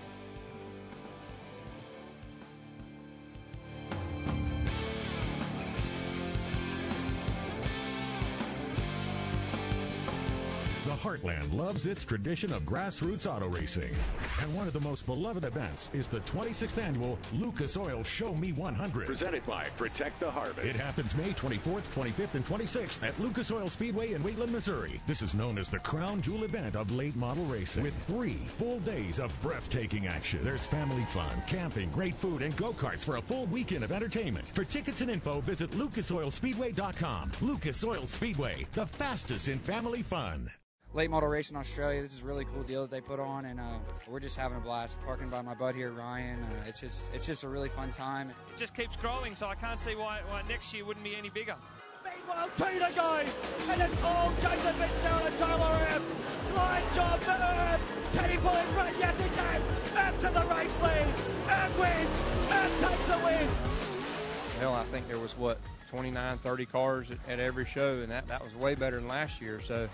Loves 11.52 11.84
its 11.84 12.02
tradition 12.06 12.50
of 12.54 12.62
grassroots 12.62 13.30
auto 13.30 13.46
racing. 13.46 13.94
And 14.40 14.54
one 14.54 14.66
of 14.66 14.72
the 14.72 14.80
most 14.80 15.04
beloved 15.04 15.44
events 15.44 15.90
is 15.92 16.08
the 16.08 16.20
26th 16.20 16.78
annual 16.78 17.18
Lucas 17.34 17.76
Oil 17.76 18.02
Show 18.02 18.34
Me 18.34 18.52
100. 18.52 19.06
Presented 19.06 19.44
by 19.44 19.64
Protect 19.76 20.18
the 20.18 20.30
Harvest. 20.30 20.66
It 20.66 20.76
happens 20.76 21.14
May 21.14 21.32
24th, 21.32 21.82
25th, 21.94 22.34
and 22.36 22.46
26th 22.46 23.06
at 23.06 23.20
Lucas 23.20 23.50
Oil 23.50 23.68
Speedway 23.68 24.14
in 24.14 24.22
Wheatland, 24.22 24.50
Missouri. 24.50 24.98
This 25.06 25.20
is 25.20 25.34
known 25.34 25.58
as 25.58 25.68
the 25.68 25.78
crown 25.80 26.22
jewel 26.22 26.44
event 26.44 26.74
of 26.74 26.90
late 26.90 27.16
model 27.16 27.44
racing 27.44 27.82
with 27.82 28.02
three 28.04 28.46
full 28.56 28.78
days 28.80 29.18
of 29.18 29.30
breathtaking 29.42 30.06
action. 30.06 30.40
There's 30.42 30.64
family 30.64 31.04
fun, 31.04 31.42
camping, 31.46 31.90
great 31.90 32.14
food, 32.14 32.40
and 32.40 32.56
go-karts 32.56 33.04
for 33.04 33.16
a 33.16 33.22
full 33.22 33.44
weekend 33.46 33.84
of 33.84 33.92
entertainment. 33.92 34.48
For 34.54 34.64
tickets 34.64 35.02
and 35.02 35.10
info, 35.10 35.42
visit 35.42 35.70
lucasoilspeedway.com. 35.72 37.32
Lucas 37.42 37.84
Oil 37.84 38.06
Speedway, 38.06 38.66
the 38.72 38.86
fastest 38.86 39.48
in 39.48 39.58
family 39.58 40.02
fun 40.02 40.50
late 40.94 41.10
model 41.10 41.28
race 41.28 41.50
in 41.50 41.56
Australia. 41.56 42.02
This 42.02 42.12
is 42.12 42.22
a 42.22 42.24
really 42.24 42.44
cool 42.52 42.62
deal 42.62 42.82
that 42.82 42.90
they 42.90 43.00
put 43.00 43.18
on, 43.18 43.46
and 43.46 43.58
uh, 43.58 43.78
we're 44.08 44.20
just 44.20 44.36
having 44.36 44.58
a 44.58 44.60
blast. 44.60 44.98
Parking 45.00 45.28
by 45.28 45.42
my 45.42 45.54
bud 45.54 45.74
here, 45.74 45.90
Ryan. 45.90 46.38
Uh, 46.42 46.68
it's 46.68 46.80
just 46.80 47.12
it's 47.14 47.26
just 47.26 47.44
a 47.44 47.48
really 47.48 47.68
fun 47.68 47.90
time. 47.92 48.30
It 48.30 48.58
just 48.58 48.74
keeps 48.74 48.96
growing, 48.96 49.34
so 49.34 49.46
I 49.46 49.54
can't 49.54 49.80
see 49.80 49.94
why, 49.94 50.20
why 50.28 50.42
next 50.48 50.72
year 50.74 50.84
wouldn't 50.84 51.04
be 51.04 51.16
any 51.16 51.30
bigger. 51.30 51.56
Meanwhile, 52.04 52.50
Tina 52.56 52.90
goes, 52.94 53.34
and 53.68 53.82
it's 53.82 54.02
all 54.04 54.30
Jason 54.40 54.74
Fitzgerald 54.74 55.26
and 55.26 55.38
Tyler 55.38 55.86
Erb. 55.94 56.02
Slide 56.48 56.82
job 56.94 57.20
for 57.20 57.30
Erb. 57.30 57.80
Can 58.12 58.30
he 58.30 58.36
pull 58.36 58.54
it 58.54 58.76
right? 58.76 58.94
Yes, 58.98 59.18
he 59.18 59.28
can. 59.30 59.62
Erb 59.96 60.18
to 60.20 60.28
the 60.28 60.54
race 60.54 60.82
lead. 60.82 61.06
Erb 61.48 61.78
wins. 61.78 62.10
Erb 62.52 62.70
takes 62.80 63.06
the 63.06 63.18
win. 63.24 63.48
Hell, 64.60 64.74
I 64.74 64.84
think 64.84 65.08
there 65.08 65.18
was 65.18 65.36
what 65.36 65.58
29, 65.90 66.38
30 66.38 66.66
cars 66.66 67.10
at, 67.10 67.18
at 67.28 67.40
every 67.40 67.66
show, 67.66 68.00
and 68.00 68.10
that, 68.10 68.26
that 68.26 68.42
was 68.42 68.54
way 68.54 68.74
better 68.74 68.96
than 68.96 69.08
last 69.08 69.40
year. 69.40 69.60
So 69.60 69.88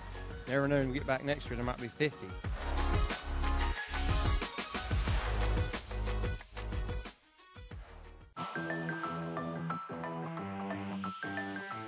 Never 0.49 0.67
know. 0.67 0.77
When 0.79 0.89
we 0.89 0.95
get 0.95 1.07
back 1.07 1.25
next 1.25 1.47
year, 1.47 1.57
there 1.57 1.65
might 1.65 1.79
be 1.79 1.89
50. 1.89 2.27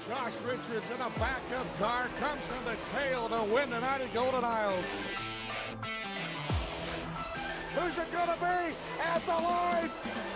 Josh 0.07 0.41
Richards 0.43 0.91
in 0.91 1.01
a 1.01 1.11
backup 1.19 1.79
car 1.79 2.09
comes 2.19 2.43
in 2.59 2.65
the 2.65 2.77
tail 2.93 3.29
to 3.31 3.55
win 3.55 3.71
tonight 3.71 4.03
at 4.03 4.13
Golden 4.13 4.45
Isles. 4.45 4.87
Who's 7.77 7.97
it 7.97 8.13
gonna 8.13 8.37
be 8.41 8.75
at 9.03 9.25
the 9.25 9.33
line? 9.33 9.91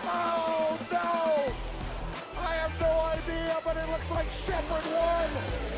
Oh 0.05 0.79
no! 0.91 2.41
I 2.41 2.53
have 2.55 2.79
no 2.79 2.87
idea, 2.87 3.57
but 3.63 3.77
it 3.77 3.87
looks 3.89 4.09
like 4.09 4.31
Sheppard 4.31 4.85
won. 4.93 5.74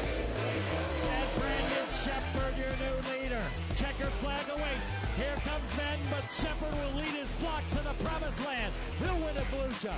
Sheppard, 2.37 2.57
your 2.57 2.69
new 2.77 3.23
leader. 3.23 3.41
Checker 3.75 4.11
flag 4.21 4.45
awaits. 4.49 4.91
Here 5.17 5.35
comes 5.43 5.73
Ben, 5.75 5.97
but 6.11 6.31
Sheppard 6.31 6.71
will 6.71 7.01
lead 7.01 7.15
his 7.15 7.31
flock 7.33 7.63
to 7.71 7.77
the 7.77 7.95
promised 8.03 8.45
land. 8.45 8.71
He'll 8.99 9.15
win 9.15 9.35
at 9.37 9.43
Volusia. 9.45 9.93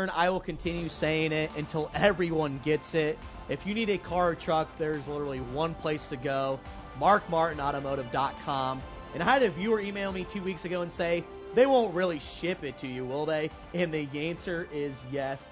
I 0.00 0.30
will 0.30 0.40
continue 0.40 0.88
saying 0.88 1.32
it 1.32 1.50
until 1.56 1.90
everyone 1.94 2.60
gets 2.64 2.94
it. 2.94 3.18
If 3.48 3.66
you 3.66 3.74
need 3.74 3.90
a 3.90 3.98
car 3.98 4.30
or 4.30 4.34
truck, 4.34 4.68
there's 4.78 5.06
literally 5.06 5.40
one 5.40 5.74
place 5.74 6.08
to 6.08 6.16
go 6.16 6.58
markmartinautomotive.com. 7.00 8.82
And 9.14 9.22
I 9.22 9.26
had 9.26 9.42
a 9.42 9.50
viewer 9.50 9.80
email 9.80 10.12
me 10.12 10.24
two 10.24 10.42
weeks 10.42 10.64
ago 10.64 10.82
and 10.82 10.92
say, 10.92 11.24
they 11.54 11.66
won't 11.66 11.94
really 11.94 12.18
ship 12.18 12.64
it 12.64 12.78
to 12.78 12.86
you, 12.86 13.04
will 13.04 13.26
they? 13.26 13.50
And 13.74 13.92
the 13.92 14.08
answer 14.14 14.68
is 14.72 14.94
yes. 15.10 15.44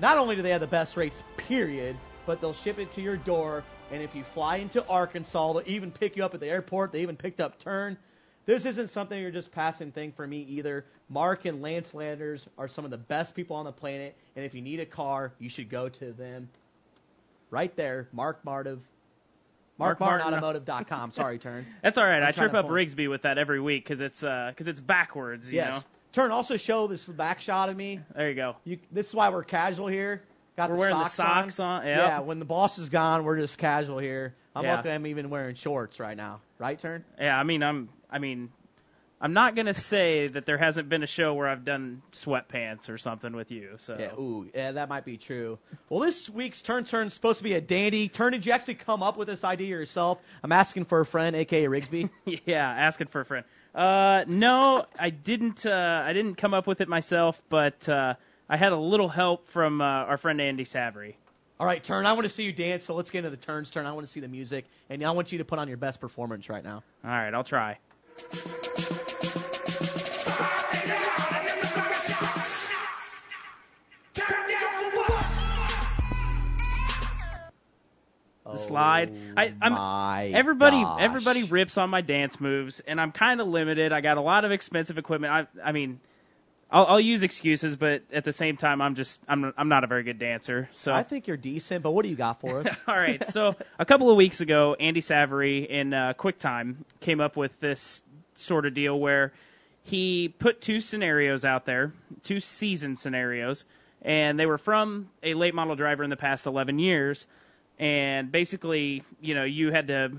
Not 0.00 0.18
only 0.18 0.36
do 0.36 0.42
they 0.42 0.50
have 0.50 0.60
the 0.60 0.66
best 0.66 0.96
rates, 0.96 1.22
period, 1.36 1.96
but 2.26 2.40
they'll 2.40 2.52
ship 2.52 2.78
it 2.78 2.92
to 2.92 3.00
your 3.00 3.16
door. 3.16 3.64
And 3.90 4.02
if 4.02 4.14
you 4.14 4.24
fly 4.24 4.56
into 4.56 4.86
Arkansas, 4.86 5.54
they'll 5.54 5.62
even 5.66 5.90
pick 5.90 6.16
you 6.16 6.24
up 6.24 6.34
at 6.34 6.40
the 6.40 6.48
airport. 6.48 6.92
They 6.92 7.00
even 7.00 7.16
picked 7.16 7.40
up 7.40 7.58
Turn. 7.58 7.96
This 8.46 8.64
isn't 8.64 8.88
something 8.90 9.20
you're 9.20 9.30
just 9.32 9.50
passing 9.50 9.90
thing 9.90 10.12
for 10.12 10.26
me 10.26 10.42
either. 10.42 10.86
Mark 11.08 11.44
and 11.44 11.60
Lance 11.60 11.94
Landers 11.94 12.46
are 12.56 12.68
some 12.68 12.84
of 12.84 12.90
the 12.92 12.96
best 12.96 13.34
people 13.34 13.56
on 13.56 13.64
the 13.64 13.72
planet, 13.72 14.16
and 14.36 14.44
if 14.44 14.54
you 14.54 14.62
need 14.62 14.78
a 14.80 14.86
car, 14.86 15.32
you 15.38 15.48
should 15.48 15.68
go 15.68 15.88
to 15.88 16.12
them. 16.12 16.48
Right 17.50 17.74
there, 17.76 18.08
Mark 18.12 18.44
Martiv. 18.44 18.78
Mark 19.78 20.00
Martin. 20.00 20.32
MarkMartinAutomotive.com. 20.32 21.12
Sorry, 21.12 21.38
Turn. 21.38 21.66
That's 21.82 21.98
all 21.98 22.06
right. 22.06 22.22
I 22.22 22.30
trip 22.32 22.54
up 22.54 22.66
Rigsby 22.66 23.10
with 23.10 23.22
that 23.22 23.36
every 23.36 23.60
week 23.60 23.84
because 23.84 24.00
it's 24.00 24.24
uh, 24.24 24.46
because 24.50 24.68
it's 24.68 24.80
backwards. 24.80 25.52
You 25.52 25.58
Yes. 25.58 25.74
know. 25.74 25.82
Turn 26.12 26.30
also 26.30 26.56
show 26.56 26.86
this 26.86 27.06
back 27.08 27.42
shot 27.42 27.68
of 27.68 27.76
me. 27.76 28.00
There 28.14 28.28
you 28.30 28.34
go. 28.34 28.56
You, 28.64 28.78
this 28.90 29.08
is 29.08 29.14
why 29.14 29.28
we're 29.28 29.44
casual 29.44 29.86
here. 29.86 30.22
Got 30.56 30.70
We're 30.70 30.76
the 30.76 30.80
wearing 30.80 30.96
the 30.98 31.04
socks 31.08 31.56
socks 31.56 31.60
on, 31.60 31.86
yep. 31.86 31.98
Yeah, 31.98 32.20
when 32.20 32.38
the 32.38 32.44
boss 32.46 32.78
is 32.78 32.88
gone, 32.88 33.24
we're 33.24 33.36
just 33.38 33.58
casual 33.58 33.98
here. 33.98 34.34
I'm 34.54 34.64
Yeah. 34.64 34.76
lucky 34.76 34.90
I'm 34.90 35.06
even 35.06 35.28
wearing 35.28 35.54
shorts 35.54 36.00
right 36.00 36.16
now. 36.16 36.40
Right, 36.58 36.78
Turn? 36.78 37.04
Yeah, 37.20 37.38
I 37.38 37.42
mean, 37.42 37.62
I'm. 37.62 37.90
I 38.10 38.18
mean, 38.18 38.50
I'm 39.20 39.34
not 39.34 39.54
gonna 39.54 39.74
say 39.74 40.28
that 40.28 40.46
there 40.46 40.56
hasn't 40.56 40.88
been 40.88 41.02
a 41.02 41.06
show 41.06 41.34
where 41.34 41.48
I've 41.48 41.64
done 41.64 42.00
sweatpants 42.12 42.88
or 42.88 42.96
something 42.96 43.34
with 43.36 43.50
you. 43.50 43.74
So 43.78 43.96
Yeah, 43.98 44.12
ooh, 44.14 44.48
yeah, 44.54 44.72
that 44.72 44.88
might 44.88 45.04
be 45.04 45.18
true. 45.18 45.58
Well, 45.90 46.00
this 46.00 46.30
week's 46.30 46.62
Turn 46.62 46.84
Turn's 46.84 47.12
supposed 47.12 47.38
to 47.38 47.44
be 47.44 47.52
a 47.54 47.60
dandy. 47.60 48.08
Turn, 48.08 48.32
did 48.32 48.46
you 48.46 48.52
actually 48.52 48.74
come 48.76 49.02
up 49.02 49.16
with 49.18 49.28
this 49.28 49.44
idea 49.44 49.68
yourself? 49.68 50.18
I'm 50.42 50.52
asking 50.52 50.86
for 50.86 51.00
a 51.00 51.06
friend, 51.06 51.36
aka 51.36 51.64
Rigsby. 51.64 52.08
yeah, 52.46 52.66
asking 52.70 53.08
for 53.08 53.20
a 53.20 53.24
friend. 53.26 53.44
Uh, 53.74 54.24
no, 54.26 54.86
I 54.98 55.10
didn't. 55.10 55.66
Uh, 55.66 56.02
I 56.04 56.14
didn't 56.14 56.36
come 56.36 56.54
up 56.54 56.66
with 56.66 56.80
it 56.80 56.88
myself, 56.88 57.40
but 57.50 57.86
uh, 57.90 58.14
I 58.48 58.56
had 58.56 58.72
a 58.72 58.76
little 58.76 59.08
help 59.08 59.48
from 59.48 59.80
uh, 59.80 59.84
our 59.84 60.18
friend 60.18 60.40
Andy 60.40 60.64
Savory. 60.64 61.16
All 61.58 61.66
right, 61.66 61.82
Turn, 61.82 62.06
I 62.06 62.12
want 62.12 62.24
to 62.24 62.28
see 62.28 62.44
you 62.44 62.52
dance, 62.52 62.84
so 62.84 62.94
let's 62.94 63.10
get 63.10 63.18
into 63.18 63.30
the 63.30 63.36
Turns 63.36 63.70
Turn. 63.70 63.86
I 63.86 63.92
want 63.92 64.06
to 64.06 64.12
see 64.12 64.20
the 64.20 64.28
music, 64.28 64.66
and 64.90 65.02
I 65.04 65.10
want 65.10 65.32
you 65.32 65.38
to 65.38 65.44
put 65.44 65.58
on 65.58 65.68
your 65.68 65.78
best 65.78 66.00
performance 66.00 66.48
right 66.48 66.62
now. 66.62 66.82
All 67.04 67.10
right, 67.10 67.32
I'll 67.32 67.44
try. 67.44 67.78
The 78.44 78.58
slide. 78.58 79.12
I, 79.36 79.52
I'm 79.60 79.72
Oh 79.72 79.76
my 79.76 80.26
everybody. 80.32 80.80
gosh. 80.80 81.00
Everybody 81.00 81.42
rips 81.42 81.76
on 81.78 81.90
my 81.90 82.00
dance 82.00 82.40
moves, 82.40 82.78
and 82.86 83.00
I'm 83.00 83.10
kind 83.10 83.40
of 83.40 83.48
limited. 83.48 83.90
I 83.92 84.00
got 84.00 84.18
a 84.18 84.20
lot 84.20 84.44
of 84.44 84.52
expensive 84.52 84.98
equipment. 84.98 85.32
I, 85.32 85.46
I 85.68 85.72
mean, 85.72 85.98
I'll, 86.70 86.86
I'll 86.86 87.00
use 87.00 87.22
excuses, 87.22 87.76
but 87.76 88.02
at 88.12 88.24
the 88.24 88.32
same 88.32 88.56
time, 88.56 88.82
I'm 88.82 88.94
just 88.94 89.20
I'm 89.28 89.52
I'm 89.56 89.68
not 89.68 89.84
a 89.84 89.86
very 89.86 90.02
good 90.02 90.18
dancer. 90.18 90.68
So 90.72 90.92
I 90.92 91.02
think 91.02 91.26
you're 91.26 91.36
decent, 91.36 91.82
but 91.82 91.92
what 91.92 92.02
do 92.02 92.08
you 92.08 92.16
got 92.16 92.40
for 92.40 92.60
us? 92.60 92.66
All 92.88 92.96
right. 92.96 93.26
So 93.28 93.54
a 93.78 93.84
couple 93.84 94.10
of 94.10 94.16
weeks 94.16 94.40
ago, 94.40 94.74
Andy 94.80 95.00
Savory 95.00 95.70
in 95.70 95.94
uh, 95.94 96.14
QuickTime 96.18 96.76
came 97.00 97.20
up 97.20 97.36
with 97.36 97.52
this 97.60 98.02
sort 98.34 98.66
of 98.66 98.74
deal 98.74 98.98
where 98.98 99.32
he 99.86 100.34
put 100.40 100.60
two 100.60 100.80
scenarios 100.80 101.44
out 101.44 101.64
there, 101.64 101.92
two 102.24 102.40
season 102.40 102.96
scenarios, 102.96 103.64
and 104.02 104.38
they 104.38 104.46
were 104.46 104.58
from 104.58 105.10
a 105.22 105.34
late 105.34 105.54
model 105.54 105.76
driver 105.76 106.02
in 106.02 106.10
the 106.10 106.16
past 106.16 106.46
11 106.46 106.80
years. 106.80 107.26
And 107.78 108.32
basically, 108.32 109.04
you 109.20 109.34
know, 109.34 109.44
you 109.44 109.70
had 109.70 109.86
to, 109.88 110.10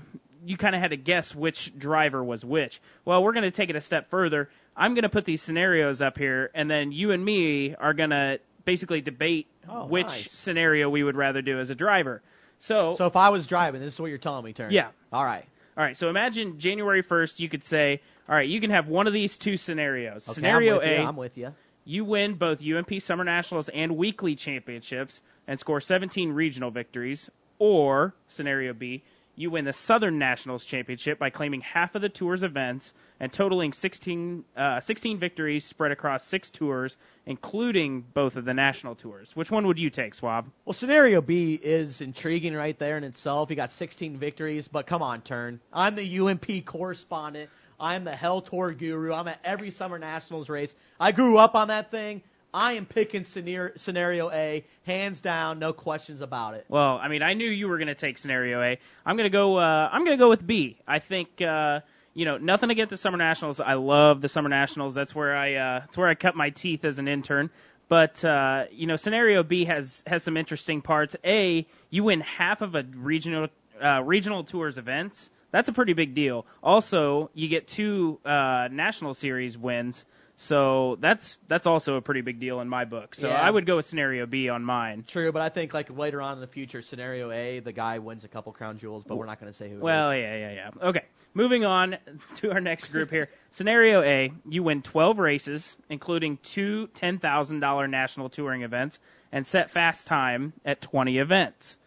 you 0.46 0.56
kind 0.56 0.74
of 0.74 0.80
had 0.80 0.92
to 0.92 0.96
guess 0.96 1.34
which 1.34 1.78
driver 1.78 2.24
was 2.24 2.46
which. 2.46 2.80
Well, 3.04 3.22
we're 3.22 3.32
going 3.32 3.44
to 3.44 3.50
take 3.50 3.68
it 3.68 3.76
a 3.76 3.80
step 3.80 4.08
further. 4.08 4.48
I'm 4.78 4.94
going 4.94 5.02
to 5.02 5.08
put 5.08 5.24
these 5.24 5.42
scenarios 5.42 6.00
up 6.00 6.16
here, 6.16 6.50
and 6.54 6.70
then 6.70 6.92
you 6.92 7.10
and 7.10 7.22
me 7.24 7.74
are 7.74 7.92
going 7.92 8.10
to 8.10 8.38
basically 8.64 9.00
debate 9.00 9.48
Oh, 9.68 9.84
which 9.86 10.06
nice. 10.06 10.30
scenario 10.30 10.88
we 10.88 11.02
would 11.02 11.16
rather 11.16 11.42
do 11.42 11.60
as 11.60 11.68
a 11.68 11.74
driver. 11.74 12.22
So, 12.58 12.94
So 12.96 13.04
if 13.06 13.16
I 13.16 13.28
was 13.28 13.46
driving, 13.46 13.80
this 13.82 13.94
is 13.94 14.00
what 14.00 14.06
you're 14.06 14.16
telling 14.18 14.44
me, 14.44 14.52
Turn. 14.54 14.70
Yeah. 14.72 14.88
All 15.12 15.24
right. 15.24 15.44
all 15.76 15.84
right. 15.84 15.94
So 15.96 16.08
imagine 16.08 16.58
January 16.58 17.02
1st, 17.02 17.38
you 17.40 17.48
could 17.50 17.62
say, 17.64 18.00
all 18.28 18.34
right, 18.34 18.48
you 18.48 18.60
can 18.60 18.70
have 18.70 18.88
one 18.88 19.06
of 19.06 19.12
these 19.12 19.36
two 19.36 19.56
scenarios. 19.58 20.26
Okay, 20.28 20.34
Scenario 20.36 20.80
I'm 20.80 20.88
A, 20.88 20.94
you. 21.02 21.06
I'm 21.08 21.16
with 21.16 21.36
you. 21.36 21.54
you 21.84 22.04
win 22.04 22.34
both 22.34 22.62
UMP 22.64 23.00
Summer 23.02 23.24
Nationals 23.24 23.68
and 23.70 23.96
weekly 23.96 24.34
championships 24.36 25.20
and 25.46 25.58
score 25.60 25.80
17 25.80 26.32
regional 26.32 26.70
victories. 26.70 27.28
Or 27.58 28.14
scenario 28.28 28.72
B, 28.72 29.02
you 29.38 29.50
win 29.50 29.64
the 29.64 29.72
Southern 29.72 30.18
Nationals 30.18 30.64
championship 30.64 31.18
by 31.18 31.30
claiming 31.30 31.60
half 31.60 31.94
of 31.94 32.02
the 32.02 32.08
tour's 32.08 32.42
events 32.42 32.92
and 33.20 33.32
totaling 33.32 33.72
16, 33.72 34.44
uh, 34.56 34.80
16 34.80 35.18
victories 35.18 35.64
spread 35.64 35.92
across 35.92 36.24
six 36.24 36.50
tours, 36.50 36.96
including 37.24 38.04
both 38.14 38.34
of 38.34 38.44
the 38.44 38.52
national 38.52 38.96
tours. 38.96 39.36
Which 39.36 39.50
one 39.50 39.66
would 39.68 39.78
you 39.78 39.90
take, 39.90 40.14
Suave? 40.14 40.46
Well, 40.64 40.72
scenario 40.72 41.20
B 41.20 41.54
is 41.62 42.00
intriguing 42.00 42.54
right 42.54 42.76
there 42.78 42.96
in 42.96 43.04
itself. 43.04 43.48
You 43.48 43.56
got 43.56 43.70
16 43.70 44.16
victories, 44.16 44.66
but 44.66 44.88
come 44.88 45.02
on, 45.02 45.22
Turn. 45.22 45.60
I'm 45.72 45.94
the 45.94 46.18
UMP 46.18 46.64
correspondent. 46.64 47.48
I'm 47.80 48.02
the 48.02 48.14
Hell 48.14 48.40
Tour 48.40 48.72
guru. 48.72 49.12
I'm 49.12 49.28
at 49.28 49.38
every 49.44 49.70
Summer 49.70 50.00
Nationals 50.00 50.48
race. 50.48 50.74
I 50.98 51.12
grew 51.12 51.38
up 51.38 51.54
on 51.54 51.68
that 51.68 51.92
thing. 51.92 52.22
I 52.52 52.74
am 52.74 52.86
picking 52.86 53.24
scenario, 53.24 54.30
A, 54.30 54.64
hands 54.84 55.20
down, 55.20 55.58
no 55.58 55.72
questions 55.72 56.20
about 56.22 56.54
it. 56.54 56.64
Well, 56.68 56.98
I 56.98 57.08
mean, 57.08 57.22
I 57.22 57.34
knew 57.34 57.48
you 57.48 57.68
were 57.68 57.76
going 57.76 57.88
to 57.88 57.94
take 57.94 58.16
scenario 58.16 58.62
A. 58.62 58.78
I'm 59.04 59.16
going 59.16 59.30
to 59.30 59.36
go. 59.36 59.58
Uh, 59.58 59.88
I'm 59.92 60.04
going 60.04 60.16
to 60.16 60.22
go 60.22 60.28
with 60.28 60.46
B. 60.46 60.78
I 60.86 60.98
think 60.98 61.42
uh, 61.42 61.80
you 62.14 62.24
know 62.24 62.38
nothing 62.38 62.70
against 62.70 62.90
the 62.90 62.96
Summer 62.96 63.18
Nationals. 63.18 63.60
I 63.60 63.74
love 63.74 64.22
the 64.22 64.28
Summer 64.28 64.48
Nationals. 64.48 64.94
That's 64.94 65.14
where 65.14 65.36
I. 65.36 65.54
Uh, 65.54 65.80
that's 65.80 65.98
where 65.98 66.08
I 66.08 66.14
cut 66.14 66.36
my 66.36 66.50
teeth 66.50 66.84
as 66.84 66.98
an 66.98 67.06
intern. 67.06 67.50
But 67.88 68.24
uh, 68.24 68.64
you 68.70 68.86
know, 68.86 68.96
scenario 68.96 69.42
B 69.42 69.64
has 69.66 70.02
has 70.06 70.22
some 70.22 70.36
interesting 70.36 70.80
parts. 70.80 71.16
A, 71.24 71.66
you 71.90 72.04
win 72.04 72.20
half 72.20 72.62
of 72.62 72.74
a 72.74 72.84
regional 72.94 73.48
uh, 73.82 74.02
regional 74.02 74.44
tours 74.44 74.78
events. 74.78 75.30
That's 75.50 75.68
a 75.68 75.72
pretty 75.72 75.94
big 75.94 76.14
deal. 76.14 76.44
Also, 76.62 77.30
you 77.32 77.48
get 77.48 77.66
two 77.66 78.20
uh, 78.24 78.68
national 78.70 79.14
series 79.14 79.56
wins. 79.56 80.04
So 80.40 80.98
that's 81.00 81.36
that's 81.48 81.66
also 81.66 81.96
a 81.96 82.00
pretty 82.00 82.20
big 82.20 82.38
deal 82.38 82.60
in 82.60 82.68
my 82.68 82.84
book. 82.84 83.16
So 83.16 83.26
Yeah. 83.28 83.42
I 83.42 83.50
would 83.50 83.66
go 83.66 83.74
with 83.74 83.86
scenario 83.86 84.24
B 84.24 84.48
on 84.48 84.62
mine. 84.62 85.02
True, 85.04 85.32
but 85.32 85.42
I 85.42 85.48
think 85.48 85.74
like 85.74 85.90
later 85.90 86.22
on 86.22 86.34
in 86.34 86.40
the 86.40 86.46
future, 86.46 86.80
scenario 86.80 87.32
A, 87.32 87.58
the 87.58 87.72
guy 87.72 87.98
wins 87.98 88.22
a 88.22 88.28
couple 88.28 88.52
crown 88.52 88.78
jewels, 88.78 89.04
but 89.04 89.16
we're 89.16 89.26
not 89.26 89.40
going 89.40 89.50
to 89.50 89.56
say 89.56 89.68
who. 89.68 89.80
Well, 89.80 90.12
it 90.12 90.18
is. 90.18 90.22
yeah, 90.22 90.36
yeah, 90.36 90.70
yeah. 90.80 90.88
Okay, 90.90 91.04
moving 91.34 91.64
on 91.64 91.96
to 92.36 92.52
our 92.52 92.60
next 92.60 92.86
group 92.92 93.10
here. 93.10 93.30
Scenario 93.50 94.00
A: 94.02 94.32
You 94.48 94.62
win 94.62 94.80
12 94.80 95.18
races, 95.18 95.76
including 95.90 96.36
two 96.44 96.88
$10,000 96.94 97.90
national 97.90 98.28
touring 98.28 98.62
events, 98.62 99.00
and 99.32 99.44
set 99.44 99.72
fast 99.72 100.06
time 100.06 100.52
at 100.64 100.80
20 100.80 101.18
events. 101.18 101.78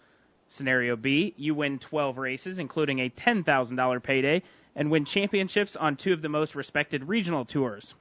Scenario 0.50 0.98
B: 0.98 1.34
You 1.38 1.56
win 1.56 1.80
12 1.80 2.18
races, 2.18 2.60
including 2.60 3.00
a 3.00 3.10
$10,000 3.10 4.04
payday, 4.04 4.44
and 4.76 4.92
win 4.92 5.06
championships 5.06 5.78
on 5.78 5.96
two 5.96 6.12
of 6.12 6.22
the 6.22 6.28
most 6.28 6.54
respected 6.54 7.08
regional 7.08 7.46
tours. 7.46 7.96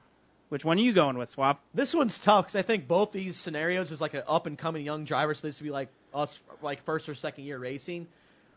Which 0.51 0.65
one 0.65 0.77
are 0.77 0.81
you 0.81 0.91
going 0.91 1.17
with, 1.17 1.29
Suave? 1.29 1.55
This 1.73 1.93
one's 1.93 2.19
tough 2.19 2.47
because 2.47 2.57
I 2.57 2.61
think 2.61 2.85
both 2.85 3.13
these 3.13 3.37
scenarios 3.37 3.89
is 3.89 4.01
like 4.01 4.15
an 4.15 4.23
up 4.27 4.47
and 4.47 4.57
coming 4.57 4.85
young 4.85 5.05
driver, 5.05 5.33
so 5.33 5.47
this 5.47 5.61
would 5.61 5.63
be 5.63 5.71
like 5.71 5.87
us, 6.13 6.41
like 6.61 6.83
first 6.83 7.07
or 7.07 7.15
second 7.15 7.45
year 7.45 7.57
racing. 7.57 8.05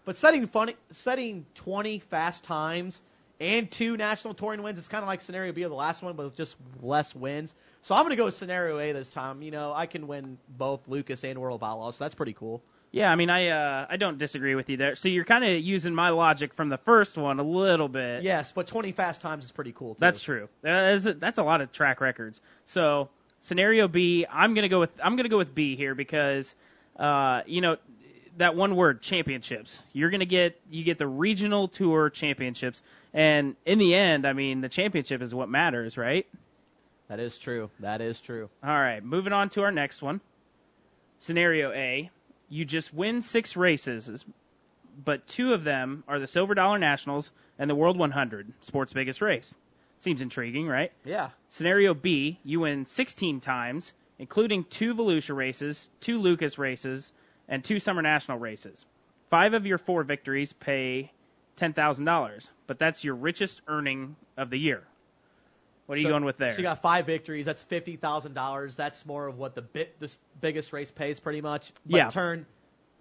But 0.05 0.17
setting 0.17 0.49
funny, 0.49 0.75
setting 0.91 1.47
twenty 1.55 2.01
fast 2.01 2.43
times 2.43 3.01
and 3.39 3.71
two 3.71 3.97
national 3.97 4.35
touring 4.35 4.61
wins, 4.65 4.77
it's 4.77 4.89
kind 4.89 5.05
of 5.05 5.07
like 5.07 5.21
scenario 5.21 5.53
B 5.53 5.63
of 5.63 5.71
the 5.71 5.77
last 5.77 6.03
one, 6.03 6.17
but 6.17 6.35
just 6.35 6.57
less 6.83 7.15
wins. 7.15 7.55
So 7.83 7.95
I'm 7.95 8.03
going 8.03 8.11
to 8.11 8.17
go 8.17 8.25
with 8.25 8.35
scenario 8.35 8.81
A 8.81 8.91
this 8.91 9.09
time. 9.09 9.41
You 9.41 9.53
know, 9.53 9.73
I 9.73 9.87
can 9.87 10.09
win 10.09 10.37
both 10.49 10.81
Lucas 10.89 11.23
and 11.23 11.39
World 11.39 11.63
of 11.63 11.69
Outlaws, 11.69 11.95
so 11.95 12.05
that's 12.05 12.17
pretty 12.17 12.33
cool. 12.33 12.61
Yeah, 12.95 13.11
I 13.11 13.17
mean, 13.17 13.29
I 13.29 13.49
uh, 13.49 13.87
I 13.91 13.97
don't 13.97 14.19
disagree 14.19 14.55
with 14.55 14.71
you 14.71 14.77
there. 14.77 14.95
So 14.95 15.09
you're 15.09 15.25
kind 15.25 15.45
of 15.45 15.59
using 15.59 15.93
my 15.93 16.11
logic 16.11 16.55
from 16.55 16.69
the 16.69 16.79
first 16.79 17.19
one 17.19 17.41
a 17.41 17.43
little 17.43 17.89
bit. 17.89 18.23
Yes, 18.23 18.53
but 18.53 18.69
20 18.69 18.93
fast 18.93 19.21
times 19.21 19.45
is 19.45 19.51
pretty 19.51 19.73
cool. 19.73 19.95
Too. 19.95 19.99
That's 19.99 20.23
true. 20.23 20.49
That 20.63 20.93
is 20.93 21.07
a, 21.07 21.15
that's 21.15 21.39
a 21.39 21.43
lot 21.43 21.61
of 21.61 21.73
track 21.73 22.01
records. 22.01 22.41
So 22.65 23.09
scenario 23.41 23.89
B, 23.89 24.27
I'm 24.31 24.55
gonna 24.55 24.69
go 24.69 24.79
with 24.79 24.91
I'm 25.03 25.17
gonna 25.17 25.29
go 25.29 25.39
with 25.39 25.57
B 25.57 25.75
here 25.75 25.97
because 25.97 26.55
uh, 26.97 27.41
you 27.47 27.61
know 27.61 27.79
that 28.37 28.55
one 28.55 28.77
word 28.77 29.03
championships. 29.03 29.83
You're 29.93 30.11
gonna 30.11 30.25
get 30.25 30.61
you 30.71 30.85
get 30.85 30.99
the 30.99 31.09
regional 31.09 31.67
tour 31.67 32.11
championships, 32.11 32.81
and 33.13 33.57
in 33.67 33.81
the 33.81 33.93
end, 33.97 34.25
I 34.25 34.35
mean 34.35 34.61
the 34.61 34.69
championship 34.69 35.21
is 35.21 35.35
what 35.35 35.49
matters, 35.49 35.99
right? 35.99 36.29
That 37.09 37.19
is 37.19 37.39
true. 37.39 37.71
That 37.81 38.01
is 38.01 38.21
true. 38.21 38.51
All 38.63 38.71
right, 38.71 39.05
moving 39.05 39.33
on 39.33 39.49
to 39.51 39.63
our 39.63 39.73
next 39.73 40.01
one. 40.01 40.21
Scenario 41.19 41.73
A: 41.73 42.09
You 42.55 42.65
just 42.65 42.95
win 42.95 43.21
six 43.21 43.57
races, 43.57 44.25
but 45.05 45.27
two 45.27 45.53
of 45.53 45.65
them 45.65 46.05
are 46.07 46.21
the 46.21 46.27
Silver 46.29 46.55
Dollar 46.55 46.79
Nationals 46.79 47.33
and 47.59 47.69
the 47.69 47.75
World 47.75 47.99
100, 47.99 48.53
sport's 48.61 48.93
biggest 48.93 49.21
race. 49.21 49.53
Seems 49.99 50.23
intriguing, 50.23 50.69
right? 50.69 50.93
Yeah. 51.05 51.31
Scenario 51.49 51.95
B: 51.95 52.39
You 52.45 52.61
win 52.61 52.87
16 52.87 53.41
times, 53.41 53.93
including 54.21 54.67
two 54.71 54.95
Volusia 54.95 55.35
races, 55.35 55.91
two 55.99 56.21
Lucas 56.21 56.57
races, 56.57 57.13
and 57.49 57.65
two 57.65 57.81
Summer 57.81 58.03
National 58.03 58.39
races. 58.39 58.87
Five 59.29 59.53
of 59.53 59.67
your 59.67 59.79
four 59.79 60.05
victories 60.05 60.53
pay 60.53 61.11
ten 61.57 61.73
thousand 61.73 62.05
dollars, 62.05 62.53
but 62.69 62.79
that's 62.79 63.03
your 63.03 63.17
richest 63.17 63.63
earning 63.67 64.15
of 64.37 64.51
the 64.51 64.61
year. 64.61 64.85
What 65.87 65.99
are 65.99 66.01
you 66.01 66.09
going 66.09 66.25
with 66.25 66.39
there? 66.39 66.51
So 66.51 66.59
you 66.59 66.63
got 66.63 66.81
five 66.81 67.07
victories. 67.07 67.47
That's 67.47 67.63
fifty 67.63 67.97
thousand 67.97 68.35
dollars. 68.35 68.75
That's 68.77 69.05
more 69.05 69.27
of 69.27 69.39
what 69.39 69.55
the 69.55 69.63
bit 69.63 69.99
this 70.01 70.19
biggest 70.41 70.73
race 70.73 70.91
pays, 70.91 71.21
pretty 71.21 71.41
much. 71.41 71.73
But 71.87 71.97
Yeah. 71.97 72.09
Turn. 72.11 72.47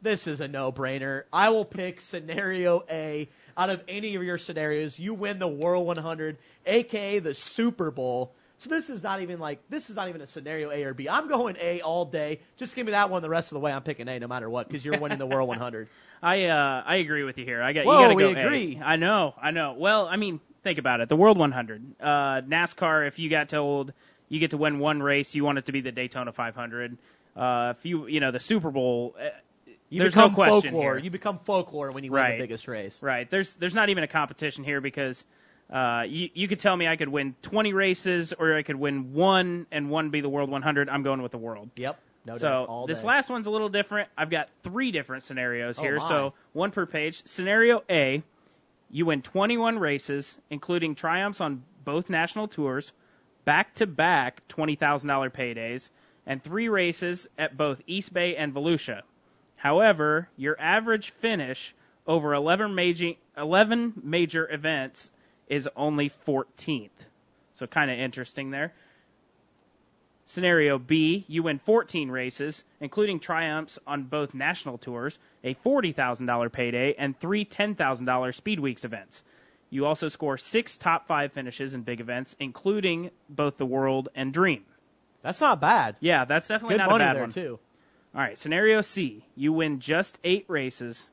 This 0.01 0.27
is 0.27 0.41
a 0.41 0.49
no-brainer. 0.49 1.23
I 1.31 1.47
will 1.47 1.63
pick 1.63 2.01
scenario 2.01 2.84
A 2.91 3.29
out 3.57 3.69
of 3.69 3.86
any 3.88 4.15
of 4.15 4.23
your 4.23 4.38
scenarios. 4.38 4.99
You 4.99 5.13
win 5.13 5.39
the 5.39 5.47
World 5.47 5.88
100, 5.88 6.38
aka 6.65 7.19
the 7.19 7.34
Super 7.34 7.89
Bowl. 7.89 8.34
So 8.57 8.69
this 8.69 8.89
is 8.89 9.01
not 9.01 9.21
even 9.21 9.39
like 9.39 9.59
this 9.69 9.89
is 9.89 9.95
not 9.95 10.09
even 10.09 10.19
a 10.19 10.27
scenario 10.27 10.71
A 10.71 10.84
or 10.84 10.93
B. 10.93 11.07
I'm 11.07 11.29
going 11.29 11.55
A 11.61 11.79
all 11.81 12.03
day. 12.03 12.41
Just 12.57 12.75
give 12.75 12.86
me 12.86 12.91
that 12.91 13.09
one 13.09 13.21
the 13.21 13.29
rest 13.29 13.51
of 13.51 13.55
the 13.55 13.59
way. 13.61 13.71
I'm 13.71 13.81
picking 13.81 14.09
A 14.09 14.19
no 14.19 14.27
matter 14.27 14.49
what 14.49 14.67
because 14.67 14.84
you're 14.84 14.99
winning 14.99 15.19
the 15.19 15.25
World 15.25 15.47
100. 15.47 15.88
I 16.21 16.45
uh, 16.45 16.84
I 16.86 16.95
agree 16.97 17.23
with 17.23 17.38
you 17.38 17.45
here. 17.45 17.61
I 17.61 17.71
got 17.71 17.86
Whoa, 17.86 17.93
you 17.93 17.99
got 17.99 18.09
to 18.09 18.15
we 18.15 18.23
go 18.23 18.39
A. 18.39 18.45
agree. 18.45 18.81
I 18.84 18.95
know, 18.97 19.34
I 19.41 19.51
know. 19.51 19.75
Well, 19.77 20.07
I 20.07 20.15
mean, 20.17 20.39
think 20.64 20.80
about 20.80 21.01
it. 21.01 21.09
The 21.09 21.16
World 21.16 21.38
100, 21.38 21.84
uh, 21.99 22.05
NASCAR. 22.41 23.07
If 23.07 23.20
you 23.20 23.30
got 23.30 23.49
told 23.49 23.93
you 24.30 24.39
get 24.39 24.51
to 24.51 24.57
win 24.57 24.80
one 24.80 25.01
race, 25.03 25.36
you 25.36 25.43
want 25.43 25.57
it 25.57 25.66
to 25.66 25.72
be 25.72 25.82
the 25.82 25.91
Daytona 25.91 26.32
500. 26.32 26.97
Uh, 27.36 27.74
if 27.78 27.86
you 27.86 28.07
you 28.07 28.20
know 28.20 28.32
the 28.32 28.39
Super 28.39 28.72
Bowl, 28.72 29.16
uh, 29.20 29.30
You 29.89 29.99
there's 30.01 30.14
become 30.14 30.32
no 30.32 30.36
question 30.36 30.72
folklore. 30.72 30.95
here. 30.95 31.03
You 31.03 31.09
become 31.11 31.39
folklore 31.45 31.91
when 31.91 32.03
you 32.03 32.11
win 32.11 32.22
Right. 32.22 32.38
the 32.38 32.43
biggest 32.43 32.68
race. 32.68 32.97
Right. 33.01 33.30
There's 33.30 33.53
there's 33.55 33.76
not 33.76 33.89
even 33.89 34.03
a 34.03 34.07
competition 34.07 34.64
here 34.64 34.82
because 34.82 35.26
uh, 35.72 36.03
you 36.07 36.30
you 36.34 36.47
could 36.47 36.59
tell 36.59 36.76
me 36.76 36.88
I 36.88 36.95
could 36.95 37.09
win 37.09 37.36
20 37.41 37.74
races 37.74 38.34
or 38.34 38.55
I 38.55 38.64
could 38.64 38.76
win 38.76 39.14
one 39.14 39.66
and 39.72 39.89
one 39.89 40.09
be 40.09 40.22
the 40.22 40.30
World 40.30 40.49
100. 40.49 40.89
I'm 40.89 41.03
going 41.03 41.22
with 41.22 41.32
the 41.32 41.38
World. 41.39 41.70
Yep. 41.76 41.99
No 42.26 42.38
so 42.38 42.47
doubt. 42.47 42.70
All 42.70 42.88
this 42.88 43.03
last 43.03 43.30
one's 43.30 43.47
a 43.47 43.49
little 43.49 43.68
different. 43.70 44.07
I've 44.18 44.30
got 44.30 44.49
three 44.64 44.91
different 44.91 45.24
scenarios 45.24 45.78
Oh, 45.78 45.82
here, 45.82 45.99
so 45.99 46.34
one 46.53 46.72
per 46.72 46.86
page. 46.86 47.22
Scenario 47.26 47.84
A: 47.89 48.24
You 48.93 49.07
win 49.07 49.23
21 49.23 49.79
races, 49.79 50.37
including 50.51 50.93
triumphs 50.93 51.41
on 51.41 51.63
both 51.83 52.11
national 52.11 52.47
tours, 52.47 52.91
back 53.43 53.73
to 53.73 53.87
back 53.87 54.47
$20,000 54.49 54.77
paydays, 55.33 55.89
and 56.27 56.43
three 56.43 56.69
races 56.69 57.27
at 57.35 57.57
both 57.57 57.81
East 57.87 58.13
Bay 58.13 58.35
and 58.35 58.53
Volusia. 58.53 59.01
However, 59.55 60.29
your 60.37 60.55
average 60.61 61.09
finish 61.09 61.73
over 62.05 62.35
11 62.35 62.75
major, 62.75 63.13
11 63.35 63.93
major 64.03 64.47
events 64.51 65.09
is 65.47 65.67
only 65.75 66.11
14th. 66.27 66.89
So 67.51 67.65
kind 67.65 67.89
of 67.89 67.97
interesting 67.97 68.51
there. 68.51 68.73
Scenario 70.26 70.78
B, 70.80 71.26
you 71.28 71.43
win 71.43 71.59
14 71.59 72.09
races, 72.09 72.63
including 72.80 73.19
triumphs 73.19 73.78
on 73.86 74.03
both 74.03 74.34
national 74.34 74.78
tours, 74.78 75.19
a 75.43 75.53
$40,000 75.55 76.51
payday, 76.51 76.95
and 76.97 77.19
three 77.19 77.43
$10,000 77.45 78.34
Speed 78.36 78.59
Weeks 78.59 78.86
events. 78.86 79.24
You 79.69 79.86
also 79.86 80.07
score 80.07 80.38
six 80.38 80.78
top 80.78 81.07
five 81.07 81.34
finishes 81.34 81.74
in 81.74 81.82
big 81.82 81.99
events, 81.99 82.36
including 82.39 83.09
both 83.28 83.57
the 83.57 83.65
World 83.65 84.09
and 84.15 84.32
Dream. 84.32 84.63
That's 85.24 85.41
not 85.41 85.59
bad. 85.59 85.97
Yeah, 85.99 86.26
that's 86.26 86.47
definitely 86.47 86.76
Good 86.76 86.84
not 86.84 86.89
money 86.91 87.03
a 87.03 87.07
bad 87.07 87.15
there 87.15 87.24
one. 87.24 87.32
too. 87.32 87.59
All 88.15 88.21
right, 88.21 88.38
scenario 88.38 88.82
C. 88.82 89.26
You 89.36 89.51
win 89.51 89.80
just 89.80 90.19
eight 90.24 90.45
races, 90.47 91.09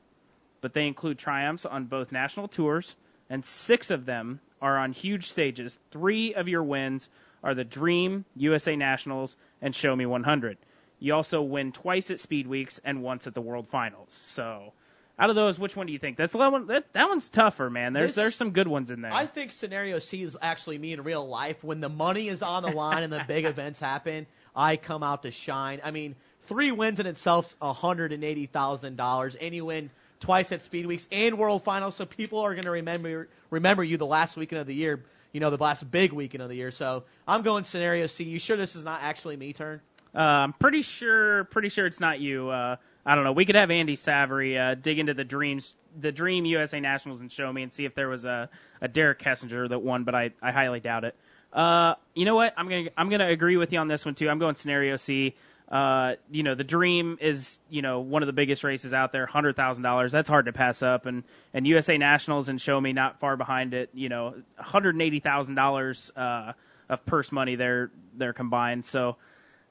but 0.61 0.73
they 0.73 0.85
include 0.85 1.17
triumphs 1.17 1.65
on 1.65 1.85
both 1.85 2.11
national 2.11 2.47
tours, 2.47 2.95
and 3.29 3.43
six 3.43 3.89
of 3.89 4.05
them 4.05 4.41
are 4.61 4.77
on 4.77 4.93
huge 4.93 5.31
stages. 5.31 5.79
Three 5.89 6.33
of 6.33 6.47
your 6.47 6.63
wins 6.63 7.09
are 7.43 7.53
the 7.55 7.63
Dream, 7.63 8.25
USA 8.35 8.75
Nationals, 8.75 9.35
and 9.61 9.75
Show 9.75 9.95
Me 9.95 10.05
100. 10.05 10.57
You 10.99 11.15
also 11.15 11.41
win 11.41 11.71
twice 11.71 12.11
at 12.11 12.19
Speed 12.19 12.47
Weeks 12.47 12.79
and 12.83 13.01
once 13.01 13.25
at 13.27 13.33
the 13.33 13.41
World 13.41 13.67
Finals. 13.69 14.11
So, 14.11 14.73
out 15.17 15.29
of 15.29 15.35
those, 15.35 15.57
which 15.57 15.75
one 15.75 15.87
do 15.87 15.93
you 15.93 15.99
think? 15.99 16.17
That's 16.17 16.31
the 16.31 16.37
one. 16.37 16.67
That, 16.67 16.93
that 16.93 17.09
one's 17.09 17.29
tougher, 17.29 17.69
man. 17.69 17.93
There's 17.93 18.09
This- 18.09 18.15
there's 18.15 18.35
some 18.35 18.51
good 18.51 18.67
ones 18.67 18.91
in 18.91 19.01
there. 19.01 19.13
I 19.13 19.25
think 19.25 19.51
scenario 19.51 19.99
C 19.99 20.21
is 20.21 20.37
actually 20.41 20.77
me 20.77 20.93
in 20.93 21.03
real 21.03 21.27
life. 21.27 21.63
When 21.63 21.79
the 21.81 21.89
money 21.89 22.27
is 22.27 22.43
on 22.43 22.63
the 22.63 22.71
line 22.71 23.03
and 23.03 23.11
the 23.11 23.23
big 23.27 23.45
events 23.53 23.79
happen, 23.79 24.27
I 24.55 24.77
come 24.77 25.01
out 25.03 25.23
to 25.23 25.31
shine. 25.31 25.81
I 25.83 25.91
mean, 25.91 26.15
three 26.41 26.71
wins 26.71 26.99
in 26.99 27.07
itself's 27.07 27.55
hundred 27.61 28.11
and 28.13 28.23
eighty 28.23 28.45
thousand 28.45 28.95
dollars, 28.97 29.35
and 29.35 29.55
you 29.55 29.65
win 29.65 29.89
twice 30.19 30.51
at 30.51 30.61
Speed 30.61 30.85
Weeks 30.85 31.07
and 31.11 31.37
World 31.39 31.63
Finals, 31.63 31.95
so 31.95 32.05
people 32.05 32.39
are 32.39 32.53
going 32.53 32.65
to 32.65 32.71
remember 32.71 33.27
remember 33.49 33.83
you 33.83 33.97
the 33.97 34.05
last 34.05 34.37
weekend 34.37 34.61
of 34.61 34.67
the 34.67 34.75
year. 34.75 35.03
You 35.31 35.39
know, 35.39 35.49
the 35.49 35.57
last 35.57 35.89
big 35.89 36.11
weekend 36.11 36.43
of 36.43 36.49
the 36.49 36.55
year. 36.55 36.71
So 36.71 37.03
I'm 37.27 37.41
going 37.41 37.63
scenario 37.63 38.07
C. 38.07 38.23
You 38.23 38.39
sure 38.39 38.57
this 38.57 38.75
is 38.75 38.83
not 38.83 39.01
actually 39.01 39.37
me 39.37 39.53
turn? 39.53 39.81
Uh, 40.13 40.19
I'm 40.19 40.53
pretty 40.53 40.81
sure, 40.81 41.45
pretty 41.45 41.69
sure 41.69 41.85
it's 41.85 41.99
not 42.01 42.19
you. 42.19 42.49
Uh, 42.49 42.75
I 43.05 43.15
don't 43.15 43.23
know. 43.23 43.31
We 43.31 43.45
could 43.45 43.55
have 43.55 43.71
Andy 43.71 43.95
Savory 43.95 44.57
uh, 44.57 44.75
dig 44.75 44.99
into 44.99 45.13
the 45.13 45.23
dreams, 45.23 45.75
the 45.99 46.11
Dream 46.11 46.45
USA 46.45 46.79
Nationals, 46.79 47.21
and 47.21 47.31
show 47.31 47.51
me 47.51 47.63
and 47.63 47.71
see 47.71 47.85
if 47.85 47.95
there 47.95 48.09
was 48.09 48.25
a, 48.25 48.49
a 48.81 48.87
Derek 48.87 49.19
Kessinger 49.19 49.69
that 49.69 49.79
won, 49.79 50.03
but 50.03 50.13
I, 50.13 50.31
I 50.41 50.51
highly 50.51 50.81
doubt 50.81 51.05
it. 51.05 51.15
Uh, 51.53 51.95
you 52.13 52.25
know 52.25 52.35
what? 52.35 52.53
I'm 52.55 52.69
gonna 52.69 52.89
I'm 52.95 53.09
gonna 53.09 53.27
agree 53.27 53.57
with 53.57 53.73
you 53.73 53.79
on 53.79 53.87
this 53.87 54.05
one 54.05 54.15
too. 54.15 54.29
I'm 54.29 54.39
going 54.39 54.55
scenario 54.55 54.95
C. 54.95 55.35
Uh, 55.71 56.15
you 56.29 56.43
know, 56.43 56.53
the 56.53 56.65
Dream 56.65 57.17
is 57.21 57.59
you 57.69 57.81
know 57.81 58.01
one 58.01 58.21
of 58.21 58.27
the 58.27 58.33
biggest 58.33 58.63
races 58.63 58.93
out 58.93 59.13
there, 59.13 59.25
hundred 59.25 59.55
thousand 59.55 59.83
dollars. 59.83 60.11
That's 60.11 60.29
hard 60.29 60.45
to 60.45 60.53
pass 60.53 60.83
up, 60.83 61.05
and 61.05 61.23
and 61.53 61.65
USA 61.65 61.97
Nationals 61.97 62.49
and 62.49 62.59
Show 62.59 62.79
Me 62.81 62.91
not 62.91 63.19
far 63.21 63.37
behind 63.37 63.73
it. 63.73 63.89
You 63.93 64.09
know, 64.09 64.35
hundred 64.57 64.95
and 64.95 65.01
eighty 65.01 65.21
thousand 65.21 65.55
dollars 65.55 66.11
uh, 66.15 66.51
of 66.89 67.05
purse 67.05 67.31
money 67.31 67.55
there 67.55 67.91
they're 68.17 68.33
combined. 68.33 68.85
So. 68.85 69.17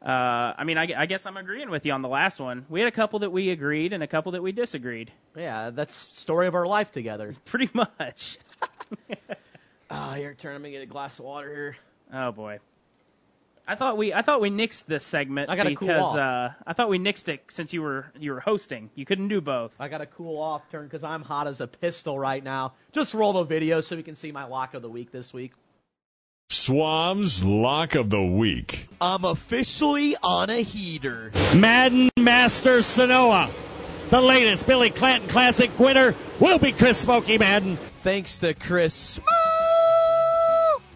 Uh, 0.02 0.54
I 0.56 0.64
mean, 0.64 0.78
I, 0.78 0.88
I 0.96 1.04
guess 1.04 1.26
I'm 1.26 1.36
agreeing 1.36 1.68
with 1.68 1.84
you 1.84 1.92
on 1.92 2.00
the 2.00 2.08
last 2.08 2.40
one. 2.40 2.64
We 2.70 2.80
had 2.80 2.88
a 2.88 2.90
couple 2.90 3.18
that 3.18 3.28
we 3.32 3.50
agreed 3.50 3.92
and 3.92 4.02
a 4.02 4.06
couple 4.06 4.32
that 4.32 4.42
we 4.42 4.50
disagreed. 4.50 5.12
Yeah, 5.36 5.68
that's 5.68 5.94
story 5.94 6.46
of 6.46 6.54
our 6.54 6.66
life 6.66 6.90
together. 6.90 7.34
Pretty 7.44 7.68
much. 7.74 8.38
Ah, 9.90 10.14
here, 10.14 10.34
turn. 10.34 10.54
I'm 10.54 10.62
gonna 10.62 10.70
get 10.70 10.82
a 10.82 10.86
glass 10.86 11.18
of 11.18 11.24
water 11.24 11.52
here. 11.52 11.76
Oh 12.12 12.30
boy. 12.30 12.60
I 13.66 13.74
thought 13.76 13.96
we 13.96 14.12
I 14.12 14.22
thought 14.22 14.40
we 14.40 14.50
nixed 14.50 14.86
this 14.86 15.04
segment 15.04 15.48
I 15.48 15.56
gotta 15.56 15.74
cool 15.74 15.88
because 15.88 16.02
off. 16.02 16.16
uh, 16.16 16.48
I 16.66 16.72
thought 16.72 16.88
we 16.88 16.98
nixed 16.98 17.28
it 17.28 17.42
since 17.48 17.72
you 17.72 17.82
were 17.82 18.06
you 18.18 18.32
were 18.32 18.40
hosting. 18.40 18.90
You 18.94 19.04
couldn't 19.04 19.28
do 19.28 19.40
both. 19.40 19.72
I 19.78 19.88
got 19.88 19.98
to 19.98 20.06
cool 20.06 20.40
off 20.40 20.68
turn 20.70 20.84
because 20.86 21.04
I'm 21.04 21.22
hot 21.22 21.46
as 21.46 21.60
a 21.60 21.66
pistol 21.66 22.18
right 22.18 22.42
now. 22.42 22.72
Just 22.92 23.14
roll 23.14 23.32
the 23.32 23.44
video 23.44 23.80
so 23.80 23.96
we 23.96 24.02
can 24.02 24.16
see 24.16 24.32
my 24.32 24.44
lock 24.44 24.74
of 24.74 24.82
the 24.82 24.90
week 24.90 25.12
this 25.12 25.32
week. 25.32 25.52
Suave's 26.50 27.44
lock 27.44 27.94
of 27.94 28.10
the 28.10 28.22
week. 28.22 28.88
I'm 29.00 29.24
officially 29.24 30.16
on 30.22 30.50
a 30.50 30.62
heater. 30.62 31.30
Madden 31.54 32.10
Master 32.18 32.78
Senoia. 32.78 33.50
The 34.10 34.20
latest 34.20 34.66
Billy 34.66 34.90
Clanton 34.90 35.28
Classic 35.28 35.70
winner 35.78 36.16
will 36.40 36.58
be 36.58 36.72
Chris 36.72 36.98
Smoky 36.98 37.38
Madden. 37.38 37.76
Thanks 37.76 38.38
to 38.38 38.54
Chris 38.54 38.94
Smoky 38.94 39.39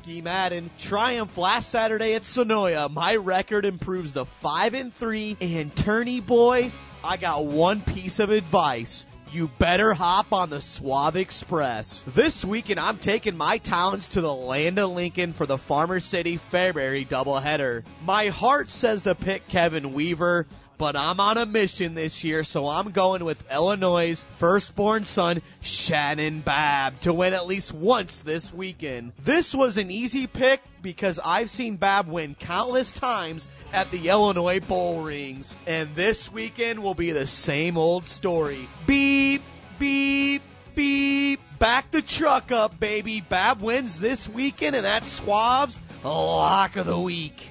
Madden. 0.07 0.70
Triumph 0.78 1.38
last 1.38 1.70
Saturday 1.70 2.14
at 2.14 2.22
Senoia. 2.22 2.90
My 2.90 3.16
record 3.16 3.64
improves 3.64 4.14
to 4.14 4.24
5 4.24 4.74
and 4.74 4.92
3. 4.92 5.38
And 5.40 5.74
Turney 5.74 6.20
Boy, 6.20 6.70
I 7.02 7.16
got 7.16 7.46
one 7.46 7.80
piece 7.80 8.18
of 8.18 8.30
advice. 8.30 9.07
You 9.32 9.48
better 9.59 9.94
hop 9.94 10.32
on 10.32 10.50
the 10.50 10.61
Suave 10.61 11.16
Express. 11.16 12.05
This 12.07 12.44
weekend, 12.44 12.78
I'm 12.78 12.98
taking 12.98 13.36
my 13.36 13.59
talents 13.59 14.09
to 14.09 14.20
the 14.20 14.32
land 14.32 14.78
of 14.78 14.90
Lincoln 14.90 15.32
for 15.32 15.44
the 15.44 15.59
Farmer 15.59 15.98
City 15.98 16.38
Fairbury 16.38 17.09
doubleheader. 17.09 17.82
My 18.05 18.28
heart 18.28 18.70
says 18.70 19.02
to 19.02 19.14
pick 19.16 19.48
Kevin 19.48 19.92
Weaver, 19.92 20.46
but 20.78 20.96
I'm 20.96 21.20
on 21.20 21.38
a 21.38 21.46
mission 21.46 21.94
this 21.94 22.24
year, 22.24 22.44
so 22.44 22.68
I'm 22.68 22.90
going 22.90 23.24
with 23.24 23.50
Illinois' 23.50 24.24
firstborn 24.36 25.04
son, 25.04 25.42
Shannon 25.60 26.40
Babb, 26.40 27.00
to 27.00 27.12
win 27.12 27.34
at 27.34 27.46
least 27.46 27.72
once 27.72 28.20
this 28.20 28.52
weekend. 28.52 29.12
This 29.18 29.54
was 29.54 29.76
an 29.76 29.90
easy 29.90 30.26
pick 30.26 30.62
because 30.82 31.18
I've 31.24 31.50
seen 31.50 31.76
Babb 31.76 32.08
win 32.08 32.34
countless 32.34 32.92
times 32.92 33.48
at 33.72 33.90
the 33.90 34.08
Illinois 34.08 34.60
Bowl 34.60 35.02
rings. 35.02 35.56
And 35.66 35.94
this 35.94 36.30
weekend 36.30 36.82
will 36.82 36.94
be 36.94 37.12
the 37.12 37.26
same 37.26 37.76
old 37.76 38.06
story. 38.06 38.68
Beep, 38.86 39.42
beep, 39.78 40.42
beep. 40.74 41.40
Back 41.58 41.90
the 41.90 42.02
truck 42.02 42.52
up, 42.52 42.78
baby. 42.78 43.22
Babb 43.22 43.62
wins 43.62 43.98
this 43.98 44.28
weekend, 44.28 44.76
and 44.76 44.84
that's 44.84 45.20
Suave's 45.20 45.80
lock 46.02 46.76
of 46.76 46.86
the 46.86 46.98
week. 46.98 47.50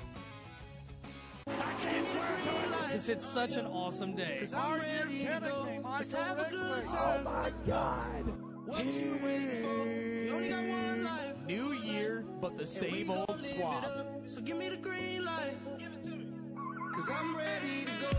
Because 3.03 3.17
it's 3.17 3.33
such 3.33 3.57
an 3.57 3.65
awesome 3.65 4.15
day. 4.15 4.47
Are 4.55 4.77
you 4.77 5.25
kidding 5.25 5.65
me? 5.65 5.79
Michael 5.83 6.19
Rigsby? 6.19 6.85
Oh 6.87 7.21
my 7.25 7.51
God. 7.67 8.33
New 11.45 11.73
year, 11.73 12.25
but 12.39 12.57
the 12.57 12.65
same 12.65 13.09
old 13.09 13.41
Suave. 13.41 14.05
So 14.25 14.39
give 14.39 14.55
me 14.57 14.69
the 14.69 14.77
green 14.77 15.25
light. 15.25 15.57
Cause 16.93 17.09
I'm 17.09 17.35
ready 17.35 17.83
to 17.83 17.91
go. 17.91 18.09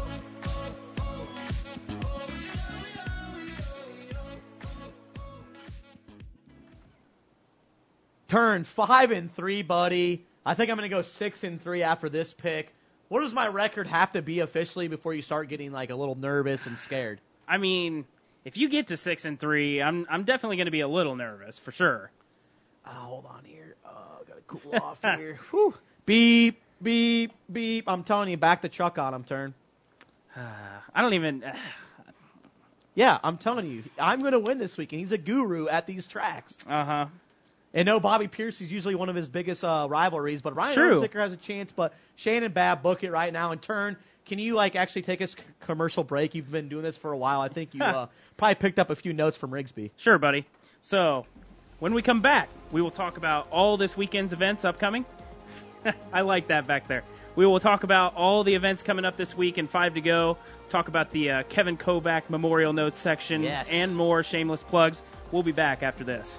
Turn 8.29 8.65
five 8.65 9.13
and 9.13 9.33
three, 9.33 9.63
buddy. 9.63 10.27
I 10.45 10.53
think 10.53 10.71
I'm 10.71 10.77
going 10.77 10.91
to 10.91 10.95
go 10.95 11.01
six 11.01 11.43
and 11.43 11.59
three 11.63 11.83
after 11.83 12.11
this 12.11 12.35
pick. 12.35 12.75
What 13.15 13.21
does 13.21 13.33
my 13.33 13.47
record 13.47 13.87
have 13.87 14.11
to 14.15 14.23
be 14.23 14.41
officially 14.41 14.89
before 14.89 15.15
you 15.15 15.23
start 15.23 15.49
getting 15.49 15.71
like 15.71 15.91
a 15.91 15.95
little 15.95 16.17
nervous 16.17 16.67
and 16.67 16.77
scared? 16.77 17.21
I 17.47 17.59
mean, 17.59 18.07
if 18.45 18.57
you 18.57 18.69
get 18.69 18.89
to 18.89 18.97
six 18.97 19.25
and 19.25 19.39
three, 19.39 19.81
I'm 19.81 20.05
I'm 20.11 20.25
definitely 20.25 20.57
going 20.57 20.65
to 20.67 20.73
be 20.73 20.81
a 20.81 20.89
little 20.89 21.15
nervous 21.15 21.61
for 21.61 21.71
sure. 21.71 22.11
Oh, 22.85 22.91
hold 22.91 23.27
on 23.27 23.45
here. 23.45 23.77
Oh, 23.87 24.25
gotta 24.27 24.41
cool 24.49 24.75
off 24.83 24.99
here. 25.01 25.39
Whew. 25.53 25.75
Beep, 26.07 26.61
beep, 26.83 27.33
beep. 27.53 27.85
I'm 27.87 28.03
telling 28.03 28.31
you, 28.31 28.37
back 28.37 28.63
the 28.63 28.69
truck 28.69 28.99
on 28.99 29.15
him, 29.15 29.23
turn. 29.23 29.55
I 30.37 31.01
don't 31.01 31.15
even. 31.15 31.45
Yeah, 32.97 33.19
I'm 33.25 33.39
telling 33.39 33.69
you, 33.69 33.83
I'm 33.99 34.21
going 34.21 34.35
to 34.35 34.39
win 34.39 34.59
this 34.59 34.77
weekend. 34.77 35.01
He's 35.01 35.11
a 35.11 35.19
guru 35.19 35.67
at 35.67 35.85
these 35.85 36.07
tracks. 36.07 36.57
Uh 36.65 36.85
huh. 36.85 37.07
And 37.75 37.87
no, 37.87 37.99
Bobby 37.99 38.29
Pierce 38.29 38.61
is 38.61 38.71
usually 38.71 38.95
one 38.95 39.09
of 39.09 39.17
his 39.17 39.29
biggest 39.29 39.65
uh, 39.65 39.87
rivalries, 39.91 40.41
but 40.41 40.55
Ryan 40.55 40.75
true. 40.75 41.01
Unzicker 41.01 41.19
has 41.21 41.33
a 41.33 41.37
chance. 41.37 41.73
But 41.73 41.93
Shannon 42.17 42.53
Babb 42.53 42.83
book 42.83 43.03
it 43.03 43.11
right 43.11 43.33
now. 43.33 43.51
In 43.51 43.59
turn, 43.59 43.97
can 44.25 44.39
you 44.39 44.55
like 44.55 44.77
actually 44.77 45.03
take 45.03 45.21
a 45.21 45.25
s- 45.25 45.35
commercial 45.61 46.05
break? 46.05 46.35
You've 46.37 46.51
been 46.53 46.69
doing 46.69 46.85
this 46.85 46.97
for 46.97 47.11
a 47.13 47.19
while. 47.19 47.41
I 47.41 47.49
think 47.49 47.75
you 47.75 47.83
uh, 47.85 48.07
probably 48.37 48.55
picked 48.55 48.79
up 48.79 48.91
a 48.91 48.97
few 48.97 49.13
notes 49.13 49.37
from 49.37 49.51
Rigsby. 49.51 49.91
Sure, 49.97 50.19
buddy. 50.19 50.47
So, 50.83 51.27
when 51.81 51.95
we 51.95 52.01
come 52.03 52.21
back, 52.21 52.49
we 52.71 52.81
will 52.81 52.93
talk 52.93 53.17
about 53.17 53.49
all 53.51 53.77
this 53.77 53.97
weekend's 53.97 54.33
events 54.33 54.65
upcoming. 54.65 55.05
I 56.13 56.21
like 56.21 56.47
that 56.49 56.69
back 56.69 56.87
there. 56.87 57.03
We 57.35 57.45
will 57.45 57.59
talk 57.59 57.83
about 57.83 58.15
all 58.15 58.45
the 58.45 58.55
events 58.55 58.83
coming 58.85 59.05
up 59.05 59.17
this 59.17 59.37
week 59.37 59.59
and 59.59 59.69
five 59.69 59.95
to 59.95 60.01
go. 60.01 60.39
Talk 60.69 60.87
about 60.87 61.11
the 61.11 61.31
uh, 61.33 61.43
Kevin 61.49 61.77
Kovac 61.77 62.31
Memorial 62.31 62.73
Notes 62.73 63.01
section 63.01 63.43
Yes. 63.43 63.69
and 63.73 63.97
more 63.97 64.23
shameless 64.23 64.63
plugs. 64.63 65.03
We'll 65.33 65.43
be 65.43 65.51
back 65.53 65.83
after 65.83 66.05
this. 66.05 66.39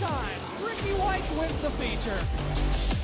Time, 0.00 0.38
Ricky 0.62 0.92
Weiss 0.94 1.30
wins 1.32 1.60
the 1.60 1.70
feature. 1.70 2.97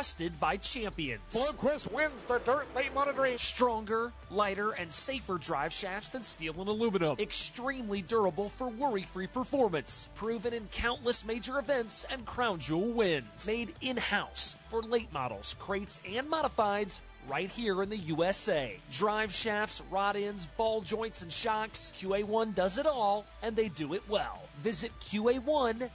Trusted 0.00 0.40
by 0.40 0.56
champions. 0.56 1.20
Bloomquist 1.30 1.92
wins 1.92 2.24
the 2.24 2.38
dirt 2.38 2.66
late 2.74 2.94
monitoring. 2.94 3.36
Stronger, 3.36 4.14
lighter, 4.30 4.70
and 4.70 4.90
safer 4.90 5.36
drive 5.36 5.74
shafts 5.74 6.08
than 6.08 6.24
steel 6.24 6.54
and 6.58 6.70
aluminum. 6.70 7.18
Extremely 7.18 8.00
durable 8.00 8.48
for 8.48 8.70
worry 8.70 9.02
free 9.02 9.26
performance. 9.26 10.08
Proven 10.14 10.54
in 10.54 10.66
countless 10.72 11.22
major 11.26 11.58
events 11.58 12.06
and 12.10 12.24
crown 12.24 12.60
jewel 12.60 12.92
wins. 12.92 13.46
Made 13.46 13.74
in 13.82 13.98
house 13.98 14.56
for 14.70 14.80
late 14.80 15.12
models, 15.12 15.54
crates, 15.58 16.00
and 16.10 16.30
modifieds 16.30 17.02
right 17.28 17.50
here 17.50 17.82
in 17.82 17.90
the 17.90 17.98
USA. 17.98 18.78
Drive 18.90 19.30
shafts, 19.30 19.82
rod 19.90 20.16
ends, 20.16 20.46
ball 20.56 20.80
joints, 20.80 21.20
and 21.20 21.30
shocks. 21.30 21.92
QA1 21.94 22.54
does 22.54 22.78
it 22.78 22.86
all, 22.86 23.26
and 23.42 23.54
they 23.54 23.68
do 23.68 23.92
it 23.92 24.02
well. 24.08 24.44
Visit 24.62 24.92
QA1.net. 25.02 25.90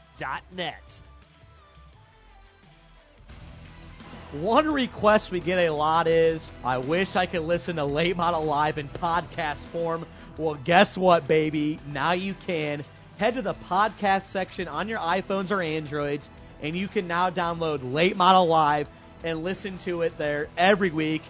One 4.41 4.69
request 4.69 5.31
we 5.31 5.39
get 5.39 5.59
a 5.59 5.69
lot 5.69 6.09
is 6.09 6.49
I 6.61 6.77
wish 6.79 7.15
I 7.15 7.25
could 7.25 7.43
listen 7.43 7.77
to 7.77 7.85
Late 7.85 8.17
Model 8.17 8.43
Live 8.43 8.77
in 8.77 8.89
podcast 8.89 9.59
form. 9.67 10.05
Well, 10.37 10.55
guess 10.55 10.97
what, 10.97 11.25
baby? 11.25 11.79
Now 11.87 12.11
you 12.11 12.33
can. 12.45 12.83
Head 13.17 13.35
to 13.35 13.41
the 13.41 13.53
podcast 13.53 14.23
section 14.23 14.67
on 14.67 14.89
your 14.89 14.99
iPhones 14.99 15.51
or 15.51 15.61
Androids, 15.61 16.29
and 16.61 16.75
you 16.75 16.89
can 16.89 17.07
now 17.07 17.29
download 17.29 17.93
Late 17.93 18.17
Model 18.17 18.45
Live 18.45 18.89
and 19.23 19.41
listen 19.41 19.77
to 19.79 20.01
it 20.01 20.17
there 20.17 20.49
every 20.57 20.89
week. 20.89 21.21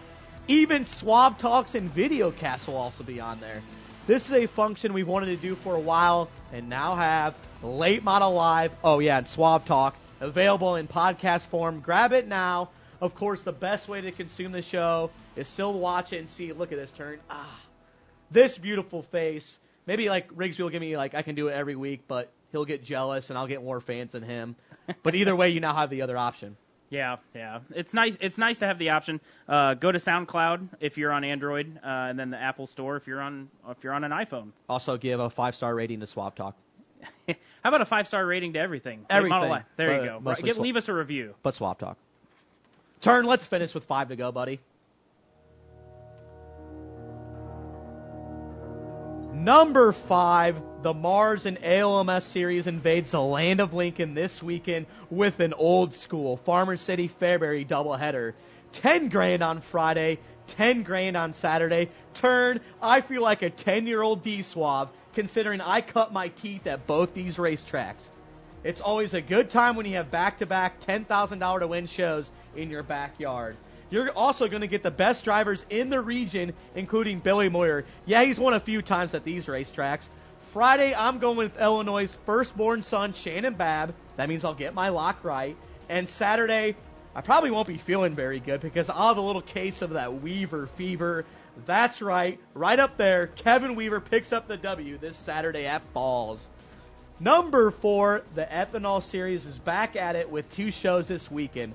Even 0.47 0.83
Suave 0.83 1.37
Talks 1.37 1.75
and 1.75 1.93
Videocast 1.93 2.67
will 2.67 2.77
also 2.77 3.03
be 3.03 3.19
on 3.19 3.39
there. 3.39 3.61
This 4.07 4.25
is 4.25 4.33
a 4.33 4.47
function 4.47 4.93
we've 4.93 5.07
wanted 5.07 5.27
to 5.27 5.37
do 5.37 5.53
for 5.53 5.75
a 5.75 5.79
while 5.79 6.27
and 6.51 6.69
now 6.69 6.95
have 6.95 7.35
Late 7.61 8.03
Model 8.03 8.33
Live. 8.33 8.71
Oh, 8.83 8.97
yeah, 8.97 9.19
and 9.19 9.27
Suave 9.27 9.63
Talk 9.65 9.95
available 10.19 10.75
in 10.75 10.87
podcast 10.87 11.47
form. 11.47 11.81
Grab 11.81 12.11
it 12.11 12.27
now. 12.27 12.69
Of 13.01 13.15
course, 13.15 13.41
the 13.41 13.51
best 13.53 13.87
way 13.87 14.01
to 14.01 14.11
consume 14.11 14.51
the 14.51 14.61
show 14.61 15.11
is 15.35 15.47
still 15.47 15.73
watch 15.73 16.13
it 16.13 16.17
and 16.17 16.29
see. 16.29 16.51
Look 16.53 16.71
at 16.71 16.77
this 16.77 16.91
turn. 16.91 17.19
Ah, 17.29 17.59
this 18.31 18.57
beautiful 18.57 19.01
face. 19.01 19.59
Maybe 19.85 20.09
like 20.09 20.31
Rigsby 20.33 20.59
will 20.59 20.69
give 20.69 20.81
me 20.81 20.97
like 20.97 21.13
I 21.13 21.21
can 21.21 21.35
do 21.35 21.49
it 21.49 21.53
every 21.53 21.75
week, 21.75 22.03
but 22.07 22.31
he'll 22.51 22.65
get 22.65 22.83
jealous 22.83 23.29
and 23.29 23.37
I'll 23.37 23.47
get 23.47 23.63
more 23.63 23.81
fans 23.81 24.13
than 24.13 24.23
him. 24.23 24.55
but 25.03 25.15
either 25.15 25.35
way, 25.35 25.49
you 25.49 25.59
now 25.59 25.73
have 25.75 25.89
the 25.89 26.01
other 26.01 26.17
option. 26.17 26.57
Yeah, 26.89 27.17
yeah. 27.33 27.59
It's 27.75 27.93
nice. 27.93 28.15
It's 28.21 28.37
nice 28.37 28.59
to 28.59 28.67
have 28.67 28.77
the 28.77 28.91
option. 28.91 29.19
Uh, 29.49 29.73
go 29.73 29.91
to 29.91 29.99
SoundCloud 29.99 30.69
if 30.79 30.97
you're 30.97 31.11
on 31.11 31.23
Android, 31.23 31.79
uh, 31.83 31.87
and 31.87 32.17
then 32.17 32.29
the 32.29 32.41
Apple 32.41 32.67
Store 32.67 32.95
if 32.95 33.07
you're 33.07 33.21
on 33.21 33.49
if 33.69 33.83
you're 33.83 33.93
on 33.93 34.03
an 34.03 34.11
iPhone. 34.11 34.51
Also, 34.69 34.95
give 34.97 35.19
a 35.19 35.29
five 35.29 35.55
star 35.55 35.75
rating 35.75 35.99
to 35.99 36.07
Suave 36.07 36.35
Talk. 36.35 36.55
How 37.27 37.35
about 37.65 37.81
a 37.81 37.85
five 37.85 38.07
star 38.07 38.25
rating 38.25 38.53
to 38.53 38.59
everything? 38.59 39.05
Everything. 39.09 39.29
Model 39.29 39.49
Live. 39.49 39.63
There 39.77 39.99
you 39.99 40.05
go. 40.05 40.19
mostly 40.19 40.43
Give, 40.49 40.57
leave 40.57 40.75
us 40.75 40.87
a 40.87 40.93
review. 40.93 41.35
But 41.43 41.55
Suave 41.55 41.77
Talk. 41.77 41.97
Turn. 43.05 43.25
Let's 43.25 43.45
finish 43.45 43.75
with 43.75 43.83
five 43.83 44.09
to 44.09 44.15
go, 44.15 44.31
buddy. 44.31 44.59
Number 49.31 49.91
five, 49.91 50.59
The 50.81 50.91
Mars 50.91 51.45
and 51.45 51.59
ALMS 51.61 52.23
series 52.23 52.65
invades 52.65 53.11
the 53.11 53.21
land 53.21 53.59
of 53.59 53.75
Lincoln 53.75 54.15
this 54.15 54.41
weekend 54.41 54.87
with 55.11 55.39
an 55.39 55.53
old 55.53 55.93
school 55.93 56.37
Farmer 56.37 56.77
City 56.77 57.07
Fairbury 57.07 57.67
doubleheader. 57.67 58.33
10 58.71 59.09
grand 59.09 59.43
on 59.43 59.61
Friday, 59.61 60.17
10 60.47 60.81
grand 60.81 61.15
on 61.15 61.33
Saturday. 61.33 61.91
Turn, 62.15 62.59
I 62.81 63.01
feel 63.01 63.21
like 63.21 63.43
a 63.43 63.51
10 63.51 63.85
year 63.85 64.01
old 64.01 64.23
D 64.23 64.41
Suave 64.41 64.89
considering 65.13 65.61
I 65.61 65.81
cut 65.81 66.11
my 66.11 66.29
teeth 66.29 66.65
at 66.65 66.87
both 66.87 67.13
these 67.13 67.37
racetracks. 67.37 68.09
It's 68.65 68.81
always 68.81 69.13
a 69.13 69.21
good 69.21 69.51
time 69.51 69.75
when 69.75 69.85
you 69.85 69.93
have 69.97 70.09
back 70.09 70.39
to 70.39 70.47
back 70.47 70.81
$10,000 70.81 71.59
to 71.59 71.67
win 71.67 71.85
shows 71.85 72.31
in 72.55 72.71
your 72.71 72.81
backyard. 72.81 73.55
You're 73.91 74.09
also 74.13 74.47
going 74.47 74.61
to 74.61 74.67
get 74.67 74.81
the 74.81 74.89
best 74.89 75.23
drivers 75.23 75.67
in 75.69 75.91
the 75.91 76.01
region, 76.01 76.51
including 76.73 77.19
Billy 77.19 77.47
Moyer. 77.47 77.85
Yeah, 78.07 78.23
he's 78.23 78.39
won 78.39 78.55
a 78.55 78.59
few 78.59 78.81
times 78.81 79.13
at 79.13 79.23
these 79.23 79.45
racetracks. 79.45 80.09
Friday, 80.51 80.95
I'm 80.95 81.19
going 81.19 81.37
with 81.37 81.61
Illinois' 81.61 82.17
firstborn 82.25 82.81
son, 82.81 83.13
Shannon 83.13 83.53
Babb. 83.53 83.93
That 84.17 84.29
means 84.29 84.43
I'll 84.43 84.55
get 84.55 84.73
my 84.73 84.89
lock 84.89 85.23
right. 85.23 85.55
And 85.87 86.09
Saturday, 86.09 86.75
I 87.13 87.21
probably 87.21 87.51
won't 87.51 87.67
be 87.67 87.77
feeling 87.77 88.15
very 88.15 88.39
good 88.39 88.61
because 88.61 88.89
I'll 88.89 89.09
have 89.09 89.17
a 89.17 89.21
little 89.21 89.43
case 89.43 89.83
of 89.83 89.91
that 89.91 90.23
Weaver 90.23 90.65
fever. 90.75 91.23
That's 91.67 92.01
right, 92.01 92.39
right 92.55 92.79
up 92.79 92.97
there. 92.97 93.27
Kevin 93.27 93.75
Weaver 93.75 94.01
picks 94.01 94.33
up 94.33 94.47
the 94.47 94.57
W 94.57 94.97
this 94.97 95.17
Saturday 95.17 95.67
at 95.67 95.83
Falls. 95.93 96.47
Number 97.19 97.71
four, 97.71 98.23
the 98.35 98.43
Ethanol 98.43 99.01
Series 99.01 99.45
is 99.45 99.57
back 99.57 99.95
at 99.95 100.17
it 100.17 100.29
with 100.29 100.51
two 100.53 100.69
shows 100.69 101.07
this 101.07 101.31
weekend. 101.31 101.73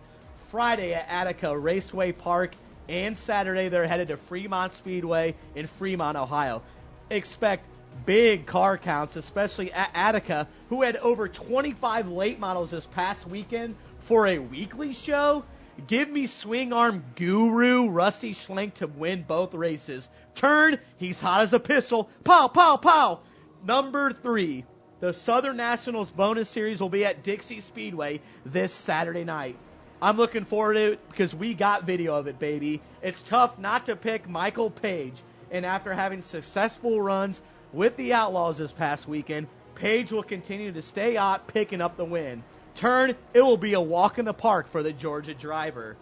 Friday 0.51 0.93
at 0.93 1.07
Attica 1.09 1.57
Raceway 1.57 2.13
Park, 2.13 2.55
and 2.91 3.17
Saturday 3.17 3.71
they're 3.71 3.87
headed 3.87 4.09
to 4.09 4.19
Fremont 4.19 4.75
Speedway 4.75 5.35
in 5.55 5.67
Fremont, 5.67 6.19
Ohio. 6.19 6.61
Expect 7.09 7.65
big 8.05 8.45
car 8.45 8.77
counts, 8.77 9.17
especially 9.17 9.73
at 9.73 9.91
Attica, 9.95 10.47
who 10.69 10.83
had 10.83 10.97
over 10.97 11.27
25 11.27 12.09
late 12.09 12.39
models 12.39 12.73
this 12.73 12.87
past 12.87 13.27
weekend 13.27 13.77
for 14.01 14.27
a 14.27 14.39
weekly 14.39 14.93
show. 14.93 15.43
Give 15.87 16.11
me 16.11 16.27
swing 16.27 16.75
arm 16.75 17.03
guru 17.17 17.89
Rusty 17.89 18.35
Schlenk 18.35 18.75
to 18.75 18.87
win 18.89 19.23
both 19.23 19.55
races. 19.55 20.09
Turn, 20.35 20.79
he's 20.99 21.19
hot 21.19 21.45
as 21.45 21.55
a 21.55 21.61
pistol. 21.61 22.11
Pow, 22.25 22.49
pow, 22.49 22.77
pow. 22.77 23.21
Number 23.65 24.13
three, 24.13 24.65
the 25.01 25.13
Southern 25.13 25.57
Nationals 25.57 26.11
bonus 26.11 26.49
series 26.51 26.81
will 26.81 26.91
be 26.91 27.05
at 27.05 27.23
Dixie 27.23 27.61
Speedway 27.61 28.21
this 28.45 28.73
Saturday 28.73 29.25
night. 29.25 29.57
I'm 30.03 30.17
looking 30.17 30.45
forward 30.45 30.75
to 30.75 30.93
it 30.93 31.09
because 31.09 31.35
we 31.35 31.55
got 31.55 31.85
video 31.85 32.15
of 32.15 32.27
it, 32.27 32.39
baby. 32.39 32.81
It's 33.03 33.23
tough 33.23 33.59
not 33.59 33.87
to 33.87 33.97
pick 33.97 34.29
Michael 34.29 34.71
Page, 34.71 35.23
and 35.51 35.67
after 35.67 35.93
having 35.93 36.23
successful 36.23 37.01
runs 37.01 37.41
with 37.73 37.97
the 37.97 38.13
Outlaws 38.13 38.59
this 38.59 38.73
past 38.73 39.09
weekend, 39.09 39.47
Page 39.75 40.13
will 40.13 40.23
continue 40.23 40.73
to 40.73 40.83
stay 40.83 41.15
hot, 41.15 41.47
picking 41.47 41.81
up 41.81 41.97
the 41.97 42.05
win. 42.05 42.43
Turn, 42.75 43.15
it 43.33 43.41
will 43.41 43.57
be 43.57 43.73
a 43.73 43.81
walk 43.81 44.19
in 44.19 44.27
the 44.27 44.35
park 44.35 44.71
for 44.71 44.83
the 44.83 44.93
Georgia 44.93 45.33
driver. 45.33 45.97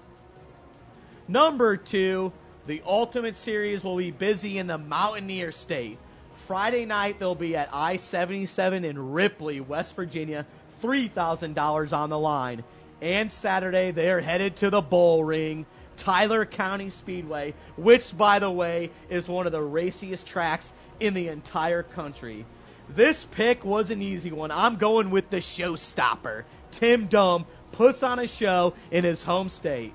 Number 1.28 1.76
two, 1.76 2.32
the 2.66 2.82
Ultimate 2.84 3.36
Series 3.36 3.84
will 3.84 3.96
be 3.96 4.10
busy 4.10 4.58
in 4.58 4.66
the 4.66 4.78
Mountaineer 4.78 5.52
State. 5.52 5.98
Friday 6.46 6.86
night, 6.86 7.18
they'll 7.18 7.34
be 7.34 7.56
at 7.56 7.68
I 7.72 7.96
77 7.96 8.84
in 8.84 9.12
Ripley, 9.12 9.60
West 9.60 9.96
Virginia, 9.96 10.46
$3,000 10.82 11.92
on 11.92 12.10
the 12.10 12.18
line. 12.18 12.64
And 13.00 13.30
Saturday, 13.30 13.90
they're 13.90 14.20
headed 14.20 14.56
to 14.56 14.70
the 14.70 14.80
Bull 14.80 15.24
Ring, 15.24 15.66
Tyler 15.96 16.46
County 16.46 16.90
Speedway, 16.90 17.54
which, 17.76 18.16
by 18.16 18.38
the 18.38 18.50
way, 18.50 18.90
is 19.10 19.28
one 19.28 19.46
of 19.46 19.52
the 19.52 19.62
raciest 19.62 20.26
tracks 20.26 20.72
in 21.00 21.14
the 21.14 21.28
entire 21.28 21.82
country. 21.82 22.46
This 22.88 23.26
pick 23.32 23.64
was 23.64 23.90
an 23.90 24.00
easy 24.00 24.32
one. 24.32 24.50
I'm 24.50 24.76
going 24.76 25.10
with 25.10 25.30
the 25.30 25.38
showstopper. 25.38 26.44
Tim 26.70 27.06
Dumb 27.06 27.46
puts 27.72 28.02
on 28.02 28.18
a 28.18 28.26
show 28.26 28.74
in 28.90 29.04
his 29.04 29.22
home 29.22 29.50
state. 29.50 29.94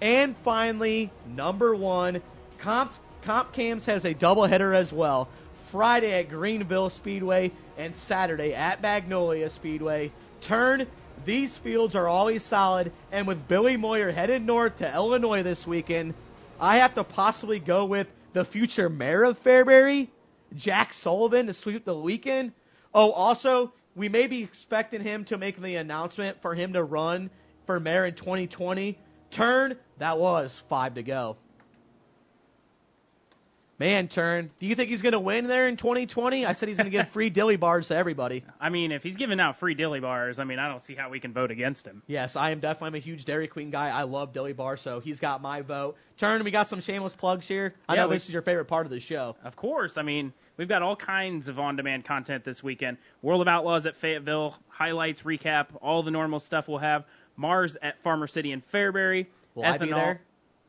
And 0.00 0.36
finally, 0.44 1.10
number 1.26 1.74
one, 1.74 2.20
Comp, 2.58 2.92
Comp 3.26 3.52
Cams 3.52 3.84
has 3.86 4.04
a 4.04 4.14
doubleheader 4.14 4.72
as 4.72 4.92
well. 4.92 5.28
Friday 5.72 6.12
at 6.12 6.28
Greenville 6.28 6.90
Speedway 6.90 7.50
and 7.76 7.92
Saturday 7.96 8.54
at 8.54 8.80
Magnolia 8.80 9.50
Speedway. 9.50 10.12
Turn, 10.40 10.86
these 11.24 11.56
fields 11.56 11.96
are 11.96 12.06
always 12.06 12.44
solid, 12.44 12.92
and 13.10 13.26
with 13.26 13.48
Billy 13.48 13.76
Moyer 13.76 14.12
headed 14.12 14.46
north 14.46 14.76
to 14.78 14.94
Illinois 14.94 15.42
this 15.42 15.66
weekend, 15.66 16.14
I 16.60 16.76
have 16.76 16.94
to 16.94 17.02
possibly 17.02 17.58
go 17.58 17.84
with 17.84 18.06
the 18.32 18.44
future 18.44 18.88
mayor 18.88 19.24
of 19.24 19.42
Fairbury, 19.42 20.06
Jack 20.54 20.92
Sullivan, 20.92 21.48
to 21.48 21.52
sweep 21.52 21.84
the 21.84 21.98
weekend. 21.98 22.52
Oh, 22.94 23.10
also, 23.10 23.72
we 23.96 24.08
may 24.08 24.28
be 24.28 24.44
expecting 24.44 25.00
him 25.00 25.24
to 25.24 25.36
make 25.36 25.60
the 25.60 25.74
announcement 25.74 26.40
for 26.40 26.54
him 26.54 26.74
to 26.74 26.84
run 26.84 27.30
for 27.66 27.80
mayor 27.80 28.06
in 28.06 28.14
2020. 28.14 28.96
Turn, 29.32 29.76
that 29.98 30.16
was 30.16 30.62
five 30.68 30.94
to 30.94 31.02
go. 31.02 31.36
Man, 33.78 34.08
Turn, 34.08 34.50
do 34.58 34.64
you 34.64 34.74
think 34.74 34.88
he's 34.88 35.02
going 35.02 35.12
to 35.12 35.20
win 35.20 35.46
there 35.48 35.68
in 35.68 35.76
2020? 35.76 36.46
I 36.46 36.54
said 36.54 36.68
he's 36.70 36.78
going 36.78 36.86
to 36.86 36.90
give 36.90 37.08
free 37.10 37.28
dilly 37.28 37.56
bars 37.56 37.88
to 37.88 37.96
everybody. 37.96 38.42
I 38.58 38.70
mean, 38.70 38.90
if 38.90 39.02
he's 39.02 39.18
giving 39.18 39.38
out 39.38 39.58
free 39.58 39.74
dilly 39.74 40.00
bars, 40.00 40.38
I 40.38 40.44
mean, 40.44 40.58
I 40.58 40.66
don't 40.66 40.80
see 40.80 40.94
how 40.94 41.10
we 41.10 41.20
can 41.20 41.34
vote 41.34 41.50
against 41.50 41.86
him. 41.86 42.02
Yes, 42.06 42.36
I 42.36 42.52
am 42.52 42.60
definitely 42.60 42.86
I'm 42.88 42.94
a 42.94 43.04
huge 43.04 43.26
Dairy 43.26 43.46
Queen 43.48 43.70
guy. 43.70 43.90
I 43.90 44.04
love 44.04 44.32
dilly 44.32 44.54
bar, 44.54 44.78
so 44.78 44.98
he's 45.00 45.20
got 45.20 45.42
my 45.42 45.60
vote. 45.60 45.96
Turn, 46.16 46.42
we 46.42 46.50
got 46.50 46.70
some 46.70 46.80
shameless 46.80 47.14
plugs 47.14 47.46
here. 47.46 47.74
I 47.86 47.94
Yeah, 47.96 48.02
know 48.02 48.08
we- 48.08 48.16
this 48.16 48.24
is 48.26 48.32
your 48.32 48.40
favorite 48.40 48.64
part 48.64 48.86
of 48.86 48.90
the 48.90 49.00
show. 49.00 49.36
Of 49.44 49.56
course. 49.56 49.98
I 49.98 50.02
mean, 50.02 50.32
we've 50.56 50.68
got 50.68 50.80
all 50.80 50.96
kinds 50.96 51.48
of 51.48 51.58
on 51.58 51.76
demand 51.76 52.06
content 52.06 52.44
this 52.44 52.62
weekend. 52.62 52.96
World 53.20 53.42
of 53.42 53.48
Outlaws 53.48 53.84
at 53.84 53.94
Fayetteville, 53.96 54.56
highlights, 54.68 55.20
recap, 55.20 55.66
all 55.82 56.02
the 56.02 56.10
normal 56.10 56.40
stuff 56.40 56.66
we'll 56.66 56.78
have. 56.78 57.04
Mars 57.36 57.76
at 57.82 58.02
Farmer 58.02 58.26
City 58.26 58.52
and 58.52 58.62
Fairbury. 58.72 59.26
Will 59.54 59.64
I 59.64 59.76
be 59.76 59.88
Ethanol- 59.88 59.94
there? 59.96 60.20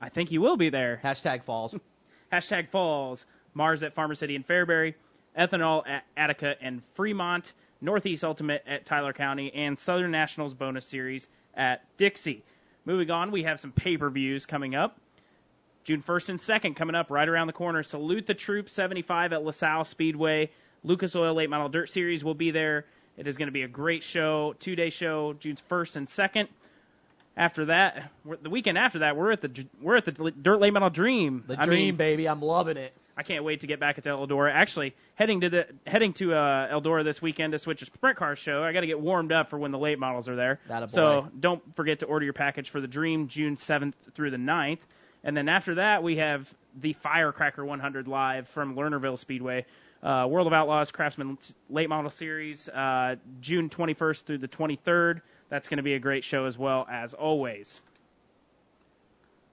I 0.01 0.10
think 0.10 0.30
you 0.34 0.41
will 0.41 0.58
be 0.58 0.70
there. 0.70 0.99
Hashtag 1.01 1.43
falls. 1.43 1.74
Hashtag 2.32 2.69
falls. 2.69 3.25
Mars 3.53 3.84
at 3.84 3.93
Farmer 3.93 4.15
City 4.15 4.36
and 4.36 4.47
Fairbury. 4.47 4.95
Ethanol 5.38 5.88
at 5.88 6.03
Attica 6.15 6.55
and 6.61 6.82
Fremont. 6.95 7.53
Northeast 7.82 8.23
Ultimate 8.23 8.63
at 8.67 8.86
Tyler 8.86 9.13
County. 9.13 9.53
And 9.53 9.78
Southern 9.78 10.11
Nationals 10.11 10.53
bonus 10.53 10.86
series 10.86 11.28
at 11.55 11.84
Dixie. 11.97 12.43
Moving 12.86 13.11
on, 13.11 13.32
we 13.32 13.43
have 13.43 13.59
some 13.59 13.71
pay 13.71 13.97
per 13.97 14.09
views 14.09 14.45
coming 14.45 14.75
up. 14.75 14.99
June 15.84 16.01
1st 16.01 16.30
and 16.30 16.39
2nd 16.39 16.75
coming 16.75 16.95
up 16.95 17.09
right 17.09 17.30
around 17.30 17.47
the 17.47 17.53
corner. 17.53 17.82
Salute 17.82 18.28
the 18.28 18.34
Troop 18.34 18.69
75 18.69 19.32
at 19.32 19.43
LaSalle 19.43 19.86
Speedway. 19.86 20.49
Lucas 20.84 21.15
Oil 21.15 21.34
Late 21.34 21.49
Model 21.49 21.69
Dirt 21.69 21.89
Series 21.89 22.23
will 22.23 22.34
be 22.34 22.51
there. 22.51 22.86
It 23.17 23.25
is 23.25 23.38
going 23.38 23.47
to 23.47 23.53
be 23.53 23.63
a 23.63 23.67
great 23.67 24.03
show, 24.03 24.53
two 24.59 24.75
day 24.75 24.89
show, 24.89 25.34
June 25.39 25.57
1st 25.69 25.95
and 25.95 26.07
2nd. 26.07 26.47
After 27.38 27.66
that, 27.66 28.12
the 28.42 28.50
weekend 28.50 28.78
after 28.80 29.00
that, 29.00 29.16
we're 29.16 29.32
at 29.32 29.42
the 29.42 29.68
we're 29.80 29.96
at 29.96 30.06
the 30.06 30.12
Dirt 30.12 30.60
Late 30.60 30.74
Model 30.74 30.90
Dream. 30.90 31.44
The 31.48 31.62
I 31.62 31.66
dream, 31.66 31.80
mean, 31.80 31.96
baby. 31.96 32.28
I'm 32.28 32.42
loving 32.42 32.78
it. 32.78 32.94
I 33.16 33.24
can't 33.24 33.44
wait 33.44 33.62
to 33.62 33.68
get 33.68 33.80
back 33.80 33.96
to 33.96 34.10
Eldora. 34.10 34.52
Actually, 34.52 34.96
heading 35.16 35.42
to 35.42 35.50
the 35.50 35.68
heading 35.86 36.14
to 36.14 36.34
uh, 36.34 36.74
Eldora 36.74 37.04
this 37.04 37.22
weekend 37.22 37.54
to 37.54 37.60
switch 37.60 37.82
a 37.84 37.86
sprint 37.86 38.18
car 38.18 38.36
show. 38.36 38.64
I 38.64 38.74
got 38.74 38.82
to 38.82 38.88
get 38.88 39.00
warmed 39.00 39.32
up 39.32 39.50
for 39.52 39.60
when 39.60 39.72
the 39.72 39.78
late 39.78 40.00
models 40.00 40.28
are 40.28 40.36
there. 40.36 40.60
That 40.68 40.90
so 40.92 41.28
don't 41.40 41.62
forget 41.76 42.00
to 42.00 42.08
order 42.08 42.26
your 42.26 42.34
package 42.34 42.70
for 42.72 42.82
the 42.82 42.88
Dream 42.88 43.28
June 43.28 43.56
seventh 43.56 43.96
through 44.16 44.32
the 44.32 44.38
9th. 44.38 44.80
and 45.24 45.38
then 45.38 45.48
after 45.50 45.76
that 45.76 46.04
we 46.04 46.18
have 46.18 46.52
the 46.80 46.94
Firecracker 46.94 47.66
100 47.66 48.08
live 48.08 48.48
from 48.50 48.76
Lernerville 48.76 49.18
Speedway. 49.18 49.66
Uh, 50.04 50.28
World 50.30 50.46
of 50.46 50.54
Outlaws 50.54 50.92
Craftsman 50.92 51.40
Late 51.72 51.90
Model 51.90 52.12
Series, 52.12 52.70
uh, 52.70 53.16
June 53.42 53.68
21st 53.70 54.24
through 54.26 54.38
the 54.38 54.48
23rd. 54.48 55.22
That's 55.50 55.68
going 55.70 55.78
to 55.78 55.84
be 55.84 55.93
a 55.93 56.00
great 56.00 56.24
show 56.24 56.45
as 56.45 56.58
well 56.58 56.88
as 56.91 57.14
always. 57.14 57.82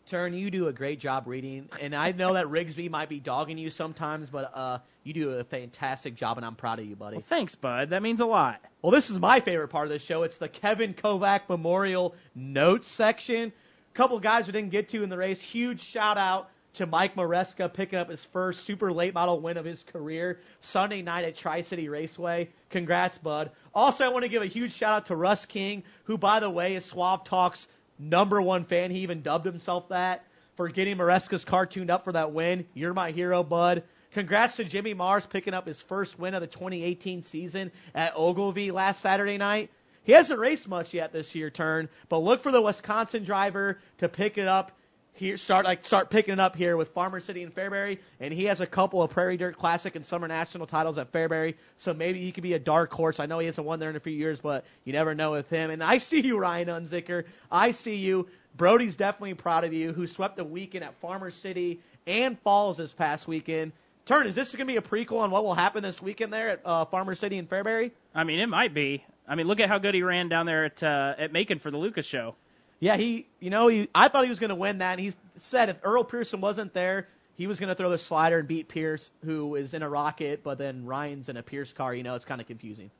Turn, 0.06 0.34
you 0.34 0.50
do 0.50 0.68
a 0.68 0.72
great 0.72 1.00
job 1.00 1.26
reading, 1.26 1.66
and 1.80 1.94
I 1.94 2.12
know 2.12 2.34
that 2.34 2.46
Rigsby 2.46 2.90
might 2.90 3.08
be 3.08 3.20
dogging 3.20 3.56
you 3.56 3.70
sometimes, 3.70 4.28
but 4.28 4.50
uh, 4.52 4.78
you 5.02 5.14
do 5.14 5.30
a 5.30 5.44
fantastic 5.44 6.14
job, 6.14 6.36
and 6.36 6.44
I'm 6.44 6.56
proud 6.56 6.78
of 6.78 6.84
you, 6.84 6.94
buddy. 6.94 7.16
Well, 7.16 7.24
thanks, 7.26 7.54
bud. 7.54 7.88
That 7.88 8.02
means 8.02 8.20
a 8.20 8.26
lot. 8.26 8.60
Well, 8.82 8.92
this 8.92 9.08
is 9.08 9.18
my 9.18 9.40
favorite 9.40 9.68
part 9.68 9.86
of 9.86 9.90
the 9.92 9.98
show. 9.98 10.22
It's 10.22 10.36
the 10.36 10.48
Kevin 10.48 10.92
Kovac 10.92 11.48
Memorial 11.48 12.14
Notes 12.34 12.86
section. 12.86 13.50
A 13.50 13.96
couple 13.96 14.20
guys 14.20 14.46
we 14.46 14.52
didn't 14.52 14.70
get 14.72 14.90
to 14.90 15.02
in 15.02 15.08
the 15.08 15.16
race. 15.16 15.40
Huge 15.40 15.80
shout 15.80 16.18
out 16.18 16.50
to 16.74 16.86
Mike 16.86 17.16
Maresca 17.16 17.72
picking 17.72 17.98
up 17.98 18.10
his 18.10 18.24
first 18.24 18.64
super 18.64 18.92
late 18.92 19.14
model 19.14 19.40
win 19.40 19.56
of 19.56 19.64
his 19.64 19.82
career 19.82 20.40
Sunday 20.60 21.02
night 21.02 21.24
at 21.24 21.36
Tri 21.36 21.62
City 21.62 21.88
Raceway. 21.88 22.50
Congrats, 22.70 23.18
bud. 23.18 23.50
Also, 23.74 24.04
I 24.04 24.08
want 24.08 24.24
to 24.24 24.30
give 24.30 24.42
a 24.42 24.46
huge 24.46 24.72
shout 24.72 24.92
out 24.92 25.06
to 25.06 25.16
Russ 25.16 25.46
King, 25.46 25.82
who, 26.04 26.18
by 26.18 26.40
the 26.40 26.50
way, 26.50 26.74
is 26.74 26.84
Suave 26.84 27.24
Talk's 27.24 27.68
number 27.98 28.42
one 28.42 28.64
fan. 28.64 28.90
He 28.90 29.00
even 29.00 29.22
dubbed 29.22 29.46
himself 29.46 29.88
that 29.88 30.24
for 30.56 30.68
getting 30.68 30.96
Maresca's 30.96 31.44
car 31.44 31.66
tuned 31.66 31.90
up 31.90 32.04
for 32.04 32.12
that 32.12 32.32
win. 32.32 32.66
You're 32.74 32.94
my 32.94 33.10
hero, 33.10 33.42
bud. 33.42 33.84
Congrats 34.12 34.56
to 34.56 34.64
Jimmy 34.64 34.94
Mars 34.94 35.26
picking 35.26 35.54
up 35.54 35.66
his 35.66 35.82
first 35.82 36.18
win 36.18 36.34
of 36.34 36.40
the 36.40 36.46
2018 36.46 37.22
season 37.22 37.72
at 37.94 38.12
Ogilvie 38.16 38.70
last 38.70 39.00
Saturday 39.00 39.38
night. 39.38 39.70
He 40.04 40.12
hasn't 40.12 40.38
raced 40.38 40.68
much 40.68 40.94
yet 40.94 41.12
this 41.12 41.34
year, 41.34 41.50
turn, 41.50 41.88
but 42.08 42.18
look 42.18 42.42
for 42.42 42.52
the 42.52 42.60
Wisconsin 42.60 43.24
driver 43.24 43.80
to 43.98 44.08
pick 44.08 44.38
it 44.38 44.46
up 44.46 44.72
here 45.14 45.36
start 45.36 45.64
like 45.64 45.84
start 45.84 46.10
picking 46.10 46.34
it 46.34 46.40
up 46.40 46.56
here 46.56 46.76
with 46.76 46.88
Farmer 46.88 47.20
City 47.20 47.42
and 47.42 47.54
Fairbury, 47.54 47.98
and 48.20 48.34
he 48.34 48.44
has 48.44 48.60
a 48.60 48.66
couple 48.66 49.00
of 49.00 49.10
Prairie 49.10 49.36
Dirt 49.36 49.56
Classic 49.56 49.94
and 49.94 50.04
Summer 50.04 50.28
National 50.28 50.66
titles 50.66 50.98
at 50.98 51.12
Fairbury, 51.12 51.54
so 51.76 51.94
maybe 51.94 52.20
he 52.20 52.32
could 52.32 52.42
be 52.42 52.54
a 52.54 52.58
dark 52.58 52.92
horse. 52.92 53.20
I 53.20 53.26
know 53.26 53.38
he 53.38 53.46
hasn't 53.46 53.66
won 53.66 53.78
there 53.78 53.90
in 53.90 53.96
a 53.96 54.00
few 54.00 54.12
years, 54.12 54.40
but 54.40 54.64
you 54.84 54.92
never 54.92 55.14
know 55.14 55.30
with 55.30 55.48
him. 55.48 55.70
And 55.70 55.82
I 55.82 55.98
see 55.98 56.20
you, 56.20 56.38
Ryan 56.38 56.68
Unzicker. 56.68 57.24
I 57.50 57.70
see 57.70 57.96
you. 57.96 58.28
Brody's 58.56 58.96
definitely 58.96 59.34
proud 59.34 59.64
of 59.64 59.72
you, 59.72 59.92
who 59.92 60.06
swept 60.06 60.36
the 60.36 60.44
weekend 60.44 60.84
at 60.84 60.94
Farmer 61.00 61.30
City 61.30 61.80
and 62.06 62.38
Falls 62.40 62.76
this 62.76 62.92
past 62.92 63.26
weekend. 63.28 63.72
Turn, 64.06 64.26
is 64.26 64.34
this 64.34 64.52
going 64.52 64.66
to 64.66 64.72
be 64.72 64.76
a 64.76 64.82
prequel 64.82 65.20
on 65.20 65.30
what 65.30 65.44
will 65.44 65.54
happen 65.54 65.82
this 65.82 66.02
weekend 66.02 66.32
there 66.32 66.50
at 66.50 66.60
uh, 66.64 66.84
Farmer 66.84 67.14
City 67.14 67.38
and 67.38 67.48
Fairbury? 67.48 67.92
I 68.14 68.24
mean, 68.24 68.38
it 68.38 68.48
might 68.48 68.74
be. 68.74 69.04
I 69.26 69.34
mean, 69.34 69.46
look 69.46 69.60
at 69.60 69.68
how 69.68 69.78
good 69.78 69.94
he 69.94 70.02
ran 70.02 70.28
down 70.28 70.44
there 70.44 70.66
at 70.66 70.82
uh, 70.82 71.14
at 71.16 71.32
Macon 71.32 71.58
for 71.58 71.70
the 71.70 71.78
Lucas 71.78 72.04
show. 72.04 72.34
Yeah, 72.84 72.98
he, 72.98 73.26
you 73.40 73.48
know, 73.48 73.68
he, 73.68 73.88
I 73.94 74.08
thought 74.08 74.24
he 74.24 74.28
was 74.28 74.38
going 74.38 74.50
to 74.50 74.54
win 74.54 74.78
that. 74.78 74.92
And 74.92 75.00
he 75.00 75.14
said 75.36 75.70
if 75.70 75.78
Earl 75.82 76.04
Pearson 76.04 76.42
wasn't 76.42 76.74
there, 76.74 77.08
he 77.34 77.46
was 77.46 77.58
going 77.58 77.70
to 77.70 77.74
throw 77.74 77.88
the 77.88 77.96
slider 77.96 78.40
and 78.40 78.46
beat 78.46 78.68
Pierce, 78.68 79.10
who 79.24 79.54
is 79.54 79.72
in 79.72 79.82
a 79.82 79.88
rocket, 79.88 80.42
but 80.44 80.58
then 80.58 80.84
Ryan's 80.84 81.30
in 81.30 81.38
a 81.38 81.42
Pierce 81.42 81.72
car. 81.72 81.94
You 81.94 82.02
know, 82.02 82.14
it's 82.14 82.26
kind 82.26 82.42
of 82.42 82.46
confusing. 82.46 82.90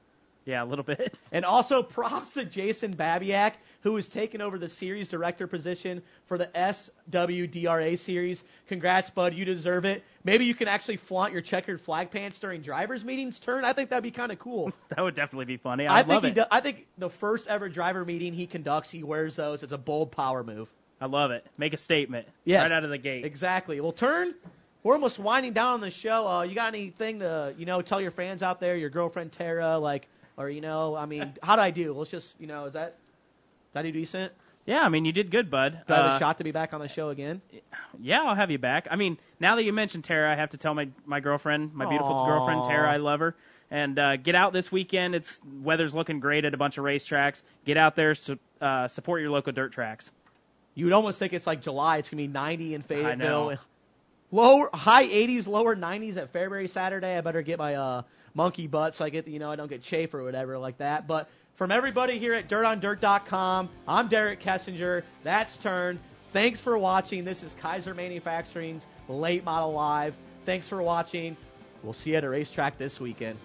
Yeah, 0.47 0.63
a 0.63 0.67
little 0.67 0.85
bit. 0.85 1.15
And 1.33 1.45
also 1.45 1.83
props 1.83 2.35
to 2.35 2.45
Jason 2.45 2.95
Babiak, 2.95 3.55
who 3.81 3.97
has 3.97 4.09
taken 4.09 4.41
over 4.41 4.57
the 4.59 4.69
series 4.69 5.09
director 5.09 5.47
position 5.49 6.01
for 6.27 6.39
the 6.39 6.47
SWDRA 6.55 7.99
series. 7.99 8.45
Congrats, 8.69 9.11
bud. 9.11 9.35
You 9.35 9.45
deserve 9.45 9.85
it. 9.85 10.05
Maybe 10.23 10.45
you 10.45 10.55
can 10.55 10.69
actually 10.69 10.97
flaunt 10.97 11.33
your 11.33 11.43
checkered 11.43 11.81
flag 11.81 12.11
pants 12.11 12.39
during 12.39 12.63
drivers' 12.63 13.05
meetings. 13.05 13.41
Turn. 13.41 13.65
I 13.65 13.73
think 13.73 13.91
that'd 13.91 14.03
be 14.03 14.11
kind 14.11 14.33
of 14.33 14.39
cool. 14.39 14.73
that 14.91 15.01
would 15.03 15.15
definitely 15.15 15.47
be 15.47 15.57
funny. 15.57 15.87
I 15.87 15.99
I'd 15.99 16.07
think 16.07 16.09
love 16.15 16.23
he. 16.25 16.29
it. 16.31 16.35
Do, 16.37 16.45
I 16.51 16.61
think 16.61 16.87
the 16.99 17.11
first 17.11 17.49
ever 17.49 17.69
driver 17.69 18.05
meeting 18.05 18.33
he 18.33 18.47
conducts, 18.47 18.91
he 18.91 19.03
wears 19.03 19.37
those. 19.37 19.63
It's 19.63 19.73
a 19.73 19.79
bold 19.79 20.13
power 20.13 20.45
move. 20.45 20.69
I 21.01 21.07
love 21.07 21.31
it. 21.33 21.45
Make 21.59 21.73
a 21.75 21.77
statement 21.79 22.27
Yes. 22.45 22.63
right 22.71 22.77
out 22.77 22.85
of 22.85 22.91
the 22.91 22.99
gate. 22.99 23.25
Exactly. 23.25 23.81
Well, 23.81 23.93
turn. 23.93 24.35
We're 24.83 24.95
almost 24.95 25.19
winding 25.19 25.55
down 25.55 25.75
on 25.75 25.81
the 25.81 25.91
show. 25.91 26.29
Uh, 26.29 26.43
you 26.43 26.55
got 26.55 26.69
anything 26.69 27.21
to 27.21 27.55
you 27.59 27.65
know 27.67 27.83
tell 27.83 28.01
your 28.01 28.11
fans 28.11 28.43
out 28.43 28.61
there, 28.61 28.77
your 28.77 28.91
girlfriend 28.91 29.33
Tara, 29.33 29.79
like, 29.79 30.07
or 30.37 30.49
you 30.51 30.61
know, 30.61 30.95
I 30.97 31.07
mean, 31.07 31.35
how 31.43 31.57
do 31.57 31.63
I 31.63 31.71
do? 31.71 31.93
Let's 31.93 32.11
just 32.11 32.35
you 32.41 32.47
know, 32.47 32.65
is 32.67 32.73
that 32.75 32.97
did 33.73 33.79
I 33.81 33.83
do 33.83 33.93
decent? 33.93 34.33
Yeah, 34.67 34.81
I 34.81 34.89
mean, 34.89 35.05
you 35.05 35.13
did 35.13 35.31
good, 35.31 35.51
bud. 35.51 35.83
Do 35.87 35.93
I 35.93 35.97
have 35.99 36.13
Uh, 36.13 36.17
a 36.17 36.19
shot 36.19 36.39
to 36.39 36.45
be 36.45 36.51
back 36.51 36.73
on 36.73 36.81
the 36.81 36.89
show 36.89 37.11
again? 37.11 37.43
Yeah, 38.01 38.23
I'll 38.23 38.35
have 38.35 38.51
you 38.51 38.57
back. 38.59 38.89
I 38.91 38.97
mean, 38.97 39.19
now 39.39 39.57
that 39.57 39.65
you 39.65 39.75
mentioned 39.75 40.05
Tara, 40.05 40.33
I 40.33 40.37
have 40.37 40.51
to 40.51 40.57
tell 40.59 40.73
my 40.75 40.89
my 41.05 41.21
girlfriend, 41.21 41.75
my 41.75 41.87
beautiful 41.87 42.25
girlfriend 42.27 42.65
Tara, 42.65 42.91
I 42.91 42.97
love 42.97 43.21
her. 43.21 43.35
And 43.71 43.99
uh, 43.99 44.17
get 44.17 44.35
out 44.35 44.53
this 44.53 44.71
weekend. 44.73 45.15
It's 45.15 45.41
weather's 45.63 45.95
looking 45.95 46.21
great 46.21 46.45
at 46.45 46.55
a 46.55 46.57
bunch 46.57 46.79
of 46.79 46.85
racetracks. 46.85 47.43
Get 47.65 47.77
out 47.77 47.97
there, 47.97 48.15
su- 48.15 48.39
uh, 48.61 48.87
support 48.89 49.21
your 49.21 49.31
local 49.31 49.53
dirt 49.53 49.73
tracks. 49.73 50.11
You 50.75 50.85
would 50.87 50.93
almost 50.95 51.19
think 51.19 51.33
it's 51.33 51.47
like 51.47 51.61
July. 51.61 51.99
It's 51.99 52.09
gonna 52.09 52.23
be 52.23 52.29
90 52.29 52.75
in 52.75 52.81
I 52.81 52.85
Fayetteville. 52.85 53.51
know. 53.51 53.57
Lower 54.31 54.69
high 54.75 55.07
80s, 55.07 55.47
lower 55.47 55.77
90s 55.77 56.17
at 56.17 56.33
Fairbury 56.33 56.69
Saturday. 56.71 57.17
I 57.17 57.21
better 57.21 57.43
get 57.43 57.59
my 57.59 57.75
uh, 57.75 58.03
monkey 58.35 58.67
butt 58.67 58.95
so 58.95 59.05
I 59.05 59.11
get 59.11 59.27
you 59.27 59.39
know 59.39 59.51
I 59.51 59.57
don't 59.57 59.69
get 59.69 59.83
chafe 59.83 60.13
or 60.15 60.23
whatever 60.23 60.59
like 60.59 60.79
that. 60.79 61.07
But 61.07 61.29
from 61.55 61.71
everybody 61.71 62.19
here 62.19 62.35
at 62.35 62.49
DirtOnDirt.com, 62.49 63.69
I'm 63.87 64.09
Derek 64.09 64.41
Kessinger. 64.41 65.03
That's 65.23 65.57
Turn. 65.57 66.01
Thanks 66.33 66.61
for 66.61 66.77
watching. 66.77 67.25
This 67.25 67.45
is 67.45 67.55
Kaiser 67.61 67.95
Manufacturing's 67.95 68.87
Late 69.09 69.45
Model 69.45 69.73
Live. 69.73 70.17
Thanks 70.45 70.67
for 70.67 70.83
watching. 70.83 71.37
We'll 71.85 71.93
see 71.93 72.11
you 72.11 72.17
at 72.17 72.25
a 72.25 72.29
racetrack 72.29 72.77
this 72.77 72.99
weekend. 72.99 73.39